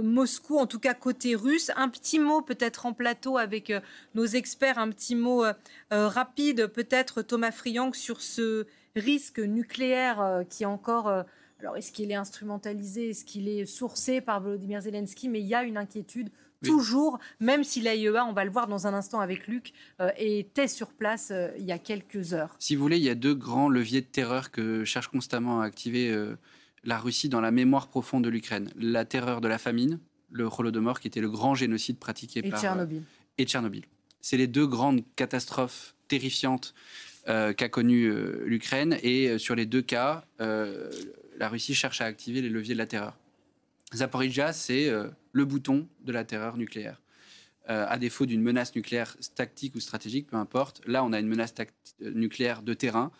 Moscou, 0.00 0.56
en 0.56 0.66
tout 0.66 0.78
cas 0.78 0.94
côté 0.94 1.34
russe. 1.34 1.70
Un 1.76 1.90
petit 1.90 2.18
mot 2.18 2.40
peut-être 2.40 2.86
en 2.86 2.94
plateau 2.94 3.36
avec 3.36 3.70
nos 4.14 4.24
experts, 4.24 4.78
un 4.78 4.88
petit 4.88 5.14
mot 5.14 5.44
rapide 5.90 6.68
peut-être 6.68 7.20
Thomas 7.20 7.50
Friang 7.50 7.92
sur 7.92 8.22
ce 8.22 8.66
risque 8.96 9.38
nucléaire 9.38 10.44
qui 10.48 10.62
est 10.62 10.66
encore... 10.66 11.24
alors 11.60 11.76
est-ce 11.76 11.92
qu'il 11.92 12.10
est 12.10 12.16
instrumentalisé, 12.16 13.10
est-ce 13.10 13.24
qu'il 13.24 13.48
est 13.48 13.66
sourcé 13.66 14.20
par 14.20 14.40
Volodymyr 14.40 14.80
Zelensky 14.80 15.28
Mais 15.28 15.40
il 15.40 15.46
y 15.46 15.54
a 15.54 15.62
une 15.62 15.76
inquiétude 15.76 16.30
toujours, 16.62 17.18
même 17.38 17.64
si 17.64 17.80
l'AIEA, 17.80 18.24
on 18.24 18.32
va 18.32 18.44
le 18.44 18.50
voir 18.50 18.66
dans 18.66 18.86
un 18.86 18.94
instant 18.94 19.20
avec 19.20 19.46
Luc, 19.46 19.72
euh, 20.00 20.10
était 20.16 20.68
sur 20.68 20.92
place 20.92 21.30
euh, 21.30 21.50
il 21.58 21.64
y 21.64 21.72
a 21.72 21.78
quelques 21.78 22.34
heures. 22.34 22.54
Si 22.58 22.76
vous 22.76 22.82
voulez, 22.82 22.98
il 22.98 23.02
y 23.02 23.08
a 23.08 23.14
deux 23.14 23.34
grands 23.34 23.68
leviers 23.68 24.00
de 24.00 24.06
terreur 24.06 24.50
que 24.50 24.84
cherche 24.84 25.08
constamment 25.08 25.60
à 25.60 25.64
activer 25.64 26.10
euh, 26.10 26.36
la 26.84 26.98
Russie 26.98 27.28
dans 27.28 27.40
la 27.40 27.50
mémoire 27.50 27.88
profonde 27.88 28.24
de 28.24 28.28
l'Ukraine. 28.28 28.70
La 28.76 29.04
terreur 29.04 29.40
de 29.40 29.48
la 29.48 29.58
famine, 29.58 29.98
le 30.30 30.44
Holodomor, 30.44 31.00
qui 31.00 31.08
était 31.08 31.20
le 31.20 31.30
grand 31.30 31.54
génocide 31.54 31.98
pratiqué 31.98 32.40
et 32.44 32.50
par... 32.50 32.60
Tchernobyl. 32.60 33.02
et 33.38 33.44
Tchernobyl. 33.44 33.84
C'est 34.20 34.36
les 34.36 34.46
deux 34.46 34.66
grandes 34.66 35.02
catastrophes 35.16 35.94
terrifiantes 36.08 36.74
qu'a 37.26 37.68
connu 37.68 38.12
l'Ukraine. 38.44 38.98
Et 39.02 39.38
sur 39.38 39.54
les 39.54 39.64
deux 39.64 39.82
cas, 39.82 40.24
la 41.40 41.48
Russie 41.48 41.74
cherche 41.74 42.00
à 42.00 42.04
activer 42.04 42.42
les 42.42 42.48
leviers 42.48 42.74
de 42.74 42.78
la 42.78 42.86
terreur. 42.86 43.18
Zaporizhia, 43.92 44.52
c'est 44.52 44.88
le 45.32 45.44
bouton 45.44 45.88
de 46.04 46.12
la 46.12 46.24
terreur 46.24 46.56
nucléaire. 46.56 47.02
à 47.66 47.98
défaut 47.98 48.26
d'une 48.26 48.42
menace 48.42 48.74
nucléaire 48.74 49.16
tactique 49.34 49.74
ou 49.74 49.80
stratégique, 49.80 50.28
peu 50.28 50.36
importe. 50.36 50.82
Là, 50.86 51.02
on 51.02 51.12
a 51.12 51.18
une 51.18 51.26
menace 51.26 51.54
nucléaire 52.00 52.62
de 52.62 52.74
terrain 52.74 53.10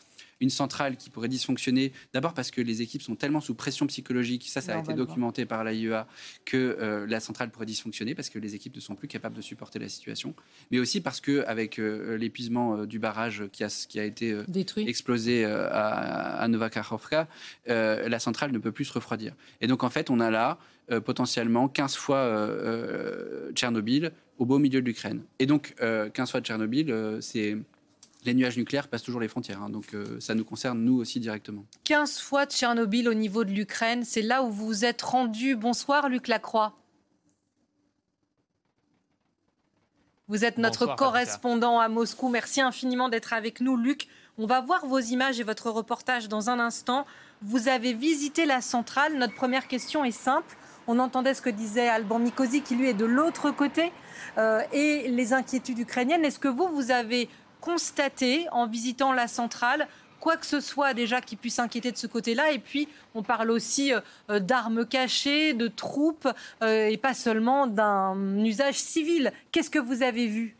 une 0.40 0.50
centrale 0.50 0.96
qui 0.96 1.10
pourrait 1.10 1.28
dysfonctionner, 1.28 1.92
d'abord 2.12 2.34
parce 2.34 2.50
que 2.50 2.60
les 2.60 2.82
équipes 2.82 3.02
sont 3.02 3.14
tellement 3.14 3.40
sous 3.40 3.54
pression 3.54 3.86
psychologique, 3.86 4.48
ça, 4.48 4.60
ça 4.60 4.76
a 4.76 4.80
été 4.80 4.94
documenté 4.94 5.44
par 5.44 5.64
l'AIEA, 5.64 6.06
que 6.44 6.56
euh, 6.56 7.06
la 7.06 7.20
centrale 7.20 7.50
pourrait 7.50 7.66
dysfonctionner 7.66 8.14
parce 8.14 8.30
que 8.30 8.38
les 8.38 8.54
équipes 8.54 8.74
ne 8.74 8.80
sont 8.80 8.94
plus 8.94 9.08
capables 9.08 9.36
de 9.36 9.42
supporter 9.42 9.78
la 9.78 9.88
situation, 9.88 10.34
mais 10.70 10.78
aussi 10.78 11.00
parce 11.00 11.20
que 11.20 11.44
avec 11.46 11.78
euh, 11.78 12.16
l'épuisement 12.16 12.76
euh, 12.76 12.86
du 12.86 12.98
barrage 12.98 13.44
qui 13.52 13.64
a, 13.64 13.86
qui 13.88 14.00
a 14.00 14.04
été 14.04 14.36
explosé 14.76 15.44
à, 15.44 16.40
à 16.40 16.48
Novakhovka, 16.48 17.28
la 17.66 18.18
centrale 18.18 18.52
ne 18.52 18.58
peut 18.58 18.72
plus 18.72 18.86
se 18.86 18.92
refroidir. 18.92 19.34
Et 19.60 19.66
donc 19.66 19.84
en 19.84 19.90
fait, 19.90 20.10
on 20.10 20.20
a 20.20 20.30
là 20.30 20.58
potentiellement 21.04 21.68
15 21.68 21.94
fois 21.94 22.48
Tchernobyl 23.54 24.12
au 24.38 24.46
beau 24.46 24.58
milieu 24.58 24.80
de 24.80 24.86
l'Ukraine. 24.86 25.22
Et 25.38 25.46
donc 25.46 25.74
15 25.78 26.30
fois 26.30 26.40
Tchernobyl, 26.40 27.18
c'est 27.20 27.56
les 28.24 28.34
nuages 28.34 28.56
nucléaires 28.56 28.88
passent 28.88 29.02
toujours 29.02 29.20
les 29.20 29.28
frontières, 29.28 29.62
hein, 29.62 29.70
donc 29.70 29.94
euh, 29.94 30.18
ça 30.20 30.34
nous 30.34 30.44
concerne 30.44 30.80
nous 30.80 30.98
aussi 30.98 31.20
directement. 31.20 31.64
15 31.84 32.18
fois 32.18 32.46
de 32.46 32.52
Tchernobyl 32.52 33.08
au 33.08 33.14
niveau 33.14 33.44
de 33.44 33.50
l'Ukraine, 33.50 34.04
c'est 34.04 34.22
là 34.22 34.42
où 34.42 34.50
vous 34.50 34.66
vous 34.66 34.84
êtes 34.84 35.02
rendu. 35.02 35.56
Bonsoir 35.56 36.08
Luc 36.08 36.28
Lacroix. 36.28 36.74
Vous 40.28 40.44
êtes 40.44 40.58
notre 40.58 40.94
correspondant 40.94 41.80
à 41.80 41.88
Moscou. 41.88 42.28
Merci 42.28 42.60
infiniment 42.60 43.08
d'être 43.08 43.32
avec 43.32 43.60
nous, 43.60 43.76
Luc. 43.76 44.06
On 44.38 44.46
va 44.46 44.60
voir 44.60 44.86
vos 44.86 45.00
images 45.00 45.40
et 45.40 45.42
votre 45.42 45.70
reportage 45.70 46.28
dans 46.28 46.50
un 46.50 46.60
instant. 46.60 47.04
Vous 47.42 47.66
avez 47.66 47.94
visité 47.94 48.46
la 48.46 48.60
centrale. 48.60 49.18
Notre 49.18 49.34
première 49.34 49.66
question 49.66 50.04
est 50.04 50.12
simple. 50.12 50.56
On 50.86 51.00
entendait 51.00 51.34
ce 51.34 51.42
que 51.42 51.50
disait 51.50 51.88
Alban 51.88 52.20
Mikosi, 52.20 52.62
qui 52.62 52.76
lui 52.76 52.88
est 52.88 52.94
de 52.94 53.04
l'autre 53.04 53.50
côté, 53.50 53.92
euh, 54.38 54.62
et 54.72 55.08
les 55.08 55.32
inquiétudes 55.32 55.80
ukrainiennes. 55.80 56.24
Est-ce 56.24 56.38
que 56.38 56.48
vous, 56.48 56.68
vous 56.68 56.92
avez 56.92 57.28
constater 57.60 58.46
en 58.52 58.66
visitant 58.66 59.12
la 59.12 59.28
centrale 59.28 59.86
quoi 60.20 60.36
que 60.36 60.46
ce 60.46 60.60
soit 60.60 60.94
déjà 60.94 61.20
qui 61.20 61.34
puisse 61.34 61.58
inquiéter 61.58 61.90
de 61.90 61.96
ce 61.96 62.06
côté-là. 62.06 62.52
Et 62.52 62.58
puis, 62.58 62.88
on 63.14 63.22
parle 63.22 63.50
aussi 63.50 63.92
euh, 64.28 64.38
d'armes 64.38 64.86
cachées, 64.86 65.54
de 65.54 65.66
troupes, 65.66 66.28
euh, 66.62 66.88
et 66.88 66.96
pas 66.98 67.14
seulement 67.14 67.66
d'un 67.66 68.44
usage 68.44 68.76
civil. 68.76 69.32
Qu'est-ce 69.50 69.70
que 69.70 69.78
vous 69.78 70.02
avez 70.02 70.26
vu? 70.26 70.56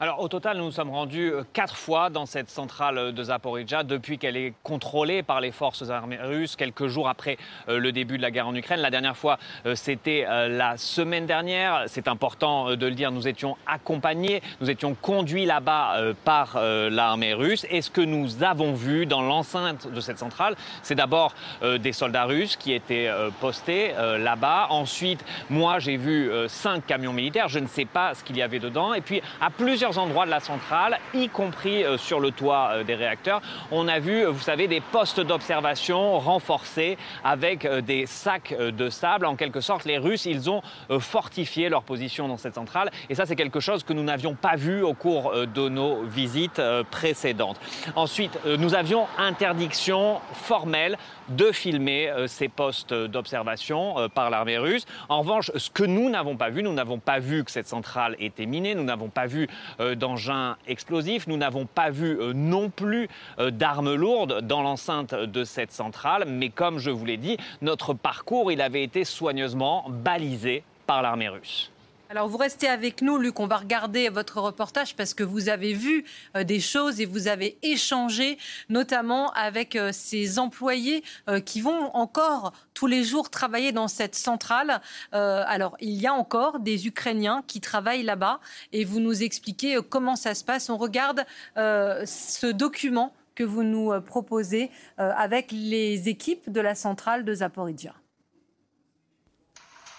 Alors 0.00 0.20
au 0.20 0.28
total, 0.28 0.58
nous 0.58 0.66
nous 0.66 0.70
sommes 0.70 0.92
rendus 0.92 1.32
euh, 1.32 1.42
quatre 1.52 1.76
fois 1.76 2.08
dans 2.08 2.24
cette 2.24 2.50
centrale 2.50 3.12
de 3.12 3.22
Zaporizhia 3.24 3.82
depuis 3.82 4.16
qu'elle 4.16 4.36
est 4.36 4.54
contrôlée 4.62 5.24
par 5.24 5.40
les 5.40 5.50
forces 5.50 5.90
armées 5.90 6.20
russes 6.22 6.54
quelques 6.54 6.86
jours 6.86 7.08
après 7.08 7.36
euh, 7.68 7.80
le 7.80 7.90
début 7.90 8.16
de 8.16 8.22
la 8.22 8.30
guerre 8.30 8.46
en 8.46 8.54
Ukraine. 8.54 8.78
La 8.78 8.92
dernière 8.92 9.16
fois, 9.16 9.40
euh, 9.66 9.74
c'était 9.74 10.24
la 10.28 10.76
semaine 10.76 11.26
dernière. 11.26 11.84
C'est 11.88 12.06
important 12.06 12.76
de 12.76 12.86
le 12.86 12.94
dire, 12.94 13.10
nous 13.10 13.26
étions 13.26 13.56
accompagnés, 13.66 14.40
nous 14.60 14.70
étions 14.70 14.94
conduits 14.94 15.46
là-bas 15.46 15.96
par 16.24 16.60
l'armée 16.60 17.34
russe. 17.34 17.66
Et 17.70 17.82
ce 17.82 17.90
que 17.90 18.00
nous 18.00 18.44
avons 18.44 18.74
vu 18.74 19.06
dans 19.06 19.22
l'enceinte 19.22 19.90
de 19.90 20.00
cette 20.00 20.18
centrale, 20.18 20.54
c'est 20.82 20.94
d'abord 20.94 21.34
des 21.62 21.92
soldats 21.92 22.24
russes 22.24 22.56
qui 22.56 22.72
étaient 22.72 23.10
postés 23.40 23.92
là-bas. 24.18 24.68
Ensuite, 24.70 25.24
moi, 25.50 25.78
j'ai 25.78 25.96
vu 25.96 26.30
cinq 26.48 26.86
camions 26.86 27.12
militaires. 27.12 27.48
Je 27.48 27.58
ne 27.58 27.66
sais 27.66 27.84
pas 27.84 28.14
ce 28.14 28.22
qu'il 28.22 28.36
y 28.36 28.42
avait 28.42 28.58
dedans. 28.58 28.94
Et 28.94 29.00
puis, 29.00 29.22
à 29.40 29.50
plusieurs 29.50 29.87
endroits 29.96 30.26
de 30.26 30.30
la 30.30 30.40
centrale, 30.40 30.98
y 31.14 31.28
compris 31.28 31.84
euh, 31.84 31.96
sur 31.96 32.20
le 32.20 32.30
toit 32.30 32.70
euh, 32.72 32.84
des 32.84 32.94
réacteurs. 32.94 33.40
On 33.70 33.88
a 33.88 33.98
vu, 33.98 34.24
euh, 34.24 34.30
vous 34.30 34.40
savez, 34.40 34.68
des 34.68 34.80
postes 34.80 35.20
d'observation 35.20 36.18
renforcés 36.18 36.98
avec 37.24 37.66
des 37.66 38.06
sacs 38.06 38.54
de 38.58 38.90
sable. 38.90 39.24
En 39.24 39.36
quelque 39.36 39.60
sorte, 39.60 39.84
les 39.84 39.98
Russes, 39.98 40.26
ils 40.26 40.50
ont 40.50 40.62
fortifié 40.98 41.68
leur 41.68 41.82
position 41.82 42.28
dans 42.28 42.36
cette 42.36 42.54
centrale. 42.54 42.90
Et 43.08 43.14
ça, 43.14 43.26
c'est 43.26 43.36
quelque 43.36 43.60
chose 43.60 43.84
que 43.84 43.92
nous 43.92 44.02
n'avions 44.02 44.34
pas 44.34 44.56
vu 44.56 44.82
au 44.82 44.94
cours 44.94 45.32
de 45.32 45.68
nos 45.68 46.02
visites 46.02 46.60
précédentes. 46.90 47.60
Ensuite, 47.94 48.38
nous 48.58 48.74
avions 48.74 49.06
interdiction 49.18 50.20
formelle 50.32 50.96
de 51.28 51.52
filmer 51.52 52.12
ces 52.26 52.48
postes 52.48 52.94
d'observation 52.94 54.08
par 54.14 54.30
l'armée 54.30 54.58
russe. 54.58 54.86
En 55.08 55.20
revanche, 55.20 55.50
ce 55.54 55.70
que 55.70 55.84
nous 55.84 56.10
n'avons 56.10 56.36
pas 56.36 56.50
vu, 56.50 56.62
nous 56.62 56.72
n'avons 56.72 56.98
pas 56.98 57.18
vu 57.18 57.44
que 57.44 57.50
cette 57.50 57.68
centrale 57.68 58.16
était 58.18 58.46
minée, 58.46 58.74
nous 58.74 58.84
n'avons 58.84 59.08
pas 59.08 59.26
vu 59.26 59.48
d'engins 59.94 60.56
explosifs. 60.66 61.26
Nous 61.26 61.36
n'avons 61.36 61.66
pas 61.66 61.90
vu 61.90 62.20
euh, 62.20 62.32
non 62.32 62.70
plus 62.70 63.08
euh, 63.38 63.50
d'armes 63.50 63.94
lourdes 63.94 64.40
dans 64.42 64.62
l'enceinte 64.62 65.14
de 65.14 65.44
cette 65.44 65.72
centrale, 65.72 66.24
mais 66.26 66.50
comme 66.50 66.78
je 66.78 66.90
vous 66.90 67.04
l'ai 67.04 67.16
dit, 67.16 67.36
notre 67.62 67.94
parcours, 67.94 68.50
avait 68.60 68.82
été 68.82 69.04
soigneusement 69.04 69.86
balisé 69.88 70.62
par 70.86 71.02
l'armée 71.02 71.28
russe. 71.28 71.70
Alors 72.10 72.26
vous 72.26 72.38
restez 72.38 72.68
avec 72.68 73.02
nous, 73.02 73.18
Luc, 73.18 73.38
on 73.38 73.46
va 73.46 73.58
regarder 73.58 74.08
votre 74.08 74.40
reportage 74.40 74.96
parce 74.96 75.12
que 75.12 75.22
vous 75.22 75.50
avez 75.50 75.74
vu 75.74 76.06
euh, 76.36 76.42
des 76.42 76.58
choses 76.58 77.02
et 77.02 77.04
vous 77.04 77.28
avez 77.28 77.58
échangé 77.62 78.38
notamment 78.70 79.30
avec 79.32 79.76
euh, 79.76 79.90
ces 79.92 80.38
employés 80.38 81.04
euh, 81.28 81.40
qui 81.40 81.60
vont 81.60 81.94
encore 81.94 82.54
tous 82.72 82.86
les 82.86 83.04
jours 83.04 83.28
travailler 83.28 83.72
dans 83.72 83.88
cette 83.88 84.14
centrale. 84.14 84.80
alors 85.12 85.76
il 85.80 86.00
y 86.00 86.06
a 86.06 86.14
encore 86.14 86.60
des 86.60 86.86
Ukrainiens 86.86 87.42
qui 87.46 87.60
travaillent 87.60 88.04
là-bas 88.04 88.40
et 88.72 88.84
vous 88.84 89.00
nous 89.00 89.22
expliquez 89.22 89.78
comment 89.90 90.14
ça 90.16 90.34
se 90.34 90.44
passe. 90.44 90.70
On 90.70 90.76
regarde 90.76 91.24
ce 91.56 92.46
document 92.46 93.12
que 93.34 93.42
vous 93.42 93.64
nous 93.64 94.00
proposez 94.00 94.70
avec 94.96 95.50
les 95.50 96.08
équipes 96.08 96.50
de 96.50 96.60
la 96.60 96.76
centrale 96.76 97.24
de 97.24 97.34
Zaporizhia. 97.34 97.94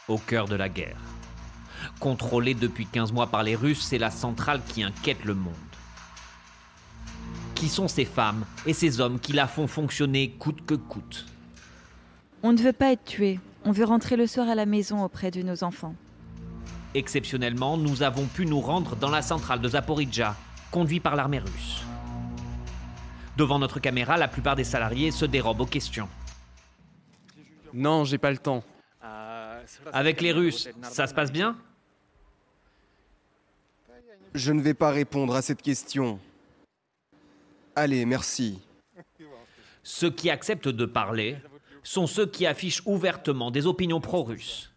Au 0.08 0.18
cœur 0.18 0.48
de 0.48 0.56
la 0.56 0.70
guerre 0.70 1.19
Contrôlée 2.00 2.54
depuis 2.54 2.86
15 2.86 3.12
mois 3.12 3.28
par 3.28 3.44
les 3.44 3.56
Russes, 3.56 3.82
c'est 3.82 3.98
la 3.98 4.10
centrale 4.10 4.62
qui 4.68 4.84
inquiète 4.84 5.26
le 5.26 5.34
monde. 5.34 5.54
Qui 7.56 7.68
sont 7.68 7.90
ces 7.90 8.06
femmes 8.06 8.46
et 8.66 8.72
ces 8.74 9.02
hommes 9.02 9.20
qui 9.20 9.34
la 9.34 9.48
font 9.48 9.68
fonctionner 9.68 10.30
coûte 10.32 10.66
que 10.66 10.76
coûte? 10.76 11.26
On 12.42 12.54
ne 12.54 12.58
veut 12.58 12.74
pas 12.74 12.94
être 12.94 13.04
tué. 13.04 13.40
On 13.66 13.74
veut 13.74 13.84
rentrer 13.84 14.16
le 14.16 14.28
soir 14.28 14.48
à 14.48 14.56
la 14.56 14.66
maison 14.66 15.04
auprès 15.04 15.30
de 15.30 15.42
nos 15.42 15.66
enfants. 15.66 15.94
Exceptionnellement, 16.94 17.76
nous 17.76 18.02
avons 18.02 18.26
pu 18.28 18.46
nous 18.46 18.62
rendre 18.62 18.96
dans 18.96 19.10
la 19.10 19.22
centrale 19.22 19.60
de 19.60 19.68
Zaporizhia, 19.68 20.38
conduite 20.72 21.04
par 21.04 21.18
l'armée 21.18 21.40
russe. 21.40 21.84
Devant 23.36 23.60
notre 23.60 23.82
caméra, 23.82 24.16
la 24.16 24.30
plupart 24.30 24.56
des 24.56 24.64
salariés 24.64 25.12
se 25.12 25.26
dérobent 25.26 25.62
aux 25.62 25.66
questions. 25.66 26.08
Non, 27.74 28.06
j'ai 28.06 28.18
pas 28.18 28.32
le 28.32 28.38
temps. 28.38 28.64
Avec 29.92 30.22
les 30.22 30.32
Russes, 30.32 30.70
ça 30.82 31.06
se 31.06 31.14
passe 31.14 31.32
bien? 31.32 31.58
Je 34.34 34.52
ne 34.52 34.62
vais 34.62 34.74
pas 34.74 34.92
répondre 34.92 35.36
à 35.36 35.42
cette 35.42 35.62
question. 35.62 36.20
Allez, 37.76 38.06
merci. 38.06 38.60
Ceux 39.84 40.12
qui 40.12 40.30
acceptent 40.30 40.68
de 40.68 40.86
parler 40.86 41.38
sont 41.84 42.08
ceux 42.08 42.26
qui 42.26 42.46
affichent 42.46 42.82
ouvertement 42.86 43.52
des 43.52 43.66
opinions 43.66 44.02
pro-russes. 44.02 44.74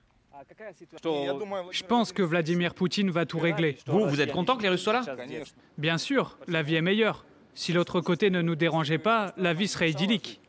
Je 1.70 1.82
pense 1.84 2.12
que 2.12 2.22
Vladimir 2.22 2.74
Poutine 2.74 3.11
va 3.11 3.26
tout 3.26 3.38
régler. 3.38 3.78
Vous, 3.86 4.07
vous 4.09 4.20
êtes 4.20 4.32
content 4.32 4.57
que 4.57 4.62
les 4.62 4.68
Russes 4.68 4.82
soient 4.82 4.92
là? 4.92 5.03
Bien 5.78 5.98
sûr, 5.98 6.38
la 6.46 6.62
vie 6.62 6.76
est 6.76 6.82
meilleure. 6.82 7.24
Si 7.55 7.72
l'autre 7.72 8.00
côté 8.00 8.30
ne 8.30 8.40
nous 8.42 8.55
dérangeait 8.55 8.98
pas, 8.98 9.34
la 9.36 9.53
vie 9.53 9.68
serait 9.68 9.90
idyllique. 9.90 10.40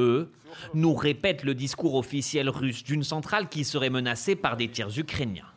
Eux 0.00 0.32
nous 0.74 0.94
répètent 0.94 1.44
le 1.44 1.54
discours 1.54 1.94
officiel 1.94 2.48
russe 2.48 2.82
d'une 2.82 3.04
centrale 3.04 3.48
qui 3.48 3.64
serait 3.64 3.90
menacée 3.90 4.34
par 4.36 4.56
des 4.56 4.68
tirs 4.68 4.96
ukrainiens. 4.98 5.49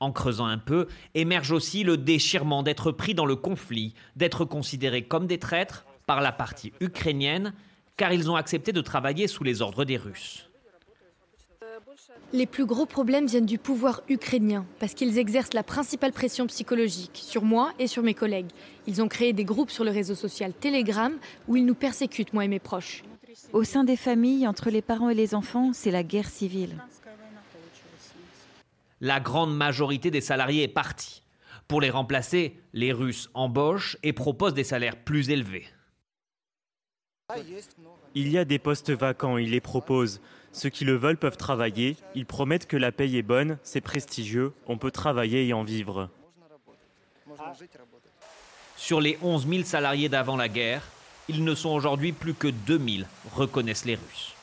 En 0.00 0.12
creusant 0.12 0.46
un 0.46 0.58
peu, 0.58 0.86
émerge 1.14 1.50
aussi 1.50 1.82
le 1.82 1.96
déchirement 1.96 2.62
d'être 2.62 2.92
pris 2.92 3.14
dans 3.14 3.26
le 3.26 3.34
conflit, 3.34 3.94
d'être 4.14 4.44
considérés 4.44 5.02
comme 5.02 5.26
des 5.26 5.38
traîtres 5.38 5.86
par 6.06 6.20
la 6.20 6.30
partie 6.30 6.72
ukrainienne, 6.80 7.52
car 7.96 8.12
ils 8.12 8.30
ont 8.30 8.36
accepté 8.36 8.72
de 8.72 8.80
travailler 8.80 9.26
sous 9.26 9.42
les 9.42 9.60
ordres 9.60 9.84
des 9.84 9.96
Russes. 9.96 10.48
Les 12.32 12.46
plus 12.46 12.64
gros 12.64 12.86
problèmes 12.86 13.26
viennent 13.26 13.46
du 13.46 13.58
pouvoir 13.58 14.02
ukrainien, 14.08 14.66
parce 14.78 14.94
qu'ils 14.94 15.18
exercent 15.18 15.54
la 15.54 15.62
principale 15.62 16.12
pression 16.12 16.46
psychologique 16.46 17.10
sur 17.14 17.42
moi 17.42 17.72
et 17.78 17.86
sur 17.86 18.02
mes 18.02 18.14
collègues. 18.14 18.50
Ils 18.86 19.02
ont 19.02 19.08
créé 19.08 19.32
des 19.32 19.44
groupes 19.44 19.70
sur 19.70 19.84
le 19.84 19.90
réseau 19.90 20.14
social 20.14 20.52
Telegram 20.52 21.12
où 21.48 21.56
ils 21.56 21.66
nous 21.66 21.74
persécutent, 21.74 22.32
moi 22.32 22.44
et 22.44 22.48
mes 22.48 22.58
proches. 22.60 23.02
Au 23.52 23.64
sein 23.64 23.82
des 23.82 23.96
familles, 23.96 24.46
entre 24.46 24.70
les 24.70 24.82
parents 24.82 25.10
et 25.10 25.14
les 25.14 25.34
enfants, 25.34 25.72
c'est 25.72 25.90
la 25.90 26.02
guerre 26.02 26.28
civile 26.28 26.76
la 29.00 29.20
grande 29.20 29.56
majorité 29.56 30.10
des 30.10 30.20
salariés 30.20 30.64
est 30.64 30.68
partie. 30.68 31.22
Pour 31.66 31.80
les 31.80 31.90
remplacer, 31.90 32.56
les 32.72 32.92
Russes 32.92 33.30
embauchent 33.34 33.96
et 34.02 34.12
proposent 34.12 34.54
des 34.54 34.64
salaires 34.64 34.96
plus 34.96 35.30
élevés. 35.30 35.66
Il 38.14 38.28
y 38.28 38.38
a 38.38 38.44
des 38.46 38.58
postes 38.58 38.90
vacants, 38.90 39.36
ils 39.36 39.50
les 39.50 39.60
proposent. 39.60 40.20
Ceux 40.52 40.70
qui 40.70 40.86
le 40.86 40.96
veulent 40.96 41.18
peuvent 41.18 41.36
travailler. 41.36 41.96
Ils 42.14 42.24
promettent 42.24 42.66
que 42.66 42.78
la 42.78 42.90
paye 42.90 43.18
est 43.18 43.22
bonne, 43.22 43.58
c'est 43.62 43.82
prestigieux, 43.82 44.54
on 44.66 44.78
peut 44.78 44.90
travailler 44.90 45.46
et 45.46 45.52
en 45.52 45.62
vivre. 45.62 46.08
Sur 48.76 49.00
les 49.00 49.18
11 49.20 49.46
000 49.46 49.64
salariés 49.64 50.08
d'avant 50.08 50.36
la 50.36 50.48
guerre, 50.48 50.82
ils 51.28 51.44
ne 51.44 51.54
sont 51.54 51.70
aujourd'hui 51.70 52.12
plus 52.12 52.32
que 52.32 52.48
2 52.48 52.78
000, 52.78 53.08
reconnaissent 53.34 53.84
les 53.84 53.96
Russes. 53.96 54.34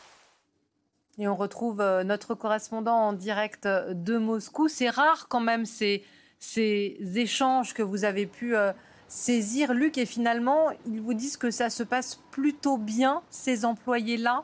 Et 1.18 1.28
on 1.28 1.36
retrouve 1.36 1.82
euh, 1.82 2.04
notre 2.04 2.36
correspondant 2.36 2.96
en 2.96 3.14
direct 3.14 3.68
de 3.68 4.18
Moscou. 4.18 4.68
C'est 4.68 4.90
rare 4.90 5.28
quand 5.30 5.40
même 5.40 5.66
ces, 5.66 6.04
ces 6.40 6.98
échanges 7.16 7.74
que 7.74 7.84
vous 7.84 8.04
avez 8.04 8.26
pu 8.26 8.56
euh, 8.56 8.74
saisir, 9.08 9.74
Luc, 9.74 9.98
et 9.98 10.06
finalement, 10.06 10.70
ils 10.86 11.02
vous 11.02 11.14
disent 11.14 11.38
que 11.38 11.52
ça 11.52 11.70
se 11.70 11.84
passe 11.84 12.20
plutôt 12.32 12.78
bien, 12.78 13.22
ces 13.30 13.66
employés-là? 13.66 14.44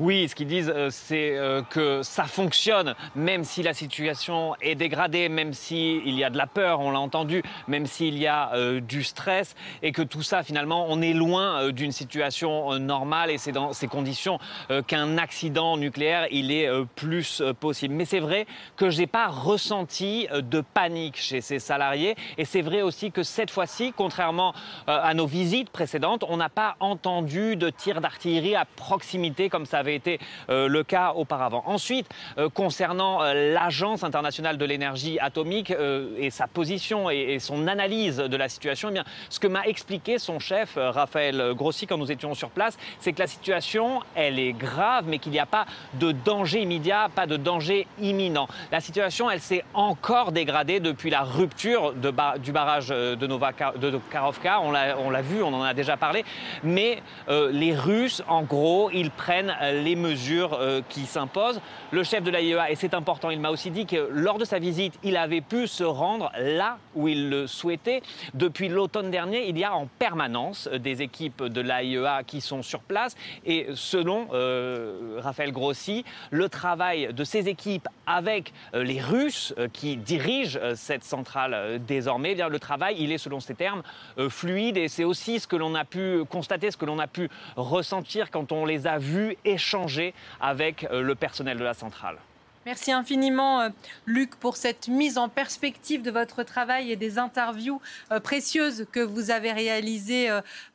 Oui, 0.00 0.28
ce 0.28 0.34
qu'ils 0.34 0.48
disent, 0.48 0.72
euh, 0.74 0.88
c'est 0.90 1.36
euh, 1.36 1.62
que 1.62 2.02
ça 2.02 2.24
fonctionne, 2.24 2.96
même 3.14 3.44
si 3.44 3.62
la 3.62 3.74
situation 3.74 4.56
est 4.60 4.74
dégradée, 4.74 5.28
même 5.28 5.52
s'il 5.52 6.10
y 6.10 6.24
a 6.24 6.30
de 6.30 6.36
la 6.36 6.48
peur, 6.48 6.80
on 6.80 6.90
l'a 6.90 6.98
entendu, 6.98 7.44
même 7.68 7.86
s'il 7.86 8.18
y 8.18 8.26
a 8.26 8.52
euh, 8.54 8.80
du 8.80 9.04
stress, 9.04 9.54
et 9.82 9.92
que 9.92 10.02
tout 10.02 10.22
ça, 10.22 10.42
finalement, 10.42 10.86
on 10.88 11.00
est 11.00 11.12
loin 11.12 11.70
d'une 11.70 11.92
situation 11.92 12.76
normale, 12.80 13.30
et 13.30 13.38
c'est 13.38 13.52
dans 13.52 13.72
ces 13.72 13.86
conditions 13.86 14.38
qu'un 14.86 15.18
accident 15.18 15.76
nucléaire, 15.76 16.26
il 16.30 16.50
est 16.50 16.68
plus 16.96 17.42
possible. 17.60 17.94
Mais 17.94 18.04
c'est 18.04 18.20
vrai 18.20 18.46
que 18.76 18.90
je 18.90 18.98
n'ai 18.98 19.06
pas 19.06 19.28
ressenti 19.28 20.26
de 20.32 20.60
panique 20.60 21.16
chez 21.16 21.40
ces 21.40 21.58
salariés, 21.58 22.16
et 22.38 22.44
c'est 22.44 22.62
vrai 22.62 22.82
aussi 22.82 23.12
que 23.12 23.22
cette 23.22 23.50
fois-ci, 23.50 23.92
contrairement 23.96 24.54
à 24.86 25.14
nos 25.14 25.26
visites 25.26 25.70
précédentes, 25.70 26.24
on 26.28 26.36
n'a 26.36 26.48
pas 26.48 26.76
entendu 26.80 27.56
de 27.56 27.70
tirs 27.70 28.00
d'artillerie 28.00 28.56
à 28.56 28.64
proximité 28.64 29.48
comme 29.48 29.66
ça 29.66 29.83
avait 29.84 29.94
été 29.94 30.18
euh, 30.48 30.66
le 30.66 30.82
cas 30.82 31.12
auparavant. 31.14 31.62
Ensuite, 31.66 32.08
euh, 32.38 32.48
concernant 32.48 33.22
euh, 33.22 33.52
l'Agence 33.52 34.02
internationale 34.02 34.56
de 34.56 34.64
l'énergie 34.64 35.18
atomique 35.20 35.72
et 36.18 36.30
sa 36.30 36.46
position 36.46 37.10
et, 37.10 37.38
son 37.38 37.66
analyse 37.66 38.16
de 38.16 38.36
la 38.36 38.48
situation, 38.48 38.88
eh 38.90 38.92
bien, 38.92 39.04
ce 39.28 39.38
que 39.38 39.46
m'a 39.46 39.64
expliqué 39.66 40.18
son 40.18 40.38
chef, 40.38 40.76
Raphaël 40.76 41.52
Grossi, 41.54 41.86
quand 41.86 41.98
nous 41.98 42.10
étions 42.10 42.34
sur 42.34 42.50
place, 42.50 42.78
c'est 43.00 43.12
que 43.12 43.18
la 43.18 43.26
situation, 43.26 44.00
elle 44.14 44.38
est 44.38 44.52
grave, 44.52 45.04
mais 45.06 45.18
qu'il 45.18 45.32
n'y 45.32 45.38
a 45.38 45.46
pas 45.46 45.66
de 45.94 46.12
danger 46.12 46.62
immédiat, 46.62 47.08
pas 47.14 47.26
de 47.26 47.36
danger 47.36 47.86
imminent. 48.00 48.48
La 48.70 48.80
situation, 48.80 49.30
elle 49.30 49.40
s'est 49.40 49.64
encore 49.74 50.32
dégradée 50.32 50.80
depuis 50.80 51.10
la 51.10 51.22
rupture 51.22 51.92
de 51.92 52.14
du 52.38 52.52
barrage 52.52 52.88
de, 52.88 53.26
Nova, 53.26 53.50
de 53.52 54.00
Karovka. 54.10 54.60
On 54.60 54.70
l'a 54.70 55.22
vu, 55.22 55.42
on 55.42 55.52
en 55.52 55.62
a 55.62 55.74
déjà 55.74 55.96
parlé. 55.96 56.24
Mais 56.62 57.02
les 57.28 57.74
Russes, 57.74 58.22
en 58.28 58.42
gros, 58.42 58.90
ils 58.92 59.10
prennent 59.10 59.54
les 59.82 59.96
mesures 59.96 60.54
euh, 60.54 60.80
qui 60.88 61.06
s'imposent. 61.06 61.60
Le 61.90 62.02
chef 62.02 62.22
de 62.22 62.30
l'AIEA, 62.30 62.70
et 62.70 62.74
c'est 62.74 62.94
important, 62.94 63.30
il 63.30 63.40
m'a 63.40 63.50
aussi 63.50 63.70
dit 63.70 63.86
que 63.86 64.08
lors 64.10 64.38
de 64.38 64.44
sa 64.44 64.58
visite, 64.58 64.98
il 65.02 65.16
avait 65.16 65.40
pu 65.40 65.66
se 65.66 65.84
rendre 65.84 66.30
là 66.38 66.78
où 66.94 67.08
il 67.08 67.30
le 67.30 67.46
souhaitait. 67.46 68.02
Depuis 68.34 68.68
l'automne 68.68 69.10
dernier, 69.10 69.48
il 69.48 69.58
y 69.58 69.64
a 69.64 69.74
en 69.74 69.86
permanence 69.98 70.68
des 70.68 71.02
équipes 71.02 71.42
de 71.42 71.60
l'AIEA 71.60 72.22
qui 72.24 72.40
sont 72.40 72.62
sur 72.62 72.80
place. 72.80 73.16
Et 73.44 73.66
selon 73.74 74.28
euh, 74.32 75.18
Raphaël 75.22 75.52
Grossi, 75.52 76.04
le 76.30 76.48
travail 76.48 77.12
de 77.12 77.24
ces 77.24 77.48
équipes 77.48 77.88
avec 78.06 78.52
euh, 78.74 78.82
les 78.82 79.00
Russes 79.00 79.54
qui 79.72 79.96
dirigent 79.96 80.58
cette 80.74 81.04
centrale 81.04 81.80
désormais, 81.86 82.32
eh 82.32 82.34
bien, 82.34 82.48
le 82.48 82.58
travail, 82.58 82.96
il 82.98 83.12
est 83.12 83.18
selon 83.18 83.40
ces 83.40 83.54
termes 83.54 83.82
fluide. 84.28 84.76
Et 84.76 84.88
c'est 84.88 85.04
aussi 85.04 85.40
ce 85.40 85.46
que 85.46 85.56
l'on 85.56 85.74
a 85.74 85.84
pu 85.84 86.24
constater, 86.28 86.70
ce 86.70 86.76
que 86.76 86.84
l'on 86.84 86.98
a 86.98 87.06
pu 87.06 87.28
ressentir 87.56 88.30
quand 88.30 88.52
on 88.52 88.66
les 88.66 88.86
a 88.86 88.98
vus 88.98 89.36
échanger 89.44 89.63
échanger 89.64 90.14
avec 90.40 90.84
euh, 90.84 91.00
le 91.00 91.14
personnel 91.14 91.58
de 91.58 91.64
la 91.64 91.74
centrale. 91.74 92.18
Merci 92.66 92.92
infiniment, 92.92 93.60
euh, 93.60 93.68
Luc, 94.06 94.36
pour 94.36 94.56
cette 94.56 94.88
mise 94.88 95.18
en 95.18 95.28
perspective 95.28 96.00
de 96.02 96.10
votre 96.10 96.42
travail 96.42 96.90
et 96.90 96.96
des 96.96 97.18
interviews 97.18 97.80
euh, 98.10 98.20
précieuses 98.20 98.86
que 98.90 99.00
vous 99.00 99.30
avez 99.30 99.52
réalisées 99.52 100.28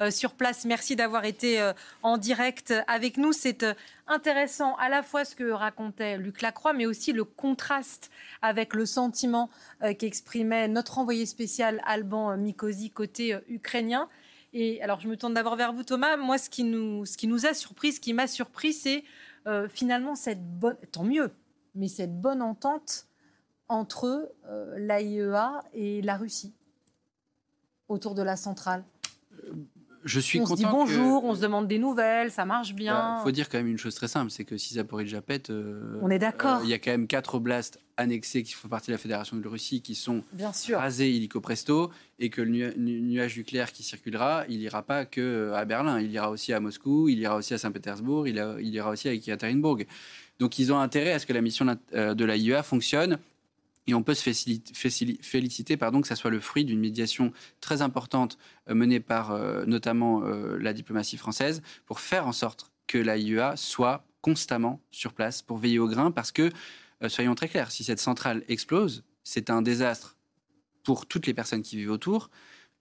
sur 0.09 0.33
place. 0.33 0.65
Merci 0.65 0.95
d'avoir 0.95 1.25
été 1.25 1.71
en 2.03 2.17
direct 2.17 2.73
avec 2.87 3.17
nous. 3.17 3.33
C'est 3.33 3.65
intéressant 4.07 4.75
à 4.75 4.89
la 4.89 5.01
fois 5.03 5.25
ce 5.25 5.35
que 5.35 5.49
racontait 5.51 6.17
Luc 6.17 6.41
Lacroix, 6.41 6.73
mais 6.73 6.85
aussi 6.85 7.11
le 7.11 7.23
contraste 7.23 8.11
avec 8.41 8.73
le 8.73 8.85
sentiment 8.85 9.49
qu'exprimait 9.97 10.67
notre 10.67 10.99
envoyé 10.99 11.25
spécial 11.25 11.81
Alban 11.85 12.37
Mikosi 12.37 12.91
côté 12.91 13.35
ukrainien. 13.49 14.07
Et 14.53 14.81
alors, 14.81 14.99
je 14.99 15.07
me 15.07 15.15
tourne 15.15 15.33
d'abord 15.33 15.55
vers 15.55 15.73
vous, 15.73 15.83
Thomas. 15.83 16.17
Moi, 16.17 16.37
ce 16.37 16.49
qui 16.49 16.63
nous, 16.63 17.05
ce 17.05 17.17
qui 17.17 17.27
nous 17.27 17.45
a 17.45 17.53
surpris, 17.53 17.93
ce 17.93 17.99
qui 17.99 18.13
m'a 18.13 18.27
surpris, 18.27 18.73
c'est 18.73 19.03
euh, 19.47 19.67
finalement 19.69 20.15
cette 20.15 20.43
bonne, 20.43 20.77
tant 20.91 21.03
mieux, 21.03 21.31
mais 21.75 21.87
cette 21.87 22.19
bonne 22.19 22.41
entente 22.41 23.07
entre 23.67 24.33
euh, 24.47 24.77
l'AIEA 24.79 25.63
et 25.73 26.01
la 26.01 26.17
Russie 26.17 26.53
autour 27.87 28.15
de 28.15 28.23
la 28.23 28.35
centrale. 28.35 28.83
Euh, 29.99 30.03
je 30.05 30.19
suis 30.19 30.39
on 30.39 30.43
content. 30.43 30.55
se 30.55 30.61
dit 30.61 30.67
bonjour, 30.71 31.23
on 31.23 31.35
se 31.35 31.41
demande 31.41 31.67
des 31.67 31.79
nouvelles, 31.79 32.31
ça 32.31 32.45
marche 32.45 32.73
bien. 32.73 32.93
Il 32.93 33.17
bah, 33.17 33.21
faut 33.23 33.31
dire 33.31 33.49
quand 33.49 33.57
même 33.57 33.67
une 33.67 33.77
chose 33.77 33.95
très 33.95 34.07
simple, 34.07 34.31
c'est 34.31 34.45
que 34.45 34.57
si 34.57 34.75
Zaporizhzhia 34.75 35.21
pète, 35.21 35.49
euh, 35.49 35.99
on 36.01 36.09
est 36.09 36.19
d'accord. 36.19 36.61
Il 36.63 36.69
y 36.69 36.73
a 36.73 36.79
quand 36.79 36.91
même 36.91 37.07
quatre 37.07 37.35
oblasts 37.35 37.79
annexés 37.97 38.43
qui 38.43 38.53
font 38.53 38.67
partie 38.67 38.87
de 38.87 38.93
la 38.93 38.97
Fédération 38.97 39.35
de 39.35 39.47
Russie 39.47 39.81
qui 39.81 39.93
sont 39.95 40.23
bien 40.31 40.53
sûr. 40.53 40.79
rasés 40.79 41.11
illico 41.11 41.41
presto 41.41 41.91
et 42.17 42.29
que 42.29 42.41
le 42.41 42.73
nuage 42.77 43.37
nucléaire 43.37 43.71
qui 43.71 43.83
circulera, 43.83 44.45
il 44.47 44.61
ira 44.61 44.81
pas 44.83 45.05
que 45.05 45.21
euh, 45.21 45.55
à 45.55 45.65
Berlin, 45.65 45.99
il 45.99 46.11
ira 46.11 46.29
aussi 46.29 46.53
à 46.53 46.59
Moscou, 46.59 47.09
il 47.09 47.19
ira 47.19 47.35
aussi 47.35 47.53
à 47.53 47.57
Saint-Pétersbourg, 47.57 48.27
il, 48.27 48.43
il, 48.61 48.73
ira 48.73 48.89
aussi 48.89 49.09
à 49.09 49.13
Ekaterinbourg. 49.13 49.79
Donc 50.39 50.57
ils 50.57 50.71
ont 50.71 50.79
intérêt 50.79 51.11
à 51.11 51.19
ce 51.19 51.25
que 51.25 51.33
la 51.33 51.41
mission 51.41 51.77
euh, 51.93 52.13
de 52.13 52.25
l'AIEA 52.25 52.63
fonctionne 52.63 53.19
et 53.89 53.93
on 53.95 54.03
peut 54.03 54.13
se 54.13 54.21
féliciter 55.21 55.77
pardon, 55.77 56.01
que 56.01 56.07
ça 56.07 56.15
soit 56.15 56.29
le 56.29 56.39
fruit 56.39 56.63
d'une 56.63 56.79
médiation 56.79 57.33
très 57.59 57.81
importante 57.81 58.37
euh, 58.69 58.75
menée 58.75 58.99
par 58.99 59.31
euh, 59.31 59.65
notamment 59.65 60.23
euh, 60.23 60.57
la 60.59 60.73
diplomatie 60.73 61.17
française 61.17 61.63
pour 61.87 61.99
faire 61.99 62.27
en 62.27 62.31
sorte 62.31 62.71
que 62.85 62.99
l'AIEA 62.99 63.55
soit 63.55 64.05
constamment 64.21 64.79
sur 64.91 65.13
place 65.13 65.41
pour 65.41 65.57
veiller 65.57 65.79
au 65.79 65.87
grain 65.87 66.11
parce 66.11 66.31
que, 66.31 66.51
soyons 67.07 67.33
très 67.33 67.47
clairs, 67.47 67.71
si 67.71 67.83
cette 67.83 67.99
centrale 67.99 68.43
explose, 68.47 69.03
c'est 69.23 69.49
un 69.49 69.61
désastre 69.61 70.17
pour 70.83 71.05
toutes 71.05 71.25
les 71.25 71.33
personnes 71.33 71.61
qui 71.61 71.77
vivent 71.77 71.91
autour, 71.91 72.29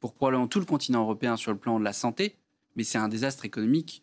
pour 0.01 0.15
probablement 0.15 0.49
tout 0.49 0.59
le 0.59 0.65
continent 0.65 1.03
européen 1.03 1.37
sur 1.37 1.53
le 1.53 1.59
plan 1.59 1.79
de 1.79 1.85
la 1.85 1.93
santé, 1.93 2.37
mais 2.75 2.83
c'est 2.83 2.99
un 2.99 3.09
désastre 3.09 3.45
économique 3.45 4.03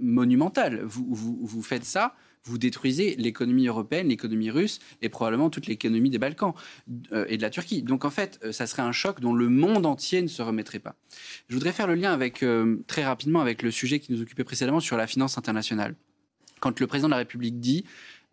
monumental. 0.00 0.82
Vous, 0.84 1.62
faites 1.62 1.84
ça, 1.84 2.14
vous 2.44 2.58
détruisez 2.58 3.14
l'économie 3.16 3.66
européenne, 3.66 4.08
l'économie 4.08 4.50
russe 4.50 4.80
et 5.02 5.08
probablement 5.08 5.50
toute 5.50 5.66
l'économie 5.66 6.10
des 6.10 6.18
Balkans 6.18 6.54
euh, 7.12 7.24
et 7.28 7.36
de 7.36 7.42
la 7.42 7.50
Turquie. 7.50 7.82
Donc 7.82 8.04
en 8.04 8.10
fait, 8.10 8.38
euh, 8.44 8.52
ça 8.52 8.66
serait 8.66 8.82
un 8.82 8.92
choc 8.92 9.20
dont 9.20 9.34
le 9.34 9.48
monde 9.48 9.86
entier 9.86 10.22
ne 10.22 10.28
se 10.28 10.42
remettrait 10.42 10.78
pas. 10.78 10.96
Je 11.48 11.54
voudrais 11.54 11.72
faire 11.72 11.86
le 11.86 11.94
lien 11.94 12.12
avec, 12.12 12.42
euh, 12.42 12.82
très 12.86 13.04
rapidement 13.04 13.40
avec 13.40 13.62
le 13.62 13.70
sujet 13.70 14.00
qui 14.00 14.12
nous 14.12 14.22
occupait 14.22 14.44
précédemment 14.44 14.80
sur 14.80 14.96
la 14.96 15.06
finance 15.06 15.38
internationale. 15.38 15.94
Quand 16.60 16.78
le 16.80 16.86
président 16.86 17.08
de 17.08 17.12
la 17.12 17.18
République 17.18 17.60
dit 17.60 17.84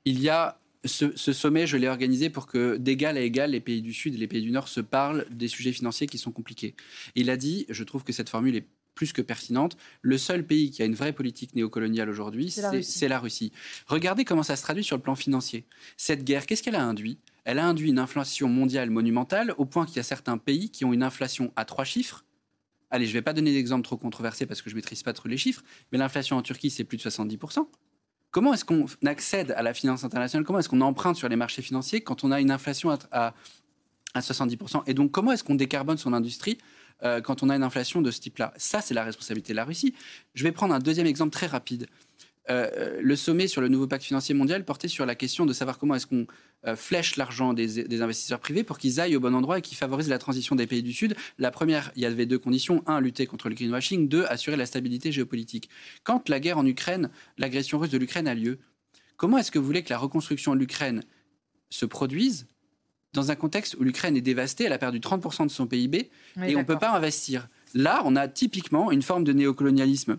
il 0.05 0.19
y 0.19 0.29
a 0.29 0.59
ce, 0.85 1.15
ce, 1.15 1.33
sommet, 1.33 1.65
je 1.65 1.77
l'ai 1.77 1.87
organisé 1.87 2.29
pour 2.29 2.45
que 2.45 2.77
d'égal 2.77 3.17
à 3.17 3.21
égal, 3.21 3.51
les 3.51 3.59
pays 3.59 3.81
du 3.81 3.91
Sud 3.91 4.13
et 4.13 4.17
les 4.17 4.27
pays 4.27 4.43
du 4.43 4.51
Nord 4.51 4.67
se 4.67 4.81
parlent 4.81 5.25
des 5.31 5.47
sujets 5.47 5.71
financiers 5.71 6.05
qui 6.05 6.19
sont 6.19 6.31
compliqués. 6.31 6.75
il 7.15 7.31
a 7.31 7.37
dit, 7.37 7.65
je 7.69 7.83
trouve 7.83 8.03
que 8.03 8.13
cette 8.13 8.29
formule 8.29 8.55
est 8.55 8.67
plus 8.95 9.13
que 9.13 9.21
pertinente. 9.21 9.77
Le 10.01 10.17
seul 10.17 10.45
pays 10.45 10.71
qui 10.71 10.81
a 10.81 10.85
une 10.85 10.95
vraie 10.95 11.13
politique 11.13 11.53
néocoloniale 11.53 12.09
aujourd'hui, 12.09 12.49
c'est 12.49 13.07
la, 13.07 13.19
Russie. 13.19 13.51
Regardez 13.85 14.25
comment 14.25 14.41
ça 14.41 14.55
se 14.55 14.63
traduit 14.63 14.83
sur 14.83 14.95
le 14.95 15.01
plan 15.01 15.15
financier. 15.15 15.65
Cette 15.97 16.23
guerre, 16.23 16.45
qu'est-ce 16.45 16.63
qu'elle 16.63 16.75
a 16.75 16.83
induit? 16.83 17.19
Elle 17.43 17.59
a 17.59 17.67
induit 17.67 17.89
une 17.89 17.99
inflation 17.99 18.47
mondiale 18.47 18.89
monumentale 18.89 19.53
au 19.57 19.65
point 19.65 19.85
qu'il 19.85 19.97
y 19.97 19.99
a 19.99 20.03
certains 20.03 20.37
pays 20.37 20.71
qui 20.71 20.85
ont 20.85 20.93
une 20.93 21.03
inflation 21.03 21.51
à 21.55 21.65
trois 21.65 21.85
chiffres. 21.85 22.25
Allez, 22.89 23.05
je 23.05 23.11
ne 23.11 23.15
vais 23.15 23.21
pas 23.21 23.33
donner 23.33 23.53
d'exemple 23.53 23.83
trop 23.83 23.97
controversé 23.97 24.45
parce 24.45 24.61
que 24.61 24.69
je 24.69 24.75
ne 24.75 24.79
maîtrise 24.79 25.03
pas 25.03 25.13
trop 25.13 25.27
les 25.27 25.37
chiffres, 25.37 25.63
mais 25.91 25.97
l'inflation 25.97 26.37
en 26.37 26.41
Turquie, 26.41 26.69
c'est 26.69 26.83
plus 26.83 26.97
de 26.97 27.03
70%. 27.03 27.67
Comment 28.31 28.53
est-ce 28.53 28.65
qu'on 28.65 28.85
accède 29.05 29.51
à 29.51 29.61
la 29.61 29.73
finance 29.73 30.03
internationale? 30.03 30.45
Comment 30.45 30.59
est-ce 30.59 30.69
qu'on 30.69 30.81
emprunte 30.81 31.15
sur 31.15 31.29
les 31.29 31.35
marchés 31.35 31.61
financiers 31.61 32.01
quand 32.01 32.23
on 32.23 32.31
a 32.31 32.41
une 32.41 32.51
inflation 32.51 32.91
à, 32.91 32.99
à, 33.11 33.33
à 34.13 34.19
70% 34.19 34.83
Et 34.87 34.93
donc, 34.93 35.11
comment 35.11 35.31
est-ce 35.31 35.43
qu'on 35.43 35.55
décarbone 35.55 35.97
son 35.97 36.13
industrie 36.13 36.57
euh, 37.03 37.21
quand 37.21 37.43
on 37.43 37.49
a 37.49 37.55
une 37.55 37.63
inflation 37.63 38.01
de 38.01 38.11
ce 38.11 38.19
type-là. 38.19 38.53
Ça, 38.57 38.81
c'est 38.81 38.93
la 38.93 39.03
responsabilité 39.03 39.53
de 39.53 39.57
la 39.57 39.65
Russie. 39.65 39.93
Je 40.33 40.43
vais 40.43 40.51
prendre 40.51 40.73
un 40.73 40.79
deuxième 40.79 41.07
exemple 41.07 41.31
très 41.31 41.47
rapide. 41.47 41.87
Euh, 42.49 42.99
le 43.01 43.15
sommet 43.15 43.47
sur 43.47 43.61
le 43.61 43.67
nouveau 43.67 43.87
pacte 43.87 44.03
financier 44.03 44.35
mondial 44.35 44.63
portait 44.65 44.87
sur 44.87 45.05
la 45.05 45.15
question 45.15 45.45
de 45.45 45.53
savoir 45.53 45.79
comment 45.79 45.95
est-ce 45.95 46.05
qu'on 46.05 46.27
euh, 46.67 46.75
flèche 46.75 47.15
l'argent 47.15 47.53
des, 47.53 48.01
investisseurs 48.01 48.39
privés 48.39 48.63
pour 48.63 48.77
qu'ils 48.77 48.99
aillent 48.99 49.15
au 49.15 49.19
bon 49.19 49.33
endroit 49.33 49.57
et 49.57 49.61
qu'ils 49.61 49.77
favorisent 49.77 50.09
la 50.09 50.19
transition 50.19 50.55
des 50.55 50.67
pays 50.67 50.83
du 50.83 50.93
Sud. 50.93 51.15
La 51.39 51.49
première, 51.49 51.91
il 51.95 52.03
y 52.03 52.05
avait 52.05 52.25
deux 52.25 52.37
conditions. 52.37 52.83
Un, 52.85 53.01
lutter 53.01 53.25
contre 53.25 53.49
le 53.49 53.55
greenwashing. 53.55 54.07
Deux, 54.07 54.25
assurer 54.25 54.57
la 54.57 54.65
stabilité 54.65 55.11
géopolitique. 55.11 55.69
Quand 56.03 56.29
la 56.29 56.39
guerre 56.39 56.57
en 56.57 56.65
Ukraine, 56.65 57.09
l'agression 57.37 57.79
russe 57.79 57.89
de 57.89 57.97
l'Ukraine 57.97 58.27
a 58.27 58.35
lieu, 58.35 58.59
comment 59.17 59.37
est-ce 59.37 59.51
que 59.51 59.59
vous 59.59 59.65
voulez 59.65 59.83
que 59.83 59.89
la 59.89 59.97
reconstruction 59.97 60.53
de 60.53 60.59
l'Ukraine 60.59 61.03
se 61.69 61.85
produise 61.85 62.47
dans 63.15 63.31
un 63.31 63.35
contexte 63.35 63.75
où 63.79 63.83
l'Ukraine 63.83 64.15
est 64.15 64.21
dévastée, 64.21 64.65
elle 64.65 64.73
a 64.73 64.77
perdu 64.77 64.99
30% 64.99 65.45
de 65.45 65.51
son 65.51 65.65
PIB, 65.65 66.09
et 66.45 66.55
on 66.55 66.59
ne 66.59 66.63
peut 66.63 66.77
pas 66.77 66.91
investir. 66.91 67.47
Là, 67.73 68.01
on 68.05 68.15
a 68.15 68.27
typiquement 68.27 68.91
une 68.91 69.01
forme 69.01 69.23
de 69.23 69.33
néocolonialisme, 69.33 70.17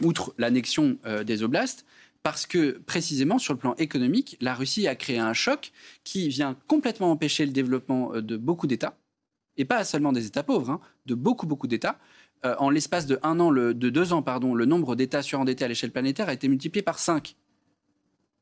outre 0.00 0.34
l'annexion 0.38 0.98
euh, 1.06 1.22
des 1.22 1.42
oblasts, 1.42 1.84
parce 2.22 2.46
que 2.46 2.78
précisément 2.86 3.38
sur 3.38 3.52
le 3.52 3.58
plan 3.58 3.74
économique, 3.76 4.36
la 4.40 4.54
Russie 4.54 4.88
a 4.88 4.94
créé 4.94 5.18
un 5.18 5.34
choc 5.34 5.72
qui 6.04 6.28
vient 6.28 6.56
complètement 6.66 7.10
empêcher 7.10 7.44
le 7.46 7.52
développement 7.52 8.14
euh, 8.14 8.22
de 8.22 8.36
beaucoup 8.36 8.66
d'États, 8.66 8.96
et 9.56 9.64
pas 9.64 9.84
seulement 9.84 10.12
des 10.12 10.26
États 10.26 10.42
pauvres, 10.42 10.70
hein, 10.70 10.80
de 11.06 11.14
beaucoup, 11.14 11.46
beaucoup 11.46 11.66
d'États. 11.66 11.98
Euh, 12.44 12.56
en 12.58 12.70
l'espace 12.70 13.06
de 13.06 13.18
un 13.22 13.38
an, 13.38 13.50
le, 13.50 13.74
de 13.74 13.90
deux 13.90 14.12
ans, 14.12 14.22
pardon, 14.22 14.54
le 14.54 14.64
nombre 14.64 14.96
d'États 14.96 15.22
surendettés 15.22 15.64
à 15.64 15.68
l'échelle 15.68 15.92
planétaire 15.92 16.28
a 16.28 16.32
été 16.32 16.48
multiplié 16.48 16.82
par 16.82 16.98
5. 16.98 17.36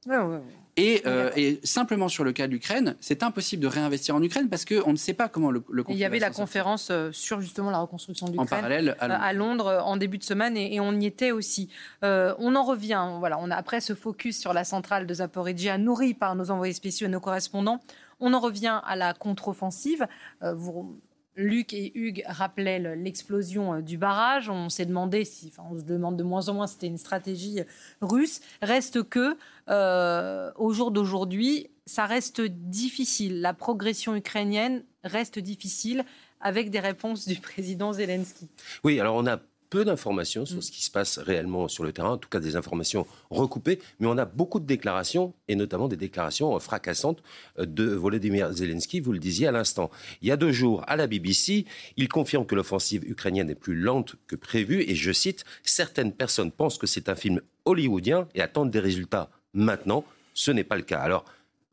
Euh, 0.08 1.30
et, 1.36 1.60
simplement 1.62 2.08
sur 2.08 2.24
le 2.24 2.32
cas 2.32 2.46
de 2.46 2.52
l'Ukraine, 2.52 2.96
c'est 3.00 3.22
impossible 3.22 3.62
de 3.62 3.68
réinvestir 3.68 4.14
en 4.14 4.22
Ukraine 4.22 4.48
parce 4.48 4.64
qu'on 4.64 4.92
ne 4.92 4.96
sait 4.96 5.12
pas 5.12 5.28
comment 5.28 5.50
le, 5.50 5.62
le 5.70 5.84
Il 5.88 5.96
y 5.96 6.04
avait 6.04 6.18
la 6.18 6.30
conférence 6.30 6.88
euh, 6.90 7.10
sur 7.12 7.40
justement 7.40 7.70
la 7.70 7.78
reconstruction 7.78 8.26
de 8.26 8.32
l'Ukraine 8.32 8.46
en 8.46 8.50
parallèle 8.50 8.96
à 8.98 9.32
Londres. 9.32 9.82
en 9.84 9.96
début 9.96 10.18
de 10.18 10.24
semaine 10.24 10.56
et, 10.56 10.80
on 10.80 10.98
y 10.98 11.06
était 11.06 11.32
aussi. 11.32 11.68
on 12.02 12.56
en 12.56 12.64
revient, 12.64 13.16
voilà, 13.18 13.38
on 13.38 13.50
a 13.50 13.56
après 13.56 13.80
ce 13.80 13.94
focus 13.94 14.38
sur 14.38 14.52
la 14.52 14.64
centrale 14.64 15.06
de 15.06 15.14
Zaporizhia 15.14 15.76
nourrie 15.76 16.14
par 16.14 16.34
nos 16.34 16.50
envoyés 16.50 16.74
spéciaux 16.74 17.06
et 17.06 17.10
nos 17.10 17.20
correspondants. 17.20 17.80
On 18.20 18.32
en 18.34 18.40
revient 18.40 18.80
à 18.84 18.96
la 18.96 19.12
contre-offensive. 19.14 20.06
vous 20.40 21.00
Luc 21.40 21.72
et 21.72 21.92
Hugues 21.94 22.22
rappelaient 22.26 22.96
l'explosion 22.96 23.74
euh, 23.74 23.80
du 23.80 23.98
barrage. 23.98 24.50
On 24.50 24.68
s'est 24.68 24.86
demandé 24.86 25.24
si, 25.24 25.48
enfin, 25.48 25.68
on 25.70 25.78
se 25.78 25.84
demande 25.84 26.16
de 26.16 26.22
moins 26.22 26.48
en 26.48 26.54
moins 26.54 26.66
si 26.66 26.74
c'était 26.74 26.86
une 26.88 26.98
stratégie 26.98 27.60
russe. 28.00 28.40
Reste 28.62 29.02
que, 29.08 29.36
euh, 29.70 30.50
au 30.56 30.72
jour 30.72 30.90
d'aujourd'hui, 30.90 31.70
ça 31.86 32.06
reste 32.06 32.40
difficile. 32.40 33.40
La 33.40 33.54
progression 33.54 34.14
ukrainienne 34.16 34.84
reste 35.04 35.38
difficile 35.38 36.04
avec 36.40 36.70
des 36.70 36.80
réponses 36.80 37.26
du 37.26 37.36
président 37.40 37.92
Zelensky. 37.92 38.48
Oui, 38.84 38.98
alors 39.00 39.16
on 39.16 39.26
a 39.26 39.38
peu 39.70 39.84
d'informations 39.84 40.44
sur 40.44 40.58
mm. 40.58 40.62
ce 40.62 40.72
qui 40.72 40.84
se 40.84 40.90
passe 40.90 41.18
réellement 41.18 41.68
sur 41.68 41.84
le 41.84 41.92
terrain, 41.92 42.10
en 42.10 42.16
tout 42.16 42.28
cas 42.28 42.40
des 42.40 42.56
informations 42.56 43.06
recoupées, 43.30 43.78
mais 44.00 44.08
on 44.08 44.18
a 44.18 44.24
beaucoup 44.24 44.58
de 44.58 44.66
déclarations, 44.66 45.32
et 45.46 45.54
notamment 45.54 45.86
des 45.86 45.96
déclarations 45.96 46.58
fracassantes 46.58 47.22
de 47.56 47.84
Volodymyr 47.84 48.52
Zelensky, 48.52 49.00
vous 49.00 49.12
le 49.12 49.20
disiez 49.20 49.46
à 49.46 49.52
l'instant. 49.52 49.90
Il 50.22 50.28
y 50.28 50.32
a 50.32 50.36
deux 50.36 50.52
jours, 50.52 50.82
à 50.88 50.96
la 50.96 51.06
BBC, 51.06 51.64
il 51.96 52.08
confirme 52.08 52.44
que 52.44 52.56
l'offensive 52.56 53.04
ukrainienne 53.08 53.48
est 53.48 53.54
plus 53.54 53.76
lente 53.76 54.16
que 54.26 54.34
prévu, 54.34 54.82
et 54.82 54.96
je 54.96 55.12
cite, 55.12 55.44
certaines 55.62 56.12
personnes 56.12 56.50
pensent 56.50 56.78
que 56.78 56.88
c'est 56.88 57.08
un 57.08 57.14
film 57.14 57.40
hollywoodien 57.64 58.26
et 58.34 58.42
attendent 58.42 58.72
des 58.72 58.80
résultats 58.80 59.30
maintenant. 59.54 60.04
Ce 60.34 60.50
n'est 60.50 60.64
pas 60.64 60.76
le 60.76 60.82
cas. 60.82 61.00
Alors, 61.00 61.24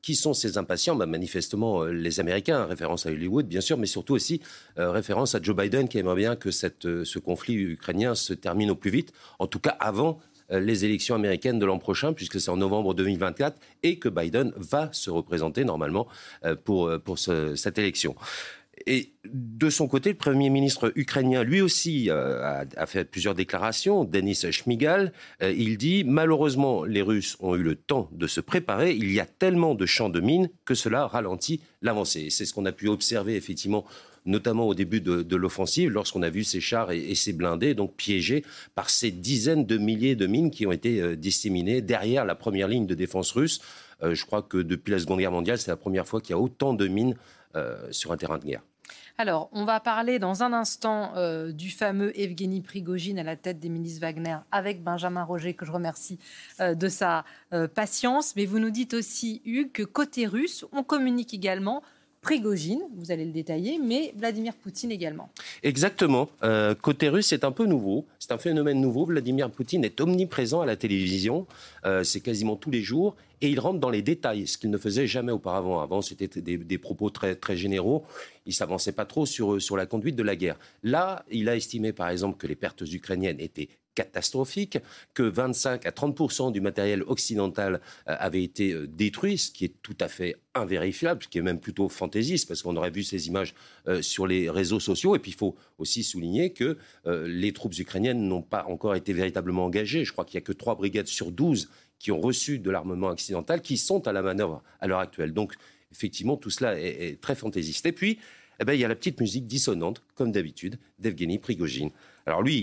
qui 0.08 0.16
sont 0.16 0.34
ces 0.34 0.58
impatients? 0.58 0.96
Bah, 0.96 1.06
Manifestement, 1.06 1.84
euh, 1.84 1.92
les 1.92 2.22
Américains, 2.22 2.66
référence 2.66 3.06
à 3.06 3.10
Hollywood, 3.10 3.46
bien 3.46 3.60
sûr, 3.60 3.78
mais 3.78 3.88
surtout 3.88 4.14
aussi 4.14 4.42
euh, 4.78 4.90
référence 4.90 5.36
à 5.36 5.42
Joe 5.42 5.54
Biden, 5.54 5.90
qui 5.90 5.98
aimerait 5.98 6.16
bien 6.16 6.38
que 6.38 6.50
cette, 6.50 6.86
euh, 6.86 7.04
ce 7.04 7.20
conflit 7.20 7.56
ukrainien 7.56 8.16
se 8.16 8.34
termine 8.34 8.72
au 8.72 8.76
plus 8.76 8.90
vite, 8.90 9.12
en 9.38 9.48
tout 9.48 9.60
cas 9.60 9.76
avant 9.82 10.20
les 10.50 10.86
élections 10.86 11.14
américaines 11.14 11.60
de 11.60 11.66
l'an 11.66 11.78
prochain, 11.78 12.14
puisque 12.14 12.40
c'est 12.40 12.50
en 12.50 12.56
novembre 12.56 12.94
2024, 12.94 13.60
et 13.84 14.00
que 14.00 14.08
Biden 14.08 14.54
va 14.56 14.88
se 14.94 15.10
représenter 15.10 15.66
normalement 15.66 16.08
pour, 16.64 16.90
pour 17.04 17.20
cette 17.20 17.78
élection. 17.78 18.16
Et 18.86 19.14
de 19.26 19.70
son 19.70 19.88
côté, 19.88 20.10
le 20.10 20.16
Premier 20.16 20.50
ministre 20.50 20.92
ukrainien, 20.96 21.44
lui 21.44 21.62
aussi, 21.62 22.10
euh, 22.10 22.64
a, 22.76 22.86
fait 22.86 23.06
plusieurs 23.06 23.34
déclarations. 23.34 24.04
Denis 24.04 24.36
Shmigal, 24.52 25.12
euh, 25.42 25.52
il 25.52 25.78
dit 25.78 26.04
Malheureusement, 26.04 26.84
les 26.84 27.02
Russes 27.02 27.38
ont 27.40 27.56
eu 27.56 27.64
le 27.64 27.76
temps 27.76 28.10
de 28.12 28.28
se 28.28 28.40
préparer. 28.40 28.94
Il 28.94 29.12
y 29.12 29.20
a 29.20 29.26
tellement 29.26 29.74
de 29.74 29.86
champs 29.86 30.10
de 30.10 30.20
mines 30.20 30.50
que 30.66 30.76
cela 30.76 31.08
ralentit 31.08 31.62
l'avancée. 31.82 32.30
C'est 32.30 32.46
ce 32.46 32.54
qu'on 32.54 32.66
a 32.66 32.72
pu 32.72 32.88
observer, 32.88 33.36
effectivement, 33.36 33.86
notamment 34.26 34.68
au 34.68 34.74
début 34.74 35.02
de, 35.02 35.36
l'offensive, 35.36 35.90
lorsqu'on 35.90 36.22
a 36.22 36.30
vu 36.30 36.44
ces 36.44 36.60
chars 36.60 36.92
et, 36.92 37.16
ces 37.16 37.34
blindés 37.34 37.74
donc 37.74 37.96
piégés 37.96 38.44
par 38.76 38.90
ces 38.90 39.10
dizaines 39.10 39.66
de 39.66 39.78
milliers 39.78 40.16
de 40.16 40.28
mines 40.28 40.52
qui 40.52 40.68
ont 40.68 40.72
été 40.72 41.02
euh, 41.02 41.16
disséminées 41.16 41.82
derrière 41.82 42.26
la 42.26 42.36
première 42.36 42.68
ligne 42.68 42.86
de 42.86 42.96
défense 42.96 43.32
russe. 43.32 43.62
je 44.02 44.26
crois 44.26 44.44
que 44.44 44.58
depuis 44.58 44.92
la 44.92 45.00
Seconde 45.00 45.20
Guerre 45.20 45.32
mondiale, 45.32 45.58
c'est 45.58 45.72
la 45.72 45.78
première 45.78 46.08
fois 46.08 46.22
qu'il 46.22 46.32
y 46.32 46.34
a 46.34 46.40
autant 46.40 46.74
de 46.74 46.88
mines 46.88 47.16
sur 47.92 48.12
un 48.12 48.18
terrain 48.18 48.38
de 48.38 48.46
guerre. 48.46 48.62
Alors, 49.20 49.50
on 49.52 49.66
va 49.66 49.80
parler 49.80 50.20
dans 50.20 50.44
un 50.44 50.54
instant 50.54 51.14
euh, 51.16 51.52
du 51.52 51.72
fameux 51.72 52.18
Evgeny 52.20 52.62
Prigogine 52.62 53.18
à 53.18 53.24
la 53.24 53.36
tête 53.36 53.60
des 53.60 53.70
ministres 53.70 54.02
Wagner 54.02 54.38
avec 54.52 54.84
Benjamin 54.84 55.24
Roger, 55.24 55.56
que 55.56 55.66
je 55.66 55.72
remercie 55.72 56.20
euh, 56.60 56.76
de 56.76 56.88
sa 56.88 57.26
euh, 57.52 57.68
patience. 57.68 58.36
Mais 58.36 58.46
vous 58.46 58.60
nous 58.60 58.70
dites 58.70 58.94
aussi, 58.94 59.42
Hugues, 59.44 59.72
que 59.72 59.82
côté 59.82 60.28
russe, 60.28 60.66
on 60.72 60.84
communique 60.84 61.34
également 61.34 61.82
Prigogine, 62.28 62.82
vous 62.98 63.10
allez 63.10 63.24
le 63.24 63.32
détailler, 63.32 63.80
mais 63.82 64.14
Vladimir 64.18 64.54
Poutine 64.54 64.92
également. 64.92 65.30
Exactement. 65.64 66.28
Euh, 66.44 66.76
côté 66.76 67.08
russe, 67.08 67.28
c'est 67.28 67.46
un 67.46 67.54
peu 67.54 67.66
nouveau. 67.66 68.06
C'est 68.20 68.34
un 68.34 68.38
phénomène 68.38 68.82
nouveau. 68.82 69.06
Vladimir 69.06 69.50
Poutine 69.50 69.86
est 69.86 70.02
omniprésent 70.02 70.60
à 70.60 70.66
la 70.66 70.76
télévision. 70.76 71.48
Euh, 71.86 72.04
c'est 72.04 72.20
quasiment 72.20 72.58
tous 72.58 72.70
les 72.70 72.82
jours. 72.82 73.16
Et 73.40 73.48
il 73.48 73.62
rentre 73.62 73.80
dans 73.80 73.90
les 73.90 74.02
détails, 74.02 74.46
ce 74.46 74.58
qu'il 74.58 74.70
ne 74.70 74.78
faisait 74.78 75.08
jamais 75.08 75.32
auparavant. 75.32 75.80
Avant, 75.80 76.02
c'était 76.02 76.42
des, 76.42 76.78
propos 76.78 77.10
très, 77.10 77.38
généraux. 77.56 78.04
Il 78.46 78.54
s'avançait 78.54 78.92
pas 78.92 79.06
trop 79.06 79.26
sur 79.26 79.78
la 79.78 79.86
conduite 79.86 80.18
de 80.18 80.24
la 80.24 80.36
guerre. 80.36 80.60
Là, 80.84 81.24
il 81.32 81.48
a 81.48 81.56
estimé, 81.56 81.94
par 81.94 82.10
exemple, 82.10 82.38
que 82.38 82.48
les 82.48 82.58
pertes 82.58 82.82
ukrainiennes 82.82 83.40
étaient 83.40 83.70
catastrophique, 83.98 84.78
que 85.16 85.24
25 85.24 85.88
à 85.88 85.92
30 85.92 86.52
du 86.54 86.62
matériel 86.62 87.02
occidental 87.08 87.82
euh, 88.08 88.16
avait 88.20 88.44
été 88.44 88.74
euh, 88.74 88.88
détruit, 88.88 89.40
ce 89.40 89.50
qui 89.50 89.66
est 89.66 89.74
tout 89.82 89.98
à 90.00 90.08
fait 90.08 90.36
invérifiable, 90.54 91.24
ce 91.24 91.28
qui 91.28 91.40
est 91.40 91.42
même 91.42 91.60
plutôt 91.60 91.90
fantaisiste, 91.90 92.48
parce 92.48 92.62
qu'on 92.62 92.76
aurait 92.76 92.92
vu 92.92 93.02
ces 93.02 93.28
images 93.28 93.56
euh, 93.88 94.04
sur 94.04 94.28
les 94.28 94.52
réseaux 94.52 94.80
sociaux. 94.80 95.16
Et 95.16 95.20
puis 95.20 95.32
il 95.32 95.38
faut 95.38 95.56
aussi 95.80 96.04
souligner 96.04 96.54
que 96.54 96.78
les 97.06 97.54
troupes 97.54 97.78
ukrainiennes 97.78 98.28
n'ont 98.28 98.42
pas 98.42 98.66
encore 98.68 98.96
été 98.96 99.14
véritablement 99.14 99.66
engagées. 99.66 100.06
Je 100.06 100.12
crois 100.12 100.26
qu'il 100.26 100.38
n'y 100.38 100.44
a 100.44 100.46
que 100.46 100.52
3 100.52 100.76
brigades 100.76 101.08
sur 101.08 101.32
12 101.32 101.70
qui 102.00 102.12
ont 102.12 102.20
reçu 102.20 102.60
de 102.60 102.70
l'armement 102.70 103.08
occidental, 103.08 103.62
qui 103.62 103.78
sont 103.78 104.08
à 104.08 104.12
la 104.12 104.22
manœuvre 104.22 104.64
à 104.80 104.88
l'heure 104.88 105.00
actuelle. 105.00 105.34
Donc 105.34 105.54
effectivement, 105.92 106.38
tout 106.38 106.50
cela 106.50 106.80
est, 106.80 107.20
très 107.22 107.36
fantaisiste. 107.36 107.86
Et 107.86 107.92
puis, 107.92 108.20
eh 108.60 108.66
ben, 108.66 108.74
il 108.74 108.80
y 108.80 108.86
a 108.86 108.88
la 108.88 108.96
petite 108.96 109.20
musique 109.20 109.46
dissonante, 109.46 110.02
comme 110.16 110.32
d'habitude, 110.32 110.80
d'Evgeny 111.00 111.38
Prigogine. 111.38 111.92
Alors 112.28 112.44
lui, 112.44 112.58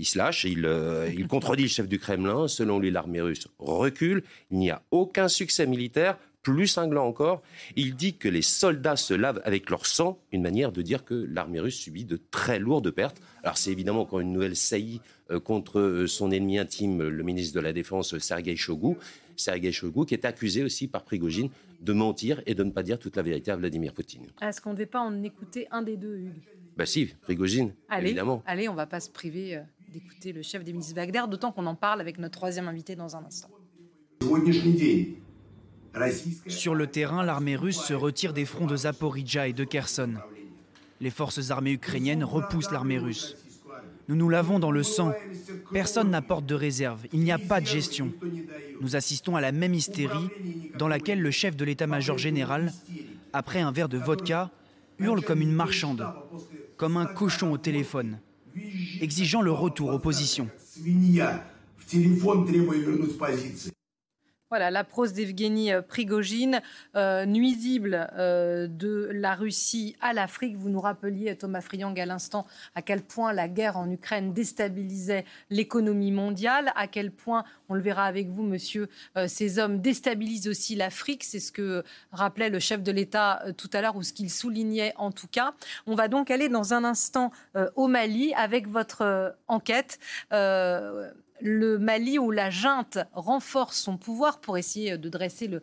il, 0.00 0.04
se 0.04 0.18
lâche, 0.18 0.42
il, 0.44 0.66
euh, 0.66 1.08
il 1.16 1.28
contredit 1.28 1.62
le 1.62 1.68
chef 1.68 1.88
du 1.88 2.00
Kremlin. 2.00 2.48
Selon 2.48 2.80
lui, 2.80 2.90
l'armée 2.90 3.20
russe 3.20 3.46
recule. 3.60 4.24
Il 4.50 4.58
n'y 4.58 4.70
a 4.72 4.82
aucun 4.90 5.28
succès 5.28 5.66
militaire. 5.66 6.18
Plus 6.42 6.66
cinglant 6.66 7.06
encore, 7.06 7.40
il 7.74 7.96
dit 7.96 8.18
que 8.18 8.28
les 8.28 8.42
soldats 8.42 8.96
se 8.96 9.14
lavent 9.14 9.40
avec 9.44 9.70
leur 9.70 9.86
sang, 9.86 10.18
une 10.30 10.42
manière 10.42 10.72
de 10.72 10.82
dire 10.82 11.02
que 11.02 11.14
l'armée 11.14 11.58
russe 11.58 11.78
subit 11.78 12.04
de 12.04 12.20
très 12.30 12.58
lourdes 12.58 12.90
pertes. 12.90 13.22
Alors 13.42 13.56
c'est 13.56 13.70
évidemment 13.70 14.02
encore 14.02 14.20
une 14.20 14.30
nouvelle 14.30 14.54
saillie 14.54 15.00
euh, 15.30 15.40
contre 15.40 15.80
euh, 15.80 16.06
son 16.06 16.30
ennemi 16.30 16.58
intime, 16.58 17.08
le 17.08 17.22
ministre 17.22 17.54
de 17.54 17.60
la 17.60 17.72
Défense 17.72 18.18
Sergei 18.18 18.56
Shoigu. 18.56 18.96
Sergei 19.36 19.72
Shoigu, 19.72 20.04
qui 20.04 20.12
est 20.12 20.26
accusé 20.26 20.62
aussi 20.62 20.86
par 20.86 21.04
Prigogine 21.04 21.48
de 21.80 21.92
mentir 21.94 22.42
et 22.44 22.54
de 22.54 22.62
ne 22.62 22.70
pas 22.70 22.82
dire 22.82 22.98
toute 22.98 23.16
la 23.16 23.22
vérité 23.22 23.50
à 23.50 23.56
Vladimir 23.56 23.94
Poutine. 23.94 24.26
Est-ce 24.42 24.60
qu'on 24.60 24.70
ne 24.70 24.74
devait 24.74 24.84
pas 24.84 25.00
en 25.00 25.22
écouter 25.22 25.66
un 25.70 25.80
des 25.80 25.96
deux, 25.96 26.16
Hugues? 26.18 26.42
Bah 26.76 26.86
si, 26.86 27.14
Prigogine, 27.22 27.72
allez, 27.88 28.08
évidemment. 28.08 28.42
Allez, 28.46 28.68
on 28.68 28.74
va 28.74 28.86
pas 28.86 29.00
se 29.00 29.10
priver 29.10 29.56
euh, 29.56 29.60
d'écouter 29.92 30.32
le 30.32 30.42
chef 30.42 30.64
des 30.64 30.72
ministres 30.72 30.96
Wagner, 30.96 31.22
d'autant 31.28 31.52
qu'on 31.52 31.66
en 31.66 31.76
parle 31.76 32.00
avec 32.00 32.18
notre 32.18 32.36
troisième 32.36 32.66
invité 32.66 32.96
dans 32.96 33.16
un 33.16 33.24
instant. 33.24 33.48
Sur 36.48 36.74
le 36.74 36.86
terrain, 36.88 37.22
l'armée 37.22 37.56
russe 37.56 37.80
se 37.80 37.94
retire 37.94 38.32
des 38.32 38.44
fronts 38.44 38.66
de 38.66 38.76
Zaporizhia 38.76 39.46
et 39.46 39.52
de 39.52 39.64
Kherson. 39.64 40.14
Les 41.00 41.10
forces 41.10 41.50
armées 41.50 41.72
ukrainiennes 41.72 42.24
repoussent 42.24 42.72
l'armée 42.72 42.98
russe. 42.98 43.36
Nous 44.08 44.16
nous 44.16 44.28
lavons 44.28 44.58
dans 44.58 44.70
le 44.70 44.82
sang. 44.82 45.12
Personne 45.72 46.10
n'apporte 46.10 46.46
de 46.46 46.54
réserve. 46.54 47.06
Il 47.12 47.20
n'y 47.20 47.32
a 47.32 47.38
pas 47.38 47.60
de 47.60 47.66
gestion. 47.66 48.12
Nous 48.80 48.96
assistons 48.96 49.36
à 49.36 49.40
la 49.40 49.52
même 49.52 49.74
hystérie 49.74 50.28
dans 50.78 50.88
laquelle 50.88 51.20
le 51.20 51.30
chef 51.30 51.56
de 51.56 51.64
l'état-major 51.64 52.18
général, 52.18 52.72
après 53.32 53.60
un 53.60 53.72
verre 53.72 53.88
de 53.88 53.98
vodka, 53.98 54.50
hurle 54.98 55.22
comme 55.22 55.40
une 55.40 55.52
marchande 55.52 56.06
comme 56.76 56.96
un 56.96 57.06
cochon 57.06 57.52
au 57.52 57.58
téléphone, 57.58 58.18
exigeant 59.00 59.42
le 59.42 59.52
retour 59.52 59.92
aux 59.92 59.98
positions. 59.98 60.48
Voilà, 64.54 64.70
la 64.70 64.84
prose 64.84 65.12
d'Evgeny 65.12 65.72
euh, 65.72 65.82
Prigogine, 65.82 66.62
euh, 66.94 67.26
nuisible 67.26 68.08
euh, 68.16 68.68
de 68.68 69.10
la 69.12 69.34
Russie 69.34 69.96
à 70.00 70.12
l'Afrique. 70.12 70.54
Vous 70.56 70.68
nous 70.68 70.80
rappeliez, 70.80 71.34
Thomas 71.34 71.60
Friang, 71.60 71.98
à 71.98 72.06
l'instant, 72.06 72.46
à 72.76 72.80
quel 72.80 73.02
point 73.02 73.32
la 73.32 73.48
guerre 73.48 73.76
en 73.76 73.90
Ukraine 73.90 74.32
déstabilisait 74.32 75.24
l'économie 75.50 76.12
mondiale, 76.12 76.72
à 76.76 76.86
quel 76.86 77.10
point, 77.10 77.42
on 77.68 77.74
le 77.74 77.80
verra 77.80 78.04
avec 78.04 78.28
vous, 78.28 78.44
monsieur, 78.44 78.88
ces 79.26 79.58
hommes 79.58 79.80
déstabilisent 79.80 80.46
aussi 80.46 80.76
l'Afrique. 80.76 81.24
C'est 81.24 81.40
ce 81.40 81.50
que 81.50 81.82
rappelait 82.12 82.48
le 82.48 82.60
chef 82.60 82.80
de 82.80 82.92
l'État 82.92 83.42
tout 83.56 83.70
à 83.72 83.80
l'heure, 83.80 83.96
ou 83.96 84.04
ce 84.04 84.12
qu'il 84.12 84.30
soulignait 84.30 84.92
en 84.96 85.10
tout 85.10 85.26
cas. 85.26 85.54
On 85.88 85.96
va 85.96 86.06
donc 86.06 86.30
aller 86.30 86.48
dans 86.48 86.74
un 86.74 86.84
instant 86.84 87.32
au 87.74 87.88
Mali 87.88 88.32
avec 88.34 88.68
votre 88.68 89.34
enquête 89.48 89.98
le 91.40 91.78
Mali 91.78 92.18
où 92.18 92.30
la 92.30 92.50
junte 92.50 92.98
renforce 93.12 93.78
son 93.78 93.96
pouvoir 93.96 94.40
pour 94.40 94.58
essayer 94.58 94.98
de 94.98 95.08
dresser 95.08 95.48
le, 95.48 95.62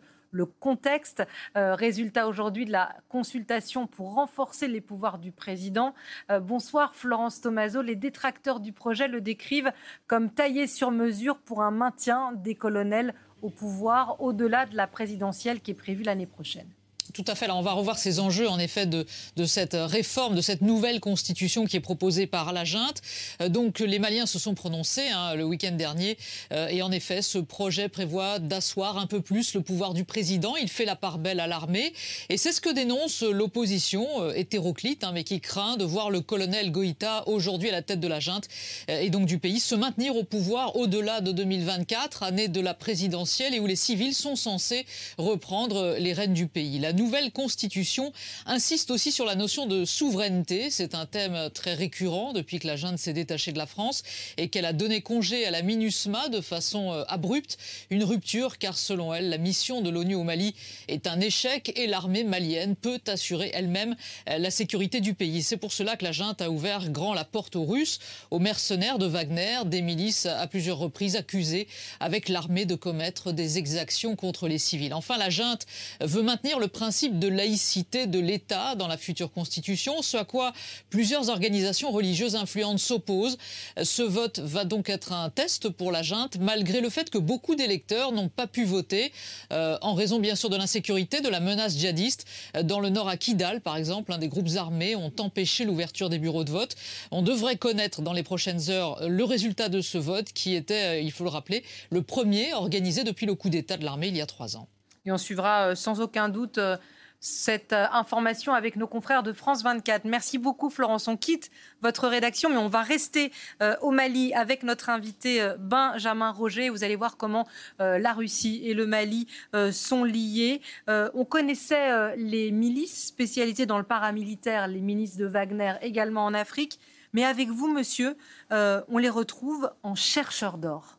contexte. 0.60 1.22
Euh, 1.56 1.74
résultat 1.74 2.26
aujourd'hui 2.26 2.64
de 2.64 2.72
la 2.72 2.96
consultation 3.08 3.86
pour 3.86 4.14
renforcer 4.14 4.66
les 4.66 4.80
pouvoirs 4.80 5.18
du 5.18 5.30
président. 5.30 5.94
Euh, 6.30 6.40
bonsoir 6.40 6.94
Florence 6.94 7.40
Tomaso. 7.40 7.82
Les 7.82 7.96
détracteurs 7.96 8.60
du 8.60 8.72
projet 8.72 9.08
le 9.08 9.20
décrivent 9.20 9.72
comme 10.06 10.30
taillé 10.30 10.66
sur 10.66 10.90
mesure 10.90 11.38
pour 11.38 11.62
un 11.62 11.70
maintien 11.70 12.32
des 12.32 12.54
colonels 12.54 13.14
au 13.42 13.50
pouvoir 13.50 14.20
au-delà 14.22 14.64
de 14.66 14.76
la 14.76 14.86
présidentielle 14.86 15.60
qui 15.60 15.72
est 15.72 15.74
prévue 15.74 16.02
l'année 16.02 16.26
prochaine. 16.26 16.68
Tout 17.12 17.24
à 17.26 17.34
fait. 17.34 17.46
Là, 17.46 17.56
on 17.56 17.62
va 17.62 17.72
revoir 17.72 17.98
ces 17.98 18.20
enjeux, 18.20 18.48
en 18.48 18.58
effet, 18.58 18.86
de, 18.86 19.04
cette 19.44 19.76
réforme, 19.78 20.34
de 20.34 20.40
cette 20.40 20.62
nouvelle 20.62 20.98
constitution 20.98 21.66
qui 21.66 21.76
est 21.76 21.80
proposée 21.80 22.26
par 22.26 22.52
la 22.54 22.64
junte. 22.64 23.02
Euh, 23.42 23.50
donc, 23.50 23.80
les 23.80 23.98
Maliens 23.98 24.24
se 24.24 24.38
sont 24.38 24.54
prononcés 24.54 25.08
hein, 25.08 25.34
le 25.34 25.44
week-end 25.44 25.72
dernier. 25.72 26.16
Euh, 26.52 26.68
et 26.68 26.80
en 26.80 26.90
effet, 26.90 27.20
ce 27.20 27.38
projet 27.38 27.88
prévoit 27.88 28.38
d'asseoir 28.38 28.96
un 28.96 29.06
peu 29.06 29.20
plus 29.20 29.52
le 29.52 29.60
pouvoir 29.60 29.92
du 29.92 30.04
président. 30.04 30.56
Il 30.56 30.68
fait 30.68 30.86
la 30.86 30.96
part 30.96 31.18
belle 31.18 31.40
à 31.40 31.46
l'armée. 31.46 31.92
Et 32.30 32.38
c'est 32.38 32.52
ce 32.52 32.62
que 32.62 32.72
dénonce 32.72 33.22
l'opposition 33.22 34.06
euh, 34.22 34.32
hétéroclite, 34.32 35.04
hein, 35.04 35.10
mais 35.12 35.24
qui 35.24 35.40
craint 35.40 35.76
de 35.76 35.84
voir 35.84 36.08
le 36.08 36.22
colonel 36.22 36.70
Goïta, 36.70 37.24
aujourd'hui 37.28 37.68
à 37.68 37.72
la 37.72 37.82
tête 37.82 38.00
de 38.00 38.08
la 38.08 38.20
junte, 38.20 38.48
et 38.88 39.10
donc 39.10 39.26
du 39.26 39.38
pays, 39.38 39.60
se 39.60 39.74
maintenir 39.74 40.16
au 40.16 40.24
pouvoir 40.24 40.76
au-delà 40.76 41.20
de 41.20 41.32
2024, 41.32 42.22
année 42.22 42.48
de 42.48 42.60
la 42.60 42.74
présidentielle, 42.74 43.54
et 43.54 43.60
où 43.60 43.66
les 43.66 43.76
civils 43.76 44.14
sont 44.14 44.36
censés 44.36 44.86
reprendre 45.18 45.96
les 45.98 46.12
rênes 46.12 46.34
du 46.34 46.46
pays. 46.46 46.78
Nouvelle 47.02 47.32
constitution 47.32 48.12
insiste 48.46 48.92
aussi 48.92 49.10
sur 49.10 49.24
la 49.24 49.34
notion 49.34 49.66
de 49.66 49.84
souveraineté. 49.84 50.70
C'est 50.70 50.94
un 50.94 51.04
thème 51.04 51.50
très 51.52 51.74
récurrent 51.74 52.32
depuis 52.32 52.60
que 52.60 52.68
la 52.68 52.76
junte 52.76 52.96
s'est 52.96 53.12
détachée 53.12 53.50
de 53.50 53.58
la 53.58 53.66
France 53.66 54.04
et 54.36 54.48
qu'elle 54.48 54.64
a 54.64 54.72
donné 54.72 55.00
congé 55.00 55.44
à 55.44 55.50
la 55.50 55.62
MINUSMA 55.62 56.28
de 56.28 56.40
façon 56.40 56.92
euh, 56.92 57.02
abrupte. 57.08 57.58
Une 57.90 58.04
rupture 58.04 58.58
car 58.58 58.78
selon 58.78 59.12
elle, 59.12 59.30
la 59.30 59.38
mission 59.38 59.80
de 59.80 59.90
l'ONU 59.90 60.14
au 60.14 60.22
Mali 60.22 60.54
est 60.86 61.08
un 61.08 61.18
échec 61.20 61.72
et 61.76 61.88
l'armée 61.88 62.22
malienne 62.22 62.76
peut 62.76 63.00
assurer 63.08 63.50
elle-même 63.52 63.96
euh, 64.28 64.38
la 64.38 64.52
sécurité 64.52 65.00
du 65.00 65.14
pays. 65.14 65.42
C'est 65.42 65.56
pour 65.56 65.72
cela 65.72 65.96
que 65.96 66.04
la 66.04 66.12
junte 66.12 66.40
a 66.40 66.50
ouvert 66.50 66.88
grand 66.90 67.14
la 67.14 67.24
porte 67.24 67.56
aux 67.56 67.64
Russes, 67.64 67.98
aux 68.30 68.38
mercenaires 68.38 68.98
de 68.98 69.06
Wagner, 69.06 69.58
des 69.66 69.82
milices 69.82 70.26
à 70.26 70.46
plusieurs 70.46 70.78
reprises 70.78 71.16
accusées 71.16 71.66
avec 71.98 72.28
l'armée 72.28 72.64
de 72.64 72.76
commettre 72.76 73.32
des 73.32 73.58
exactions 73.58 74.14
contre 74.14 74.46
les 74.46 74.58
civils. 74.58 74.94
Enfin, 74.94 75.18
la 75.18 75.30
junte 75.30 75.66
veut 76.00 76.22
maintenir 76.22 76.60
le 76.60 76.68
principe 76.68 76.91
principe 76.92 77.18
de 77.18 77.28
laïcité 77.28 78.06
de 78.06 78.18
l'État 78.18 78.74
dans 78.74 78.86
la 78.86 78.98
future 78.98 79.32
constitution, 79.32 80.02
ce 80.02 80.18
à 80.18 80.26
quoi 80.26 80.52
plusieurs 80.90 81.30
organisations 81.30 81.90
religieuses 81.90 82.36
influentes 82.36 82.80
s'opposent. 82.80 83.38
Ce 83.82 84.02
vote 84.02 84.40
va 84.40 84.66
donc 84.66 84.90
être 84.90 85.14
un 85.14 85.30
test 85.30 85.70
pour 85.70 85.90
la 85.90 86.02
junte, 86.02 86.36
malgré 86.38 86.82
le 86.82 86.90
fait 86.90 87.08
que 87.08 87.16
beaucoup 87.16 87.54
d'électeurs 87.54 88.12
n'ont 88.12 88.28
pas 88.28 88.46
pu 88.46 88.66
voter, 88.66 89.10
euh, 89.52 89.78
en 89.80 89.94
raison 89.94 90.18
bien 90.18 90.34
sûr 90.34 90.50
de 90.50 90.56
l'insécurité, 90.56 91.22
de 91.22 91.30
la 91.30 91.40
menace 91.40 91.78
djihadiste. 91.78 92.26
Dans 92.62 92.78
le 92.78 92.90
nord 92.90 93.08
à 93.08 93.16
Kidal, 93.16 93.62
par 93.62 93.78
exemple, 93.78 94.12
un 94.12 94.18
des 94.18 94.28
groupes 94.28 94.50
armés 94.56 94.94
ont 94.94 95.14
empêché 95.18 95.64
l'ouverture 95.64 96.10
des 96.10 96.18
bureaux 96.18 96.44
de 96.44 96.50
vote. 96.50 96.76
On 97.10 97.22
devrait 97.22 97.56
connaître 97.56 98.02
dans 98.02 98.12
les 98.12 98.22
prochaines 98.22 98.68
heures 98.68 98.98
le 99.08 99.24
résultat 99.24 99.70
de 99.70 99.80
ce 99.80 99.96
vote, 99.96 100.30
qui 100.34 100.54
était, 100.54 100.98
euh, 100.98 101.00
il 101.00 101.10
faut 101.10 101.24
le 101.24 101.30
rappeler, 101.30 101.64
le 101.88 102.02
premier 102.02 102.52
organisé 102.52 103.02
depuis 103.02 103.24
le 103.24 103.34
coup 103.34 103.48
d'État 103.48 103.78
de 103.78 103.84
l'armée 103.86 104.08
il 104.08 104.16
y 104.18 104.20
a 104.20 104.26
trois 104.26 104.58
ans. 104.58 104.68
Et 105.04 105.12
on 105.12 105.18
suivra 105.18 105.68
euh, 105.68 105.74
sans 105.74 106.00
aucun 106.00 106.28
doute 106.28 106.58
euh, 106.58 106.76
cette 107.18 107.72
euh, 107.72 107.86
information 107.92 108.52
avec 108.52 108.76
nos 108.76 108.86
confrères 108.86 109.22
de 109.22 109.32
France 109.32 109.62
24. 109.64 110.04
Merci 110.04 110.38
beaucoup 110.38 110.70
Florence. 110.70 111.08
On 111.08 111.16
quitte 111.16 111.50
votre 111.80 112.06
rédaction, 112.08 112.50
mais 112.50 112.56
on 112.56 112.68
va 112.68 112.82
rester 112.82 113.32
au 113.80 113.90
Mali 113.90 114.32
avec 114.34 114.62
notre 114.64 114.90
invité 114.90 115.52
Benjamin 115.58 116.30
Roger. 116.30 116.68
Vous 116.68 116.82
allez 116.82 116.96
voir 116.96 117.16
comment 117.16 117.46
la 117.78 118.12
Russie 118.12 118.60
et 118.64 118.74
le 118.74 118.86
Mali 118.86 119.28
sont 119.72 120.02
liés. 120.02 120.60
on 120.88 121.24
connaissait 121.24 122.16
les 122.16 122.50
milices 122.50 123.06
spécialisées 123.06 123.66
dans 123.66 123.78
le 123.78 123.84
paramilitaire, 123.84 124.66
les 124.66 124.80
milices 124.80 125.16
de 125.16 125.26
Wagner 125.26 125.74
également 125.82 126.24
en 126.24 126.34
Afrique. 126.34 126.80
Mais 127.12 127.24
avec 127.24 127.48
vous, 127.48 127.68
monsieur, 127.68 128.16
on 128.50 128.98
les 128.98 129.10
retrouve 129.10 129.70
en 129.84 129.94
chercheurs 129.94 130.58
d'or. 130.58 130.98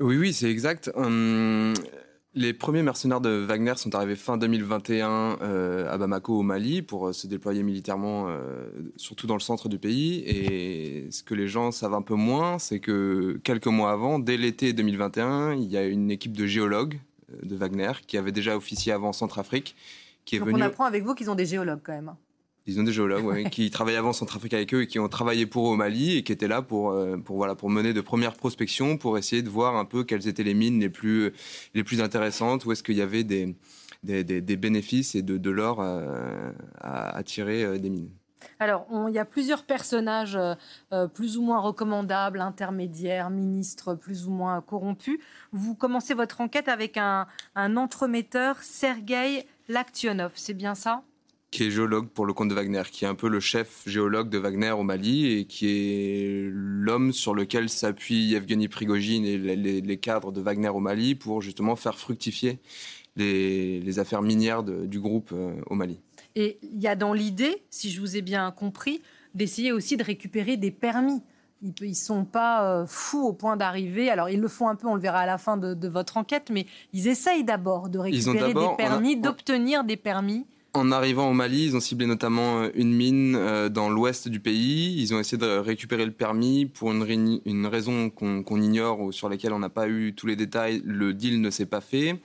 Oui, 0.00 0.16
oui, 0.16 0.32
c'est 0.32 0.50
exact. 0.50 0.90
Hum, 0.94 1.74
les 2.38 2.52
premiers 2.52 2.82
mercenaires 2.82 3.20
de 3.20 3.30
Wagner 3.30 3.74
sont 3.76 3.94
arrivés 3.94 4.14
fin 4.14 4.38
2021 4.38 5.38
euh, 5.42 5.92
à 5.92 5.98
Bamako 5.98 6.38
au 6.38 6.42
Mali 6.42 6.82
pour 6.82 7.08
euh, 7.08 7.12
se 7.12 7.26
déployer 7.26 7.64
militairement, 7.64 8.26
euh, 8.28 8.68
surtout 8.96 9.26
dans 9.26 9.34
le 9.34 9.40
centre 9.40 9.68
du 9.68 9.78
pays. 9.78 10.22
Et 10.24 11.10
ce 11.10 11.24
que 11.24 11.34
les 11.34 11.48
gens 11.48 11.72
savent 11.72 11.94
un 11.94 12.02
peu 12.02 12.14
moins, 12.14 12.58
c'est 12.58 12.78
que 12.78 13.40
quelques 13.42 13.66
mois 13.66 13.90
avant, 13.90 14.20
dès 14.20 14.36
l'été 14.36 14.72
2021, 14.72 15.54
il 15.54 15.64
y 15.64 15.76
a 15.76 15.84
une 15.84 16.10
équipe 16.10 16.36
de 16.36 16.46
géologues 16.46 17.00
de 17.42 17.56
Wagner 17.56 17.92
qui 18.06 18.16
avait 18.16 18.32
déjà 18.32 18.56
officié 18.56 18.92
avant 18.92 19.08
en 19.08 19.12
Centrafrique. 19.12 19.74
Qui 20.24 20.36
est 20.36 20.38
Donc 20.38 20.50
on 20.52 20.60
apprend 20.60 20.84
avec 20.84 21.04
vous 21.04 21.14
qu'ils 21.14 21.30
ont 21.30 21.34
des 21.34 21.46
géologues 21.46 21.80
quand 21.82 21.92
même. 21.92 22.14
Ils 22.68 22.78
ont 22.78 22.84
des 22.84 22.92
géologues 22.92 23.48
qui 23.50 23.70
travaillaient 23.70 23.96
avant 23.96 24.10
en 24.10 24.12
Centrafrique 24.12 24.52
avec 24.52 24.72
eux 24.74 24.82
et 24.82 24.86
qui 24.86 24.98
ont 24.98 25.08
travaillé 25.08 25.46
pour 25.46 25.66
eux 25.66 25.72
au 25.72 25.76
Mali 25.76 26.18
et 26.18 26.22
qui 26.22 26.32
étaient 26.32 26.48
là 26.48 26.60
pour, 26.60 26.90
euh, 26.90 27.16
pour, 27.16 27.36
voilà, 27.36 27.54
pour 27.54 27.70
mener 27.70 27.94
de 27.94 28.00
premières 28.02 28.34
prospections, 28.34 28.98
pour 28.98 29.16
essayer 29.16 29.42
de 29.42 29.48
voir 29.48 29.76
un 29.76 29.86
peu 29.86 30.04
quelles 30.04 30.28
étaient 30.28 30.44
les 30.44 30.54
mines 30.54 30.78
les 30.78 30.90
plus, 30.90 31.32
les 31.74 31.82
plus 31.82 32.02
intéressantes, 32.02 32.66
où 32.66 32.72
est-ce 32.72 32.82
qu'il 32.82 32.96
y 32.96 33.02
avait 33.02 33.24
des, 33.24 33.56
des, 34.02 34.22
des, 34.22 34.56
bénéfices 34.56 35.14
et 35.14 35.22
de, 35.22 35.38
de 35.38 35.50
l'or 35.50 35.80
euh, 35.80 36.52
à, 36.78 37.16
à, 37.16 37.22
tirer 37.22 37.64
euh, 37.64 37.78
des 37.78 37.88
mines. 37.88 38.10
Alors, 38.60 38.86
il 39.08 39.14
y 39.14 39.18
a 39.18 39.24
plusieurs 39.24 39.64
personnages 39.64 40.38
plus 41.14 41.36
ou 41.36 41.42
moins 41.42 41.58
recommandables, 41.58 42.40
intermédiaires, 42.40 43.30
ministres 43.30 43.94
plus 43.94 44.26
ou 44.28 44.30
moins 44.30 44.60
corrompus. 44.60 45.18
Vous 45.52 45.74
commencez 45.74 46.14
votre 46.14 46.40
enquête 46.40 46.68
avec 46.68 46.96
un, 46.96 47.26
un 47.56 47.76
entremetteur, 47.76 48.62
Sergei 48.62 49.44
Laktionov, 49.68 50.32
c'est 50.36 50.54
bien 50.54 50.76
ça? 50.76 51.02
Qui 51.50 51.64
est 51.64 51.70
géologue 51.70 52.08
pour 52.08 52.26
le 52.26 52.34
compte 52.34 52.48
de 52.48 52.54
Wagner, 52.54 52.82
qui 52.90 53.04
est 53.04 53.08
un 53.08 53.14
peu 53.14 53.28
le 53.28 53.40
chef 53.40 53.82
géologue 53.86 54.28
de 54.28 54.38
Wagner 54.38 54.70
au 54.72 54.82
Mali 54.82 55.32
et 55.32 55.44
qui 55.46 55.68
est 55.68 56.50
l'homme 56.52 57.12
sur 57.12 57.34
lequel 57.34 57.70
s'appuie 57.70 58.26
Yevgeny 58.26 58.68
Prigogine 58.68 59.24
et 59.24 59.38
les, 59.38 59.96
cadres 59.96 60.30
de 60.30 60.40
Wagner 60.40 60.68
au 60.68 60.80
Mali 60.80 61.14
pour 61.14 61.40
justement 61.40 61.74
faire 61.74 61.98
fructifier 61.98 62.58
les, 63.16 63.98
affaires 63.98 64.22
minières 64.22 64.62
du 64.62 65.00
groupe 65.00 65.30
euh, 65.32 65.54
au 65.66 65.74
Mali. 65.74 65.98
Et 66.36 66.58
il 66.62 66.80
y 66.80 66.86
a 66.86 66.94
dans 66.94 67.14
l'idée, 67.14 67.64
si 67.70 67.90
je 67.90 68.00
vous 68.00 68.16
ai 68.16 68.22
bien 68.22 68.50
compris, 68.50 69.00
d'essayer 69.34 69.72
aussi 69.72 69.96
de 69.96 70.04
récupérer 70.04 70.56
des 70.56 70.70
permis. 70.70 71.22
Ils 71.62 71.88
ne 71.88 71.94
sont 71.94 72.24
pas 72.24 72.82
euh, 72.82 72.86
fous 72.86 73.26
au 73.26 73.32
point 73.32 73.56
d'arriver. 73.56 74.10
Alors, 74.10 74.28
ils 74.28 74.40
le 74.40 74.46
font 74.46 74.68
un 74.68 74.76
peu, 74.76 74.86
on 74.86 74.94
le 74.94 75.00
verra 75.00 75.20
à 75.20 75.26
la 75.26 75.38
fin 75.38 75.56
de, 75.56 75.88
votre 75.88 76.16
enquête, 76.16 76.50
mais 76.52 76.66
ils 76.92 77.08
essayent 77.08 77.42
d'abord 77.42 77.88
de 77.88 77.98
récupérer 77.98 78.54
des 78.54 78.76
permis, 78.76 79.16
d'obtenir 79.16 79.82
des 79.82 79.96
permis 79.96 80.46
en 80.78 80.92
arrivant 80.92 81.28
au 81.28 81.32
Mali, 81.32 81.66
ils 81.66 81.76
ont 81.76 81.80
ciblé 81.80 82.06
notamment 82.06 82.62
euh, 82.62 82.70
une 82.74 82.94
mine 82.94 83.36
euh, 83.36 83.68
dans 83.68 83.90
l'ouest 83.90 84.28
du 84.28 84.40
pays. 84.40 84.94
Ils 85.00 85.12
ont 85.14 85.18
essayé 85.18 85.36
de 85.36 85.58
récupérer 85.58 86.06
le 86.06 86.12
permis 86.12 86.66
pour 86.66 86.92
une, 86.92 87.66
raison 87.66 88.10
qu'on 88.10 88.62
ignore 88.62 89.00
ou 89.00 89.12
sur 89.12 89.28
laquelle 89.28 89.52
on 89.52 89.58
n'a 89.58 89.68
pas 89.68 89.88
eu 89.88 90.14
tous 90.14 90.26
les 90.26 90.36
détails. 90.36 90.80
Le 90.84 91.12
deal 91.12 91.40
ne 91.40 91.50
s'est 91.50 91.66
pas 91.66 91.80
fait. 91.80 92.20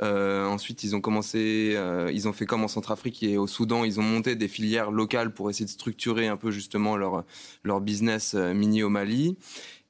Euh, 0.00 0.46
ensuite, 0.46 0.84
ils 0.84 0.94
ont 0.94 1.00
commencé, 1.00 1.76
ils 2.12 2.28
ont 2.28 2.32
fait 2.32 2.46
comme 2.46 2.62
en 2.62 2.68
Centrafrique 2.68 3.22
et 3.24 3.36
au 3.36 3.48
Soudan, 3.48 3.82
ils 3.82 3.98
ont 3.98 4.04
monté 4.04 4.36
des 4.36 4.46
filières 4.46 4.92
locales 4.92 5.34
pour 5.34 5.50
essayer 5.50 5.66
de 5.66 5.70
structurer 5.70 6.28
un 6.28 6.36
peu 6.36 6.52
justement 6.52 6.96
leur 6.96 7.80
business 7.80 8.34
minier 8.34 8.84
au 8.84 8.90
Mali 8.90 9.36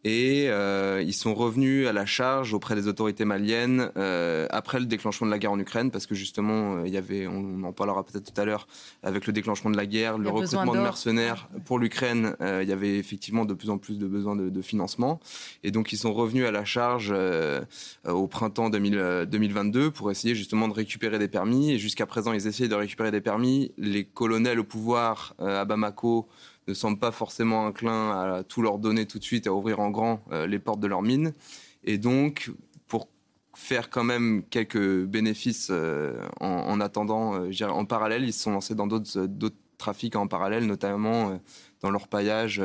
et 0.05 0.47
euh, 0.49 1.03
ils 1.05 1.13
sont 1.13 1.35
revenus 1.35 1.89
à 1.89 1.93
la 1.93 2.07
charge 2.07 2.55
auprès 2.55 2.77
des 2.77 2.87
autorités 2.87 3.25
maliennes 3.25 3.91
euh, 3.97 4.47
après 4.51 4.79
le 4.79 4.87
déclenchement 4.87 5.27
de 5.27 5.33
la 5.33 5.39
guerre 5.39 5.53
en 5.53 5.59
Ukraine 5.59 5.91
parce 5.91 6.07
que 6.07 6.15
justement 6.15 6.77
euh, 6.77 6.83
il 6.87 6.93
y 6.93 6.97
avait 6.97 7.27
on, 7.27 7.65
en 7.65 7.73
parlera 7.73 8.05
peut-être 8.05 8.33
tout 8.33 8.41
à 8.41 8.45
l'heure 8.45 8.69
avec 9.03 9.27
le 9.27 9.33
déclenchement 9.33 9.71
de 9.71 9.77
la 9.77 9.87
guerre 9.87 10.17
le 10.17 10.29
recrutement 10.29 10.73
de 10.73 10.79
mercenaires 10.79 11.49
pour 11.65 11.81
l'Ukraine 11.81 12.37
euh, 12.41 12.61
il 12.63 12.69
y 12.69 12.73
avait 12.73 12.97
effectivement 12.97 13.45
de 13.45 13.55
plus 13.55 13.71
en 13.71 13.79
plus 13.79 13.99
de 13.99 14.07
besoins 14.07 14.37
de, 14.37 14.49
de 14.49 14.63
financement. 14.63 15.21
Et 15.65 15.71
donc 15.71 15.93
ils 15.93 15.97
sont 15.99 16.13
revenus 16.13 16.47
à 16.47 16.51
la 16.51 16.65
charge 16.65 17.11
euh, 17.13 17.61
au 18.07 18.27
printemps 18.27 18.71
2000, 18.71 19.27
2022 19.29 19.91
pour 19.91 20.11
essayer 20.11 20.35
justement 20.35 20.69
de 20.69 20.75
récupérer 20.75 21.19
des 21.19 21.29
permis. 21.29 21.73
Et 21.73 21.79
jusqu'à 21.79 22.07
présent 22.07 22.33
ils 22.33 22.47
essayaient 22.47 22.69
de 22.69 22.75
récupérer 22.75 23.11
des 23.11 23.21
permis. 23.21 23.73
Les 23.79 24.05
colonels 24.05 24.61
au 24.61 24.65
pouvoir 24.65 25.35
à 25.39 25.65
Bamako 25.65 26.29
ne 26.69 26.75
semblent 26.75 26.99
pas 26.99 27.11
forcément 27.11 27.67
inclins 27.67 28.11
à 28.11 28.45
tout 28.45 28.63
leur 28.63 28.79
donner 28.79 29.07
tout 29.07 29.19
de 29.19 29.25
suite, 29.25 29.47
à 29.47 29.53
ouvrir 29.53 29.81
en 29.81 29.91
grand 29.91 30.23
euh, 30.33 30.47
les 30.47 30.59
portes 30.59 30.81
de 30.81 30.87
leur 30.87 31.03
mine. 31.03 31.33
Et 31.85 31.99
donc, 31.99 32.51
pour 32.87 33.09
faire 33.55 33.91
quand 33.91 34.05
même 34.05 34.43
quelques 34.51 35.05
bénéfices 35.05 35.69
euh, 35.71 36.21
en, 36.41 36.81
attendant, 36.81 37.43
euh, 37.43 37.69
en 37.69 37.85
parallèle, 37.87 38.25
ils 38.25 38.33
se 38.33 38.43
sont 38.43 38.53
lancés 38.53 38.75
dans 38.75 38.87
d'autres 38.87 39.57
trafics 39.79 40.17
en 40.17 40.27
parallèle, 40.27 40.67
notamment 40.67 41.41
dans 41.83 41.91
leur 41.91 42.09
paillage 42.09 42.61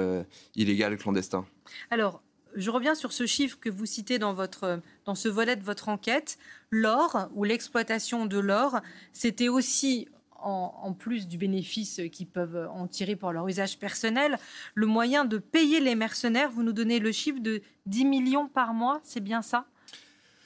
illégal 0.56 0.98
clandestin. 0.98 1.46
Alors, 1.92 2.24
je 2.56 2.72
reviens 2.72 2.96
sur 2.96 3.14
ce 3.14 3.28
chiffre 3.28 3.60
que 3.60 3.70
vous 3.70 3.86
citez 3.86 4.18
dans, 4.18 4.34
votre, 4.34 4.80
dans 5.06 5.14
ce 5.14 5.30
volet 5.30 5.56
de 5.56 5.64
votre 5.64 5.90
enquête. 5.90 6.40
L'or 6.72 7.30
ou 7.36 7.44
l'exploitation 7.44 8.26
de 8.26 8.40
l'or, 8.40 8.82
c'était 9.12 9.48
aussi 9.48 10.08
en, 10.44 10.94
plus 10.94 11.28
du 11.28 11.38
bénéfice 11.38 12.02
qu'ils 12.12 12.28
peuvent 12.28 12.70
en 12.72 12.88
tirer 12.88 13.16
pour 13.16 13.32
leur 13.32 13.48
usage 13.48 13.78
personnel, 13.78 14.38
le 14.76 14.86
moyen 14.86 15.26
de 15.26 15.38
payer 15.38 15.80
les 15.80 15.96
mercenaires, 15.96 16.50
vous 16.50 16.64
nous 16.64 16.74
donnez 16.74 17.00
le 17.00 17.12
chiffre 17.12 17.40
de 17.40 17.62
10 17.86 18.06
millions 18.06 18.48
par 18.48 18.74
mois, 18.74 19.00
c'est 19.04 19.24
bien 19.24 19.42
ça? 19.42 19.66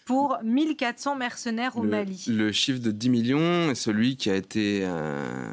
Pour 0.06 0.38
1400 0.42 1.18
mercenaires 1.18 1.76
au 1.76 1.84
Mali. 1.84 2.26
Le 2.30 2.52
chiffre 2.54 2.80
de 2.80 2.92
10 2.92 3.10
millions 3.10 3.70
est 3.72 3.76
celui 3.76 4.16
qui 4.16 4.30
a 4.30 4.36
été 4.36 4.82
euh, 4.84 5.52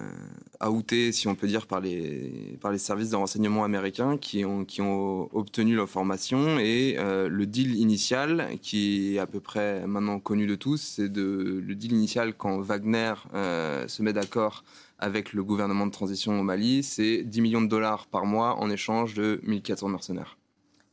outé, 0.70 1.12
si 1.12 1.28
on 1.28 1.34
peut 1.34 1.46
dire, 1.46 1.66
par 1.66 1.80
les, 1.80 2.58
par 2.60 2.72
les 2.72 2.78
services 2.78 3.10
de 3.10 3.16
renseignement 3.16 3.64
américains 3.64 4.16
qui 4.16 4.44
ont, 4.44 4.64
qui 4.64 4.80
ont 4.80 5.28
obtenu 5.36 5.76
l'information. 5.76 6.58
Et 6.58 6.96
euh, 6.98 7.28
le 7.28 7.46
deal 7.46 7.76
initial, 7.76 8.48
qui 8.62 9.16
est 9.16 9.18
à 9.18 9.26
peu 9.26 9.40
près 9.40 9.86
maintenant 9.86 10.18
connu 10.20 10.46
de 10.46 10.54
tous, 10.54 10.80
c'est 10.80 11.08
de, 11.08 11.62
le 11.64 11.74
deal 11.74 11.92
initial 11.92 12.34
quand 12.34 12.60
Wagner 12.60 13.14
euh, 13.34 13.88
se 13.88 14.02
met 14.02 14.12
d'accord 14.12 14.64
avec 14.98 15.32
le 15.32 15.42
gouvernement 15.42 15.86
de 15.86 15.92
transition 15.92 16.38
au 16.38 16.42
Mali, 16.42 16.82
c'est 16.82 17.24
10 17.24 17.40
millions 17.40 17.62
de 17.62 17.68
dollars 17.68 18.06
par 18.06 18.24
mois 18.24 18.56
en 18.56 18.70
échange 18.70 19.14
de 19.14 19.40
1400 19.42 19.88
mercenaires. 19.88 20.38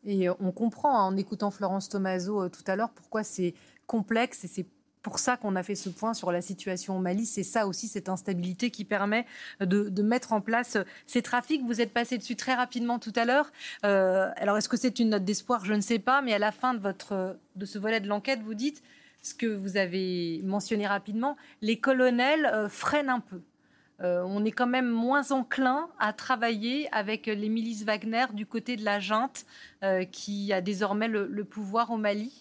Et 0.03 0.28
on 0.30 0.51
comprend 0.51 0.97
hein, 0.97 1.03
en 1.03 1.17
écoutant 1.17 1.51
Florence 1.51 1.88
Tomaso 1.88 2.41
euh, 2.41 2.49
tout 2.49 2.63
à 2.65 2.76
l'heure 2.76 2.89
pourquoi 2.89 3.24
c'est 3.24 3.53
complexe 3.86 4.43
et 4.43 4.47
c'est 4.47 4.65
pour 5.02 5.20
ça 5.20 5.38
qu'on 5.38 5.56
a 5.56 5.64
fait 5.64 5.76
ce 5.76 5.89
point 5.89 6.14
sur 6.14 6.32
la 6.32 6.41
situation 6.41 6.97
au 6.97 6.99
Mali. 6.99 7.26
C'est 7.26 7.43
ça 7.43 7.68
aussi, 7.68 7.88
cette 7.88 8.10
instabilité 8.10 8.70
qui 8.70 8.86
permet 8.86 9.26
de, 9.60 10.02
mettre 10.02 10.34
en 10.34 10.41
place 10.41 10.78
ces 11.06 11.22
trafics. 11.22 11.64
Vous 11.64 11.82
êtes 11.82 11.93
passé 11.93 12.18
dessus 12.18 12.36
très 12.36 12.54
rapidement 12.54 12.99
tout 12.99 13.14
à 13.16 13.26
l'heure. 13.26 13.52
Euh, 13.86 14.30
alors, 14.36 14.58
est-ce 14.58 14.70
que 14.70 14.78
c'est 14.78 14.99
une 14.99 15.10
note 15.10 15.24
d'espoir? 15.24 15.66
Je 15.66 15.74
ne 15.74 15.82
sais 15.82 15.99
pas. 15.99 16.22
Mais 16.22 16.34
à 16.34 16.39
la 16.39 16.52
fin 16.52 16.74
de, 16.74 16.80
votre, 16.80 17.38
de 17.56 17.66
ce 17.66 17.80
volet 17.80 17.99
de 17.99 18.08
l'enquête, 18.08 18.41
vous 18.41 18.54
dites 18.54 18.84
ce 19.22 19.34
que 19.34 19.45
vous 19.45 19.78
avez 19.78 20.41
mentionné 20.43 20.88
rapidement 20.88 21.38
les 21.62 21.80
colonels 21.80 22.45
euh, 22.45 22.70
freinent 22.70 23.10
un 23.10 23.20
peu. 23.20 23.41
Euh, 24.02 24.24
on 24.26 24.43
est 24.45 24.52
quand 24.52 24.68
même 24.68 24.89
moins 24.89 25.32
enclin 25.32 25.88
à 25.99 26.12
travailler 26.12 26.91
avec 26.91 27.28
les 27.28 27.49
milices 27.49 27.84
Wagner 27.84 28.26
du 28.34 28.47
côté 28.47 28.76
de 28.76 28.84
la 28.84 28.99
junte 28.99 29.45
qui 30.12 30.54
a 30.54 30.62
désormais 30.62 31.08
le 31.08 31.43
pouvoir 31.43 31.91
au 31.91 31.97
Mali 31.97 32.41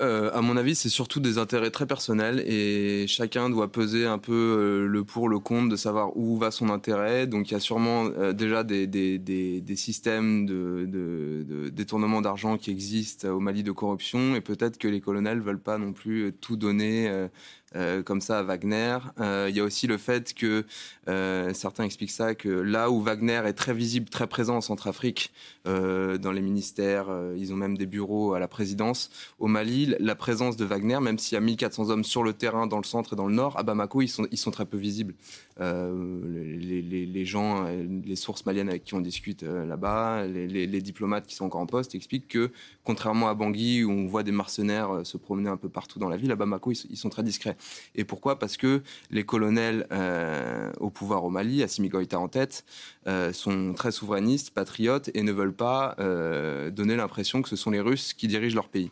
euh, 0.00 0.30
à 0.32 0.40
mon 0.40 0.56
avis, 0.56 0.74
c'est 0.74 0.88
surtout 0.88 1.20
des 1.20 1.36
intérêts 1.36 1.70
très 1.70 1.86
personnels 1.86 2.40
et 2.46 3.06
chacun 3.06 3.50
doit 3.50 3.70
peser 3.70 4.06
un 4.06 4.18
peu 4.18 4.32
euh, 4.32 4.86
le 4.86 5.04
pour, 5.04 5.28
le 5.28 5.38
contre, 5.38 5.68
de 5.68 5.76
savoir 5.76 6.16
où 6.16 6.38
va 6.38 6.50
son 6.50 6.70
intérêt. 6.70 7.26
Donc 7.26 7.50
il 7.50 7.52
y 7.52 7.56
a 7.56 7.60
sûrement 7.60 8.06
euh, 8.06 8.32
déjà 8.32 8.64
des, 8.64 8.86
des, 8.86 9.18
des, 9.18 9.60
des, 9.60 9.76
systèmes 9.76 10.46
de, 10.46 10.86
de, 10.88 11.44
de 11.46 11.68
détournement 11.68 12.22
d'argent 12.22 12.56
qui 12.56 12.70
existent 12.70 13.28
au 13.28 13.40
Mali 13.40 13.62
de 13.62 13.72
corruption 13.72 14.34
et 14.34 14.40
peut-être 14.40 14.78
que 14.78 14.88
les 14.88 15.02
colonels 15.02 15.40
veulent 15.40 15.60
pas 15.60 15.76
non 15.76 15.92
plus 15.92 16.32
tout 16.40 16.56
donner 16.56 17.28
euh, 17.74 18.02
comme 18.02 18.20
ça 18.20 18.38
à 18.38 18.42
Wagner. 18.42 18.98
Euh, 19.20 19.46
il 19.48 19.56
y 19.56 19.60
a 19.60 19.64
aussi 19.64 19.86
le 19.86 19.96
fait 19.98 20.34
que 20.34 20.64
euh, 21.08 21.54
certains 21.54 21.84
expliquent 21.84 22.10
ça 22.10 22.34
que 22.34 22.48
là 22.48 22.90
où 22.90 23.00
Wagner 23.00 23.42
est 23.46 23.52
très 23.54 23.74
visible, 23.74 24.08
très 24.08 24.26
présent 24.26 24.56
en 24.56 24.60
Centrafrique, 24.60 25.32
dans 25.64 26.32
les 26.32 26.40
ministères, 26.40 27.06
ils 27.36 27.52
ont 27.52 27.56
même 27.56 27.78
des 27.78 27.86
bureaux 27.86 28.34
à 28.34 28.40
la 28.40 28.48
présidence. 28.48 29.10
Au 29.38 29.46
Mali, 29.46 29.94
la 30.00 30.16
présence 30.16 30.56
de 30.56 30.64
Wagner, 30.64 30.98
même 31.00 31.18
s'il 31.18 31.36
y 31.36 31.38
a 31.38 31.40
1400 31.40 31.90
hommes 31.90 32.02
sur 32.02 32.24
le 32.24 32.32
terrain 32.32 32.66
dans 32.66 32.78
le 32.78 32.84
centre 32.84 33.12
et 33.12 33.16
dans 33.16 33.28
le 33.28 33.34
nord, 33.34 33.56
à 33.56 33.62
Bamako, 33.62 34.02
ils 34.02 34.08
sont, 34.08 34.26
ils 34.32 34.38
sont 34.38 34.50
très 34.50 34.64
peu 34.64 34.76
visibles. 34.76 35.14
Les, 35.60 37.06
les, 37.06 37.24
gens, 37.24 37.64
les 38.04 38.16
sources 38.16 38.44
maliennes 38.46 38.68
avec 38.68 38.84
qui 38.84 38.94
on 38.94 39.00
discute 39.00 39.42
là-bas, 39.42 40.26
les, 40.26 40.80
diplomates 40.80 41.26
qui 41.26 41.34
sont 41.34 41.44
encore 41.44 41.60
en 41.60 41.66
poste 41.66 41.94
expliquent 41.94 42.28
que, 42.28 42.50
contrairement 42.84 43.28
à 43.28 43.34
Bangui, 43.34 43.84
où 43.84 43.90
on 43.90 44.06
voit 44.06 44.22
des 44.22 44.32
mercenaires 44.32 45.00
se 45.04 45.16
promener 45.16 45.48
un 45.48 45.56
peu 45.56 45.68
partout 45.68 45.98
dans 45.98 46.08
la 46.08 46.16
ville, 46.16 46.32
à 46.32 46.36
Bamako, 46.36 46.72
ils 46.72 46.96
sont 46.96 47.10
très 47.10 47.22
discrets. 47.22 47.56
Et 47.94 48.04
pourquoi? 48.04 48.38
Parce 48.38 48.56
que 48.56 48.82
les 49.10 49.24
colonels 49.24 49.86
euh, 49.92 50.70
au 50.80 50.90
pouvoir 50.90 51.24
au 51.24 51.30
Mali, 51.30 51.62
Assimi 51.62 51.88
Goïta 51.88 52.18
en 52.18 52.28
tête, 52.28 52.64
euh, 53.06 53.32
sont 53.32 53.74
très 53.74 53.92
souverainistes, 53.92 54.52
patriotes 54.52 55.10
et 55.14 55.22
ne 55.22 55.32
veulent 55.32 55.54
pas 55.54 55.94
euh, 55.98 56.70
donner 56.70 56.96
l'impression 56.96 57.42
que 57.42 57.48
ce 57.48 57.56
sont 57.56 57.70
les 57.70 57.80
Russes 57.80 58.14
qui 58.14 58.28
dirigent 58.28 58.54
leur 58.54 58.68
pays. 58.68 58.90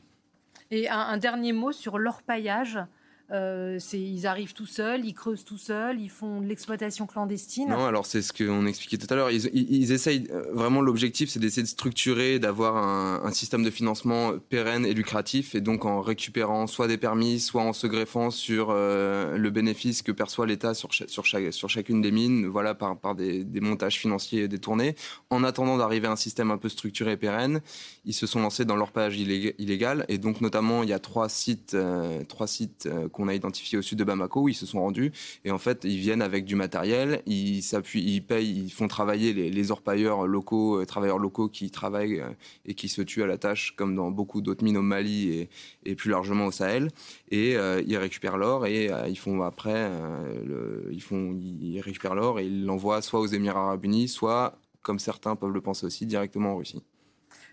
Et 0.70 0.88
un, 0.88 1.16
dernier 1.16 1.52
mot 1.52 1.72
sur 1.72 1.98
l'orpaillage. 1.98 2.78
Euh, 3.32 3.78
ils 3.92 4.26
arrivent 4.26 4.54
tout 4.54 4.66
seuls, 4.66 5.04
ils 5.04 5.14
creusent 5.14 5.44
tout 5.44 5.58
seuls, 5.58 6.00
ils 6.00 6.10
font 6.10 6.40
de 6.40 6.46
l'exploitation 6.46 7.06
clandestine. 7.06 7.68
Non, 7.68 7.86
alors 7.86 8.04
c'est 8.04 8.22
ce 8.22 8.32
qu'on 8.32 8.66
expliquait 8.66 8.98
tout 8.98 9.06
à 9.10 9.16
l'heure. 9.16 9.30
Ils, 9.30 9.92
essayent 9.92 10.26
euh, 10.32 10.46
vraiment 10.52 10.80
l'objectif, 10.80 11.30
c'est 11.30 11.38
d'essayer 11.38 11.62
de 11.62 11.68
structurer, 11.68 12.38
d'avoir 12.40 12.76
un, 12.76 13.30
système 13.30 13.62
de 13.62 13.70
financement 13.70 14.32
pérenne 14.48 14.84
et 14.84 14.92
lucratif, 14.92 15.54
et 15.54 15.60
donc 15.60 15.84
en 15.84 16.00
récupérant 16.00 16.66
soit 16.66 16.88
des 16.88 16.98
permis, 16.98 17.38
soit 17.38 17.62
en 17.62 17.72
se 17.72 17.86
greffant 17.86 18.30
sur 18.30 18.68
euh, 18.70 19.36
le 19.36 19.50
bénéfice 19.50 20.02
que 20.02 20.10
perçoit 20.10 20.46
l'État 20.46 20.74
sur, 20.74 20.90
chacune 21.68 22.02
des 22.02 22.10
mines, 22.10 22.46
voilà 22.46 22.74
par, 22.74 23.14
des, 23.14 23.46
montages 23.60 23.98
financiers 23.98 24.48
détournés. 24.48 24.96
En 25.30 25.44
attendant 25.44 25.78
d'arriver 25.78 26.08
à 26.08 26.12
un 26.12 26.16
système 26.16 26.50
un 26.50 26.58
peu 26.58 26.68
structuré 26.68 27.12
et 27.12 27.16
pérenne, 27.16 27.60
ils 28.04 28.14
se 28.14 28.26
sont 28.26 28.40
lancés 28.40 28.64
dans 28.64 28.76
l'orpaillage 28.76 29.16
illégal, 29.16 30.04
et 30.08 30.18
donc 30.18 30.40
notamment 30.40 30.82
il 30.82 30.88
y 30.88 30.92
a 30.92 30.98
trois 30.98 31.28
sites, 31.28 31.76
trois 32.28 32.48
sites 32.48 32.88
qu'on 33.20 33.28
a 33.28 33.34
identifié 33.34 33.78
au 33.78 33.82
sud 33.82 33.98
de 33.98 34.04
Bamako 34.04 34.42
où 34.42 34.48
ils 34.48 34.54
se 34.54 34.66
sont 34.66 34.80
rendus. 34.80 35.12
Et 35.44 35.50
en 35.50 35.58
fait, 35.58 35.84
ils 35.84 35.98
viennent 35.98 36.22
avec 36.22 36.44
du 36.44 36.56
matériel, 36.56 37.22
ils 37.26 37.62
s'appuient, 37.62 38.02
ils 38.02 38.22
payent, 38.22 38.64
ils 38.64 38.70
font 38.70 38.88
travailler 38.88 39.32
les, 39.32 39.70
orpailleurs 39.70 40.26
locaux, 40.26 40.80
euh, 40.80 40.86
travailleurs 40.86 41.18
locaux 41.18 41.48
qui 41.48 41.70
travaillent 41.70 42.20
euh, 42.20 42.30
et 42.64 42.74
qui 42.74 42.88
se 42.88 43.02
tuent 43.02 43.22
à 43.22 43.26
la 43.26 43.38
tâche, 43.38 43.74
comme 43.76 43.94
dans 43.94 44.10
beaucoup 44.10 44.40
d'autres 44.40 44.64
mines 44.64 44.78
au 44.78 44.82
Mali 44.82 45.48
et, 45.84 45.94
plus 45.94 46.10
largement 46.10 46.46
au 46.46 46.50
Sahel. 46.50 46.88
Et 47.30 47.56
euh, 47.56 47.82
ils 47.86 47.96
récupèrent 47.96 48.38
l'or 48.38 48.66
et 48.66 48.90
ils 49.08 49.18
font 49.18 49.42
après, 49.42 49.90
ils 50.90 51.80
récupèrent 51.80 52.14
l'or 52.14 52.40
et 52.40 52.46
ils 52.46 52.64
l'envoient 52.64 53.02
soit 53.02 53.20
aux 53.20 53.26
Émirats 53.26 53.60
Arabes 53.60 53.84
Unis, 53.84 54.08
soit 54.08 54.58
comme 54.82 54.98
certains 54.98 55.36
peuvent 55.36 55.52
le 55.52 55.60
penser 55.60 55.84
aussi, 55.84 56.06
directement 56.06 56.52
en 56.52 56.56
Russie. 56.56 56.82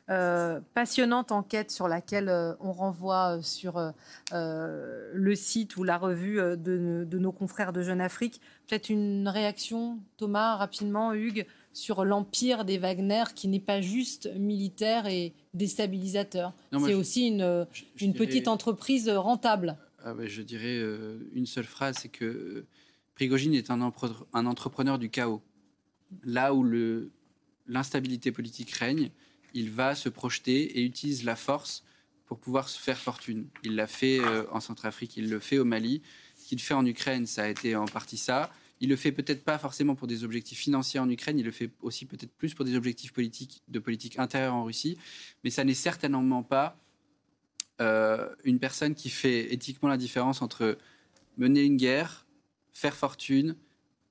Euh, 0.10 0.62
passionnante 0.74 1.34
enquête 1.34 1.70
sur 1.70 1.90
laquelle 1.90 2.30
euh, 2.30 2.54
on 2.62 2.72
renvoie 2.72 3.36
euh, 3.36 3.42
sur 3.42 3.94
le 4.32 5.36
site 5.36 5.76
ou 5.76 5.84
la 5.84 5.98
revue 5.98 6.38
de, 6.38 7.18
nos 7.18 7.32
confrères 7.34 7.74
de 7.74 7.82
Jeune 7.82 8.00
Afrique. 8.00 8.40
Peut-être 8.68 8.90
une 8.90 9.28
réaction, 9.28 10.00
Thomas, 10.16 10.56
rapidement, 10.56 11.14
Hugues, 11.14 11.46
sur 11.74 12.06
l'empire 12.06 12.64
des 12.64 12.78
Wagner 12.78 13.24
qui 13.36 13.50
n'est 13.50 13.60
pas 13.60 13.82
juste 13.82 14.30
militaire 14.38 15.08
et 15.08 15.34
déstabilisateur. 15.54 16.54
C'est 16.72 16.94
aussi 16.94 17.28
une, 17.28 17.68
une 18.00 18.14
petite 18.14 18.48
entreprise 18.48 19.10
rentable. 19.10 19.78
Ah 20.04 20.14
je 20.24 20.42
dirais 20.42 20.82
une 21.34 21.46
seule 21.46 21.66
phrase, 21.66 21.98
c'est 22.02 22.10
que 22.10 22.66
Prigogine 23.16 23.54
est 23.54 23.70
un, 23.72 23.92
un 24.34 24.46
entrepreneur 24.46 24.98
du 24.98 25.10
chaos. 25.10 25.42
Là 26.24 26.54
où 26.54 26.66
l'instabilité 27.68 28.32
politique 28.32 28.72
règne, 28.72 29.12
il 29.54 29.72
va 29.72 29.96
se 29.96 30.10
projeter 30.10 30.80
et 30.80 30.84
utilise 30.84 31.24
la 31.24 31.36
force 31.36 31.84
pour 32.26 32.40
pouvoir 32.40 32.70
se 32.70 32.80
faire 32.80 32.98
fortune. 32.98 33.48
Il 33.64 33.76
l'a 33.76 33.88
fait 33.88 34.20
euh, 34.20 34.44
en 34.52 34.60
Centrafrique, 34.60 35.18
il 35.18 35.30
le 35.30 35.40
fait 35.40 35.58
au 35.58 35.66
Mali. 35.66 36.02
Ce 36.36 36.48
qu'il 36.48 36.60
fait 36.60 36.74
en 36.74 36.86
Ukraine, 36.86 37.26
ça 37.26 37.44
a 37.44 37.48
été 37.48 37.76
en 37.76 37.86
partie 37.86 38.18
ça. 38.18 38.52
Il 38.80 38.90
le 38.90 38.96
fait 38.96 39.12
peut-être 39.12 39.44
pas 39.44 39.58
forcément 39.58 39.96
pour 39.96 40.08
des 40.08 40.24
objectifs 40.24 40.60
financiers 40.60 41.00
en 41.00 41.10
Ukraine, 41.10 41.40
il 41.40 41.46
le 41.46 41.52
fait 41.52 41.72
aussi 41.82 42.06
peut-être 42.06 42.32
plus 42.32 42.54
pour 42.54 42.64
des 42.64 42.76
objectifs 42.76 43.12
politiques, 43.12 43.64
de 43.68 43.80
politique 43.80 44.20
intérieure 44.20 44.54
en 44.54 44.64
Russie. 44.64 44.98
Mais 45.44 45.50
ça 45.50 45.64
n'est 45.64 45.74
certainement 45.74 46.44
pas 46.44 46.80
euh, 47.82 48.28
une 48.44 48.60
personne 48.60 48.94
qui 48.94 49.10
fait 49.10 49.52
éthiquement 49.54 49.90
la 49.90 49.98
différence 49.98 50.42
entre 50.42 50.78
mener 51.38 51.64
une 51.64 51.78
guerre, 51.78 52.28
faire 52.72 52.96
fortune, 52.96 53.56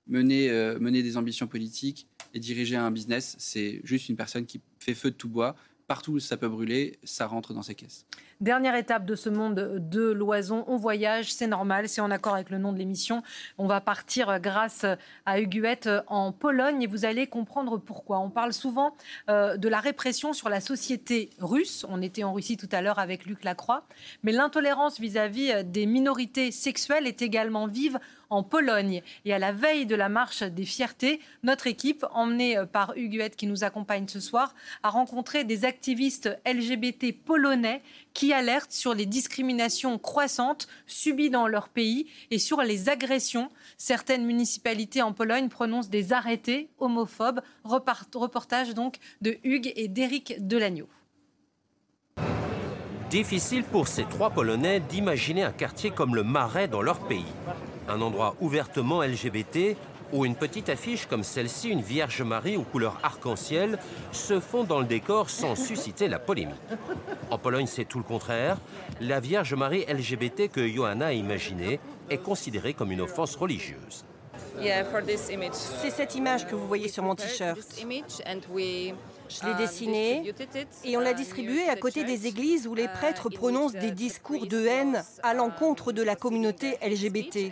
mener, 0.06 0.50
euh, 0.50 0.78
mener 0.78 1.02
des 1.02 1.16
ambitions 1.16 1.46
politiques 1.46 2.08
et 2.34 2.40
diriger 2.40 2.76
un 2.76 2.90
business, 2.90 3.36
c'est 3.38 3.80
juste 3.84 4.08
une 4.08 4.16
personne 4.16 4.46
qui 4.46 4.60
fait 4.86 4.94
feu 4.94 5.10
de 5.10 5.16
tout 5.16 5.28
bois. 5.28 5.56
Partout 5.86 6.12
où 6.12 6.20
ça 6.20 6.36
peut 6.36 6.48
brûler, 6.48 6.98
ça 7.04 7.26
rentre 7.26 7.52
dans 7.52 7.62
ses 7.62 7.74
caisses. 7.74 8.06
Dernière 8.42 8.74
étape 8.74 9.06
de 9.06 9.14
ce 9.14 9.30
monde 9.30 9.54
de 9.78 10.10
l'oison. 10.10 10.64
On 10.68 10.76
voyage, 10.76 11.32
c'est 11.32 11.46
normal, 11.46 11.88
c'est 11.88 12.02
en 12.02 12.10
accord 12.10 12.34
avec 12.34 12.50
le 12.50 12.58
nom 12.58 12.74
de 12.74 12.76
l'émission. 12.76 13.22
On 13.56 13.66
va 13.66 13.80
partir 13.80 14.40
grâce 14.40 14.84
à 15.24 15.40
Huguette 15.40 15.88
en 16.06 16.32
Pologne 16.32 16.82
et 16.82 16.86
vous 16.86 17.06
allez 17.06 17.28
comprendre 17.28 17.78
pourquoi. 17.78 18.18
On 18.18 18.28
parle 18.28 18.52
souvent 18.52 18.94
euh, 19.30 19.56
de 19.56 19.70
la 19.70 19.80
répression 19.80 20.34
sur 20.34 20.50
la 20.50 20.60
société 20.60 21.30
russe. 21.38 21.86
On 21.88 22.02
était 22.02 22.24
en 22.24 22.34
Russie 22.34 22.58
tout 22.58 22.68
à 22.72 22.82
l'heure 22.82 22.98
avec 22.98 23.24
Luc 23.24 23.42
Lacroix. 23.42 23.86
Mais 24.22 24.32
l'intolérance 24.32 25.00
vis-à-vis 25.00 25.64
des 25.64 25.86
minorités 25.86 26.50
sexuelles 26.50 27.06
est 27.06 27.22
également 27.22 27.66
vive 27.66 27.98
en 28.28 28.42
Pologne. 28.42 29.02
Et 29.24 29.32
à 29.32 29.38
la 29.38 29.52
veille 29.52 29.86
de 29.86 29.94
la 29.94 30.08
marche 30.08 30.42
des 30.42 30.64
fiertés, 30.64 31.20
notre 31.42 31.68
équipe, 31.68 32.04
emmenée 32.10 32.58
par 32.72 32.92
Huguette 32.96 33.36
qui 33.36 33.46
nous 33.46 33.64
accompagne 33.64 34.08
ce 34.08 34.20
soir, 34.20 34.54
a 34.82 34.90
rencontré 34.90 35.44
des 35.44 35.64
activistes 35.64 36.36
LGBT 36.44 37.12
polonais 37.24 37.82
qui 38.14 38.25
alertent 38.32 38.72
sur 38.72 38.94
les 38.94 39.06
discriminations 39.06 39.98
croissantes 39.98 40.68
subies 40.86 41.30
dans 41.30 41.46
leur 41.46 41.68
pays 41.68 42.06
et 42.30 42.38
sur 42.38 42.62
les 42.62 42.88
agressions. 42.88 43.50
Certaines 43.78 44.24
municipalités 44.24 45.02
en 45.02 45.12
Pologne 45.12 45.48
prononcent 45.48 45.90
des 45.90 46.12
arrêtés 46.12 46.68
homophobes. 46.78 47.40
Reportage 47.64 48.74
donc 48.74 48.96
de 49.20 49.38
Hugues 49.44 49.72
et 49.76 49.88
d'Éric 49.88 50.46
Delagneau. 50.46 50.88
Difficile 53.10 53.62
pour 53.62 53.86
ces 53.86 54.04
trois 54.04 54.30
Polonais 54.30 54.80
d'imaginer 54.80 55.44
un 55.44 55.52
quartier 55.52 55.90
comme 55.90 56.16
le 56.16 56.24
Marais 56.24 56.66
dans 56.66 56.82
leur 56.82 56.98
pays. 56.98 57.24
Un 57.88 58.00
endroit 58.00 58.34
ouvertement 58.40 59.02
LGBT 59.02 59.76
ou 60.12 60.24
une 60.24 60.34
petite 60.34 60.68
affiche 60.68 61.06
comme 61.06 61.22
celle-ci, 61.22 61.70
une 61.70 61.80
Vierge 61.80 62.22
Marie 62.22 62.56
aux 62.56 62.62
couleurs 62.62 62.98
arc-en-ciel, 63.02 63.78
se 64.12 64.40
font 64.40 64.64
dans 64.64 64.80
le 64.80 64.86
décor 64.86 65.30
sans 65.30 65.54
susciter 65.66 66.08
la 66.08 66.18
polémique. 66.18 66.56
En 67.30 67.38
Pologne, 67.38 67.66
c'est 67.66 67.84
tout 67.84 67.98
le 67.98 68.04
contraire. 68.04 68.58
La 69.00 69.20
Vierge 69.20 69.54
Marie 69.54 69.84
LGBT 69.86 70.50
que 70.50 70.66
Johanna 70.66 71.06
a 71.06 71.12
imaginée 71.12 71.80
est 72.10 72.18
considérée 72.18 72.74
comme 72.74 72.92
une 72.92 73.00
offense 73.00 73.36
religieuse. 73.36 74.04
C'est 75.80 75.90
cette 75.90 76.14
image 76.14 76.46
que 76.46 76.54
vous 76.54 76.66
voyez 76.66 76.88
sur 76.88 77.02
mon 77.02 77.14
t-shirt. 77.14 77.58
Je 79.28 79.46
l'ai 79.46 79.54
dessinée 79.54 80.32
et 80.84 80.96
on 80.96 81.00
l'a 81.00 81.14
distribuée 81.14 81.68
à 81.68 81.76
côté 81.76 82.04
des 82.04 82.26
églises 82.26 82.66
où 82.66 82.74
les 82.74 82.88
prêtres 82.88 83.28
prononcent 83.28 83.72
des 83.72 83.90
discours 83.90 84.46
de 84.46 84.66
haine 84.66 85.02
à 85.22 85.34
l'encontre 85.34 85.92
de 85.92 86.02
la 86.02 86.16
communauté 86.16 86.78
LGBT. 86.82 87.50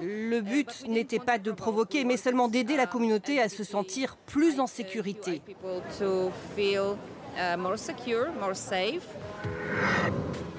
Le 0.00 0.40
but 0.40 0.88
n'était 0.88 1.18
pas 1.18 1.38
de 1.38 1.52
provoquer, 1.52 2.04
mais 2.04 2.16
seulement 2.16 2.48
d'aider 2.48 2.76
la 2.76 2.86
communauté 2.86 3.40
à 3.40 3.48
se 3.48 3.64
sentir 3.64 4.16
plus 4.26 4.60
en 4.60 4.66
sécurité. 4.66 5.42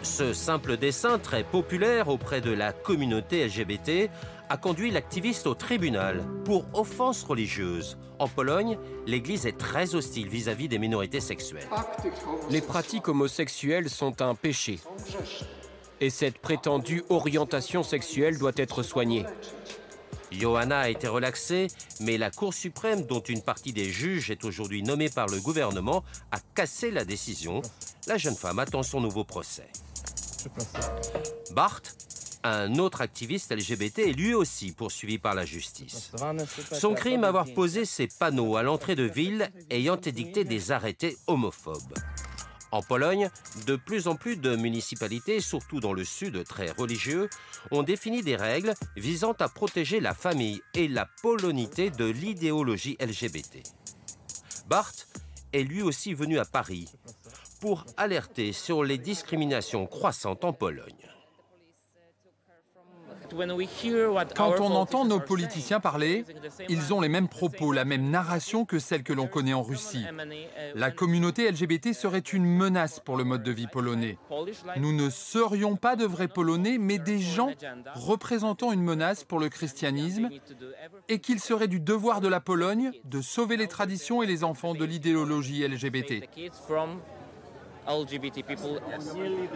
Ce 0.03 0.33
simple 0.33 0.77
dessin 0.77 1.17
très 1.17 1.43
populaire 1.43 2.09
auprès 2.09 2.41
de 2.41 2.51
la 2.51 2.73
communauté 2.73 3.45
LGBT 3.45 4.09
a 4.49 4.57
conduit 4.57 4.91
l'activiste 4.91 5.47
au 5.47 5.55
tribunal 5.55 6.23
pour 6.43 6.65
offense 6.73 7.23
religieuse. 7.23 7.97
En 8.19 8.27
Pologne, 8.27 8.77
l'Église 9.05 9.45
est 9.45 9.57
très 9.57 9.95
hostile 9.95 10.29
vis-à-vis 10.29 10.67
des 10.67 10.79
minorités 10.79 11.19
sexuelles. 11.19 11.67
Les 12.49 12.61
pratiques 12.61 13.07
homosexuelles 13.07 13.89
sont 13.89 14.21
un 14.21 14.35
péché. 14.35 14.79
Et 16.01 16.09
cette 16.09 16.37
prétendue 16.39 17.03
orientation 17.09 17.83
sexuelle 17.83 18.37
doit 18.37 18.51
être 18.55 18.83
soignée. 18.83 19.25
Johanna 20.31 20.79
a 20.79 20.89
été 20.89 21.07
relaxée, 21.07 21.67
mais 22.01 22.17
la 22.17 22.31
Cour 22.31 22.53
suprême, 22.53 23.03
dont 23.03 23.21
une 23.21 23.41
partie 23.41 23.73
des 23.73 23.85
juges 23.85 24.31
est 24.31 24.43
aujourd'hui 24.43 24.83
nommée 24.83 25.09
par 25.09 25.27
le 25.27 25.39
gouvernement, 25.39 26.03
a 26.31 26.39
cassé 26.53 26.91
la 26.91 27.05
décision. 27.05 27.61
La 28.07 28.17
jeune 28.17 28.35
femme 28.35 28.59
attend 28.59 28.83
son 28.83 28.99
nouveau 28.99 29.23
procès. 29.23 29.67
Bart, 31.51 31.81
un 32.45 32.75
autre 32.75 33.01
activiste 33.01 33.51
LGBT, 33.51 33.99
est 33.99 34.13
lui 34.13 34.33
aussi 34.33 34.71
poursuivi 34.71 35.17
par 35.17 35.33
la 35.33 35.45
justice. 35.45 36.11
Son 36.71 36.93
crime, 36.93 37.23
avoir 37.23 37.45
posé 37.53 37.85
ces 37.85 38.07
panneaux 38.07 38.55
à 38.55 38.63
l'entrée 38.63 38.95
de 38.95 39.03
ville 39.03 39.49
ayant 39.69 39.99
édicté 39.99 40.43
des 40.43 40.71
arrêtés 40.71 41.17
homophobes. 41.27 41.93
En 42.71 42.81
Pologne, 42.81 43.29
de 43.65 43.75
plus 43.75 44.07
en 44.07 44.15
plus 44.15 44.35
de 44.35 44.55
municipalités, 44.55 45.39
surtout 45.39 45.79
dans 45.79 45.93
le 45.93 46.03
sud 46.03 46.43
très 46.43 46.71
religieux, 46.71 47.29
ont 47.71 47.83
défini 47.83 48.21
des 48.21 48.35
règles 48.35 48.73
visant 48.95 49.33
à 49.39 49.47
protéger 49.47 49.99
la 49.99 50.13
famille 50.13 50.61
et 50.73 50.87
la 50.87 51.07
polonité 51.21 51.89
de 51.89 52.05
l'idéologie 52.05 52.97
LGBT. 52.99 53.63
Bart 54.67 54.91
est 55.53 55.63
lui 55.63 55.81
aussi 55.81 56.13
venu 56.13 56.37
à 56.37 56.45
Paris 56.45 56.89
pour 57.61 57.85
alerter 57.97 58.51
sur 58.51 58.83
les 58.83 58.97
discriminations 58.97 59.87
croissantes 59.87 60.43
en 60.43 60.53
Pologne. 60.53 61.04
Quand 64.35 64.59
on 64.59 64.75
entend 64.75 65.05
nos 65.05 65.19
politiciens 65.19 65.79
parler, 65.79 66.25
ils 66.69 66.93
ont 66.93 67.01
les 67.01 67.09
mêmes 67.09 67.27
propos, 67.27 67.71
la 67.71 67.85
même 67.85 68.09
narration 68.09 68.65
que 68.65 68.79
celle 68.79 69.03
que 69.03 69.13
l'on 69.13 69.27
connaît 69.27 69.53
en 69.53 69.63
Russie. 69.63 70.05
La 70.75 70.91
communauté 70.91 71.49
LGBT 71.49 71.93
serait 71.93 72.19
une 72.19 72.45
menace 72.45 72.99
pour 72.99 73.17
le 73.17 73.23
mode 73.23 73.43
de 73.43 73.51
vie 73.51 73.67
polonais. 73.67 74.17
Nous 74.77 74.93
ne 74.93 75.09
serions 75.09 75.75
pas 75.75 75.95
de 75.95 76.05
vrais 76.05 76.27
Polonais, 76.27 76.77
mais 76.77 76.99
des 76.99 77.19
gens 77.19 77.51
représentant 77.93 78.71
une 78.71 78.81
menace 78.81 79.23
pour 79.23 79.39
le 79.39 79.49
christianisme 79.49 80.29
et 81.07 81.19
qu'il 81.19 81.39
serait 81.39 81.67
du 81.67 81.79
devoir 81.79 82.21
de 82.21 82.27
la 82.27 82.39
Pologne 82.39 82.91
de 83.03 83.21
sauver 83.21 83.57
les 83.57 83.67
traditions 83.67 84.21
et 84.21 84.25
les 84.25 84.43
enfants 84.43 84.73
de 84.73 84.85
l'idéologie 84.85 85.65
LGBT. 85.67 86.27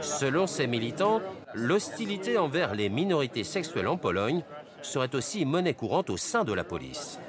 Selon 0.01 0.47
ces 0.47 0.67
militants, 0.67 1.21
l'hostilité 1.53 2.37
envers 2.37 2.75
les 2.75 2.89
minorités 2.89 3.43
sexuelles 3.43 3.87
en 3.87 3.97
Pologne 3.97 4.43
serait 4.81 5.15
aussi 5.15 5.45
monnaie 5.45 5.73
courante 5.73 6.09
au 6.09 6.17
sein 6.17 6.43
de 6.43 6.53
la 6.53 6.63
police. 6.63 7.19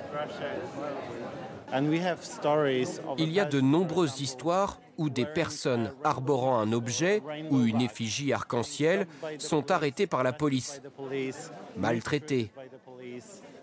Il 3.19 3.33
y 3.33 3.41
a 3.41 3.45
de 3.45 3.61
nombreuses 3.61 4.21
histoires 4.21 4.81
où 4.99 5.09
des 5.09 5.25
personnes 5.25 5.93
arborant 6.05 6.59
un 6.59 6.73
objet 6.73 7.23
ou 7.51 7.65
une 7.65 7.81
effigie 7.81 8.33
arc-en-ciel 8.33 9.07
sont 9.39 9.71
arrêtées 9.71 10.07
par 10.07 10.23
la 10.23 10.33
police, 10.33 10.83
maltraitées, 11.77 12.51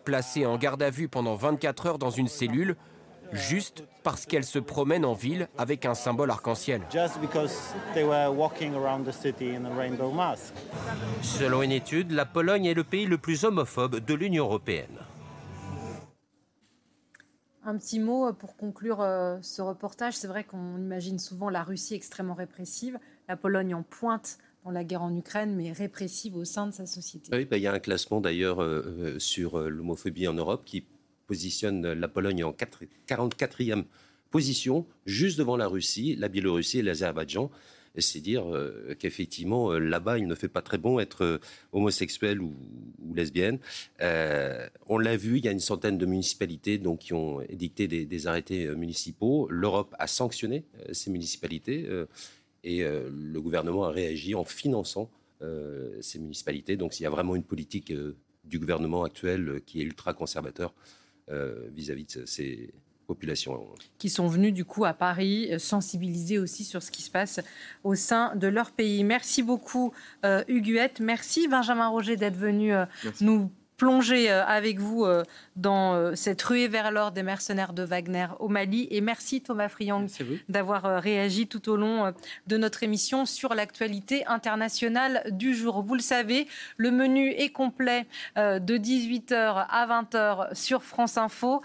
placées 0.04 0.46
en 0.46 0.58
garde 0.58 0.82
à 0.82 0.90
vue 0.90 1.10
pendant 1.10 1.36
24 1.36 1.86
heures 1.86 1.98
dans 2.00 2.10
une 2.10 2.30
cellule 2.30 2.78
juste 3.34 3.84
parce 4.04 4.26
qu'elles 4.26 4.46
se 4.46 4.60
promènent 4.60 5.06
en 5.06 5.14
ville 5.14 5.48
avec 5.58 5.86
un 5.86 5.94
symbole 5.94 6.32
arc-en-ciel. 6.32 6.82
Selon 11.22 11.62
une 11.62 11.72
étude, 11.72 12.12
la 12.12 12.26
Pologne 12.26 12.66
est 12.66 12.74
le 12.74 12.84
pays 12.84 13.06
le 13.06 13.18
plus 13.18 13.44
homophobe 13.44 14.00
de 14.00 14.14
l'Union 14.14 14.46
européenne. 14.46 15.00
Un 17.64 17.78
petit 17.78 18.00
mot 18.00 18.32
pour 18.32 18.56
conclure 18.56 19.02
euh, 19.02 19.40
ce 19.42 19.62
reportage. 19.62 20.16
C'est 20.16 20.28
vrai 20.28 20.46
qu'on 20.46 20.78
imagine 20.78 21.20
souvent 21.20 21.50
la 21.50 21.64
Russie 21.64 21.96
extrêmement 21.96 22.34
répressive, 22.34 22.98
la 23.28 23.36
Pologne 23.36 23.76
en 23.76 23.84
pointe 23.84 24.38
dans 24.64 24.72
la 24.72 24.86
guerre 24.86 25.02
en 25.02 25.14
Ukraine, 25.14 25.54
mais 25.54 25.74
répressive 25.74 26.38
au 26.38 26.46
sein 26.46 26.68
de 26.68 26.72
sa 26.72 26.86
société. 26.86 27.30
Oui, 27.36 27.44
bah, 27.44 27.58
il 27.58 27.64
y 27.64 27.68
a 27.68 27.74
un 27.74 27.80
classement 27.80 28.22
d'ailleurs 28.22 28.62
euh, 28.62 28.84
euh, 29.00 29.20
sur 29.20 29.60
l'homophobie 29.60 30.30
en 30.30 30.34
Europe 30.34 30.64
qui 30.66 30.86
positionne 31.28 31.94
la 31.94 32.08
Pologne 32.08 32.44
en 32.44 32.52
44e 32.52 33.84
position, 34.30 34.86
juste 35.06 35.38
devant 35.38 35.58
la 35.58 35.68
Russie, 35.68 36.16
la 36.16 36.28
Biélorussie 36.28 36.80
et 36.80 36.82
l'Azerbaïdjan. 36.82 37.52
C'est 38.00 38.20
dire 38.20 38.46
euh, 38.54 38.96
qu'effectivement, 39.00 39.72
euh, 39.72 39.80
là-bas, 39.80 40.20
il 40.20 40.28
ne 40.28 40.36
fait 40.36 40.48
pas 40.50 40.62
très 40.62 40.78
bon 40.78 41.00
être 41.00 41.24
euh, 41.24 41.40
homosexuel 41.72 42.42
ou, 42.42 42.54
lesbienne. 43.16 43.58
on 44.88 45.00
l'a 45.00 45.18
vu, 45.18 45.40
il 45.40 45.46
y 45.46 45.48
a 45.48 45.52
une 45.52 45.60
centaine 45.60 45.98
de 45.98 46.06
municipalités 46.06 46.78
donc, 46.78 47.00
qui 47.00 47.14
ont 47.14 47.42
édicté 47.42 47.88
des, 47.88 48.28
arrêtés 48.28 48.68
municipaux. 48.76 49.48
L'Europe 49.50 49.96
a 49.98 50.06
sanctionné 50.06 50.66
ces 50.92 51.10
municipalités 51.10 51.90
et 52.64 52.84
le 52.84 53.42
gouvernement 53.42 53.86
a 53.86 53.92
réagi 53.92 54.36
en 54.36 54.44
finançant 54.44 55.10
ces 56.02 56.20
municipalités. 56.20 56.78
Donc 56.78 57.00
il 57.00 57.04
y 57.04 57.06
a 57.08 57.10
vraiment 57.10 57.36
une 57.36 57.44
politique 57.44 57.92
du 58.44 58.60
gouvernement 58.60 59.04
actuel 59.04 59.62
qui 59.66 59.82
est 59.82 59.84
ultra 59.84 60.14
conservateur 60.14 60.76
euh, 61.30 61.68
vis-à-vis 61.76 62.06
de 62.18 62.26
ces 62.26 62.70
populations. 63.06 63.66
Qui 63.98 64.10
sont 64.10 64.28
venues 64.28 64.52
du 64.52 64.66
coup 64.66 64.86
à 64.86 64.94
Paris 64.94 65.50
euh, 65.52 65.60
sensibiliser 65.60 66.40
aussi 66.40 66.64
sur 66.64 66.84
ce 66.84 66.92
qui 66.92 67.02
se 67.02 67.10
passe 67.10 67.40
au 67.84 67.96
sein 67.96 68.36
de 68.36 68.48
leur 68.48 68.72
pays. 68.72 69.04
Merci 69.04 69.44
beaucoup 69.44 69.94
euh, 70.26 70.44
Huguette, 70.48 71.00
merci 71.00 71.48
Benjamin 71.48 71.88
Roger 71.88 72.18
d'être 72.18 72.36
venu 72.36 72.72
nous 73.22 73.50
plonger 73.78 74.32
euh, 74.32 74.44
avec 74.46 74.80
vous 74.80 75.06
euh, 75.06 75.24
dans 75.56 75.94
euh, 75.94 76.16
cette 76.16 76.42
ruée 76.42 76.68
vers 76.68 76.92
l'or 76.92 77.12
des 77.12 77.24
mercenaires 77.24 77.74
de 77.74 77.84
Wagner 77.84 78.28
au 78.40 78.50
Mali. 78.50 78.88
Et 78.90 79.02
merci 79.02 79.42
Thomas 79.42 79.70
Friang 79.70 80.08
d'avoir 80.50 81.02
réagi 81.02 81.48
tout 81.48 81.70
au 81.70 81.78
long 81.78 82.14
de 82.48 82.58
notre 82.58 82.84
émission 82.84 83.26
sur 83.26 83.54
l'actualité 83.54 84.26
internationale 84.26 85.24
du 85.32 85.56
jour. 85.56 85.84
Vous 85.84 85.94
le 85.94 86.02
savez, 86.02 86.48
le 86.78 86.92
menu 86.92 87.30
est 87.32 87.50
complet 87.50 88.08
de 88.36 88.78
18h 88.78 89.66
à 89.70 89.88
20h 89.88 90.56
sur 90.56 90.84
France 90.84 91.18
Info. 91.18 91.62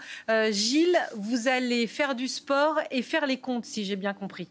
Gilles, 0.51 0.97
vous 1.15 1.47
allez 1.47 1.87
faire 1.87 2.15
du 2.15 2.27
sport 2.27 2.79
et 2.91 3.01
faire 3.01 3.25
les 3.25 3.37
comptes, 3.37 3.65
si 3.65 3.85
j'ai 3.85 3.95
bien 3.95 4.13
compris. 4.13 4.47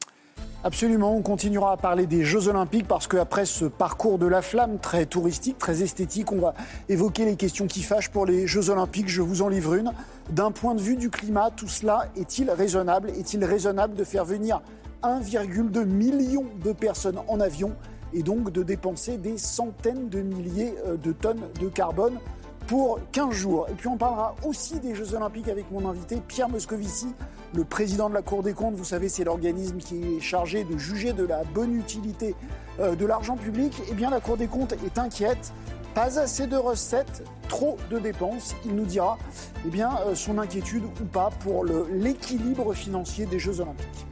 Absolument, 0.64 1.16
on 1.16 1.22
continuera 1.22 1.72
à 1.72 1.76
parler 1.76 2.06
des 2.06 2.24
Jeux 2.24 2.46
Olympiques 2.46 2.86
parce 2.86 3.08
qu'après 3.08 3.46
ce 3.46 3.64
parcours 3.64 4.16
de 4.18 4.26
la 4.26 4.42
flamme 4.42 4.78
très 4.78 5.06
touristique, 5.06 5.58
très 5.58 5.82
esthétique, 5.82 6.30
on 6.30 6.38
va 6.38 6.54
évoquer 6.88 7.24
les 7.24 7.34
questions 7.34 7.66
qui 7.66 7.82
fâchent 7.82 8.10
pour 8.10 8.26
les 8.26 8.46
Jeux 8.46 8.70
Olympiques. 8.70 9.08
Je 9.08 9.22
vous 9.22 9.42
en 9.42 9.48
livre 9.48 9.74
une. 9.74 9.90
D'un 10.30 10.52
point 10.52 10.76
de 10.76 10.80
vue 10.80 10.94
du 10.94 11.10
climat, 11.10 11.50
tout 11.50 11.66
cela 11.66 12.06
est-il 12.16 12.48
raisonnable? 12.48 13.10
Est-il 13.10 13.44
raisonnable 13.44 13.96
de 13.96 14.04
faire 14.04 14.24
venir 14.24 14.62
1,2 15.02 15.84
million 15.84 16.44
de 16.62 16.70
personnes 16.70 17.18
en 17.26 17.40
avion 17.40 17.72
et 18.12 18.22
donc 18.22 18.52
de 18.52 18.62
dépenser 18.62 19.16
des 19.16 19.38
centaines 19.38 20.08
de 20.10 20.20
milliers 20.20 20.74
euh, 20.86 20.96
de 20.96 21.10
tonnes 21.10 21.42
de 21.60 21.66
carbone? 21.66 22.20
Pour 22.66 23.00
15 23.12 23.30
jours. 23.32 23.66
Et 23.70 23.74
puis 23.74 23.88
on 23.88 23.96
parlera 23.96 24.34
aussi 24.44 24.78
des 24.80 24.94
Jeux 24.94 25.14
Olympiques 25.14 25.48
avec 25.48 25.70
mon 25.70 25.88
invité 25.88 26.20
Pierre 26.26 26.48
Moscovici, 26.48 27.14
le 27.54 27.64
président 27.64 28.08
de 28.08 28.14
la 28.14 28.22
Cour 28.22 28.42
des 28.42 28.52
comptes. 28.52 28.74
Vous 28.74 28.84
savez, 28.84 29.08
c'est 29.08 29.24
l'organisme 29.24 29.78
qui 29.78 30.16
est 30.16 30.20
chargé 30.20 30.64
de 30.64 30.76
juger 30.78 31.12
de 31.12 31.24
la 31.24 31.44
bonne 31.44 31.74
utilité 31.74 32.34
euh, 32.80 32.94
de 32.94 33.06
l'argent 33.06 33.36
public. 33.36 33.80
Eh 33.90 33.94
bien, 33.94 34.10
la 34.10 34.20
Cour 34.20 34.36
des 34.36 34.46
comptes 34.46 34.74
est 34.84 34.98
inquiète. 34.98 35.52
Pas 35.94 36.18
assez 36.18 36.46
de 36.46 36.56
recettes, 36.56 37.22
trop 37.48 37.76
de 37.90 37.98
dépenses. 37.98 38.54
Il 38.64 38.74
nous 38.74 38.86
dira 38.86 39.18
eh 39.66 39.82
euh, 39.82 40.14
son 40.14 40.38
inquiétude 40.38 40.84
ou 40.84 41.04
pas 41.04 41.30
pour 41.40 41.64
l'équilibre 41.64 42.72
financier 42.72 43.26
des 43.26 43.38
Jeux 43.38 43.60
Olympiques. 43.60 44.06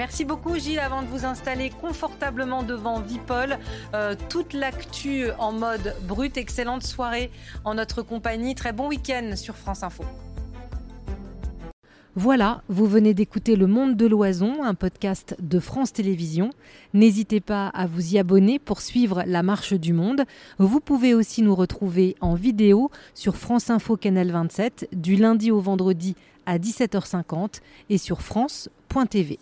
Merci 0.00 0.24
beaucoup 0.24 0.56
Gilles. 0.56 0.78
Avant 0.78 1.02
de 1.02 1.08
vous 1.08 1.26
installer 1.26 1.68
confortablement 1.68 2.62
devant 2.62 3.00
Vipol, 3.00 3.58
euh, 3.92 4.14
toute 4.30 4.54
l'actu 4.54 5.26
en 5.38 5.52
mode 5.52 5.94
brut. 6.08 6.38
Excellente 6.38 6.84
soirée 6.84 7.30
en 7.66 7.74
notre 7.74 8.00
compagnie. 8.00 8.54
Très 8.54 8.72
bon 8.72 8.88
week-end 8.88 9.32
sur 9.36 9.56
France 9.56 9.82
Info. 9.82 10.02
Voilà, 12.16 12.62
vous 12.70 12.86
venez 12.86 13.12
d'écouter 13.12 13.56
Le 13.56 13.66
Monde 13.66 13.94
de 13.94 14.06
l'Oison, 14.06 14.64
un 14.64 14.72
podcast 14.72 15.36
de 15.38 15.60
France 15.60 15.92
Télévisions. 15.92 16.48
N'hésitez 16.94 17.40
pas 17.40 17.68
à 17.68 17.86
vous 17.86 18.14
y 18.14 18.18
abonner 18.18 18.58
pour 18.58 18.80
suivre 18.80 19.22
la 19.26 19.42
marche 19.42 19.74
du 19.74 19.92
monde. 19.92 20.22
Vous 20.58 20.80
pouvez 20.80 21.12
aussi 21.12 21.42
nous 21.42 21.54
retrouver 21.54 22.16
en 22.22 22.34
vidéo 22.36 22.90
sur 23.12 23.36
France 23.36 23.68
Info 23.68 23.98
Canal 23.98 24.30
27 24.30 24.88
du 24.92 25.16
lundi 25.16 25.50
au 25.50 25.60
vendredi 25.60 26.16
à 26.46 26.56
17h50 26.56 27.60
et 27.90 27.98
sur 27.98 28.22
France.tv. 28.22 29.38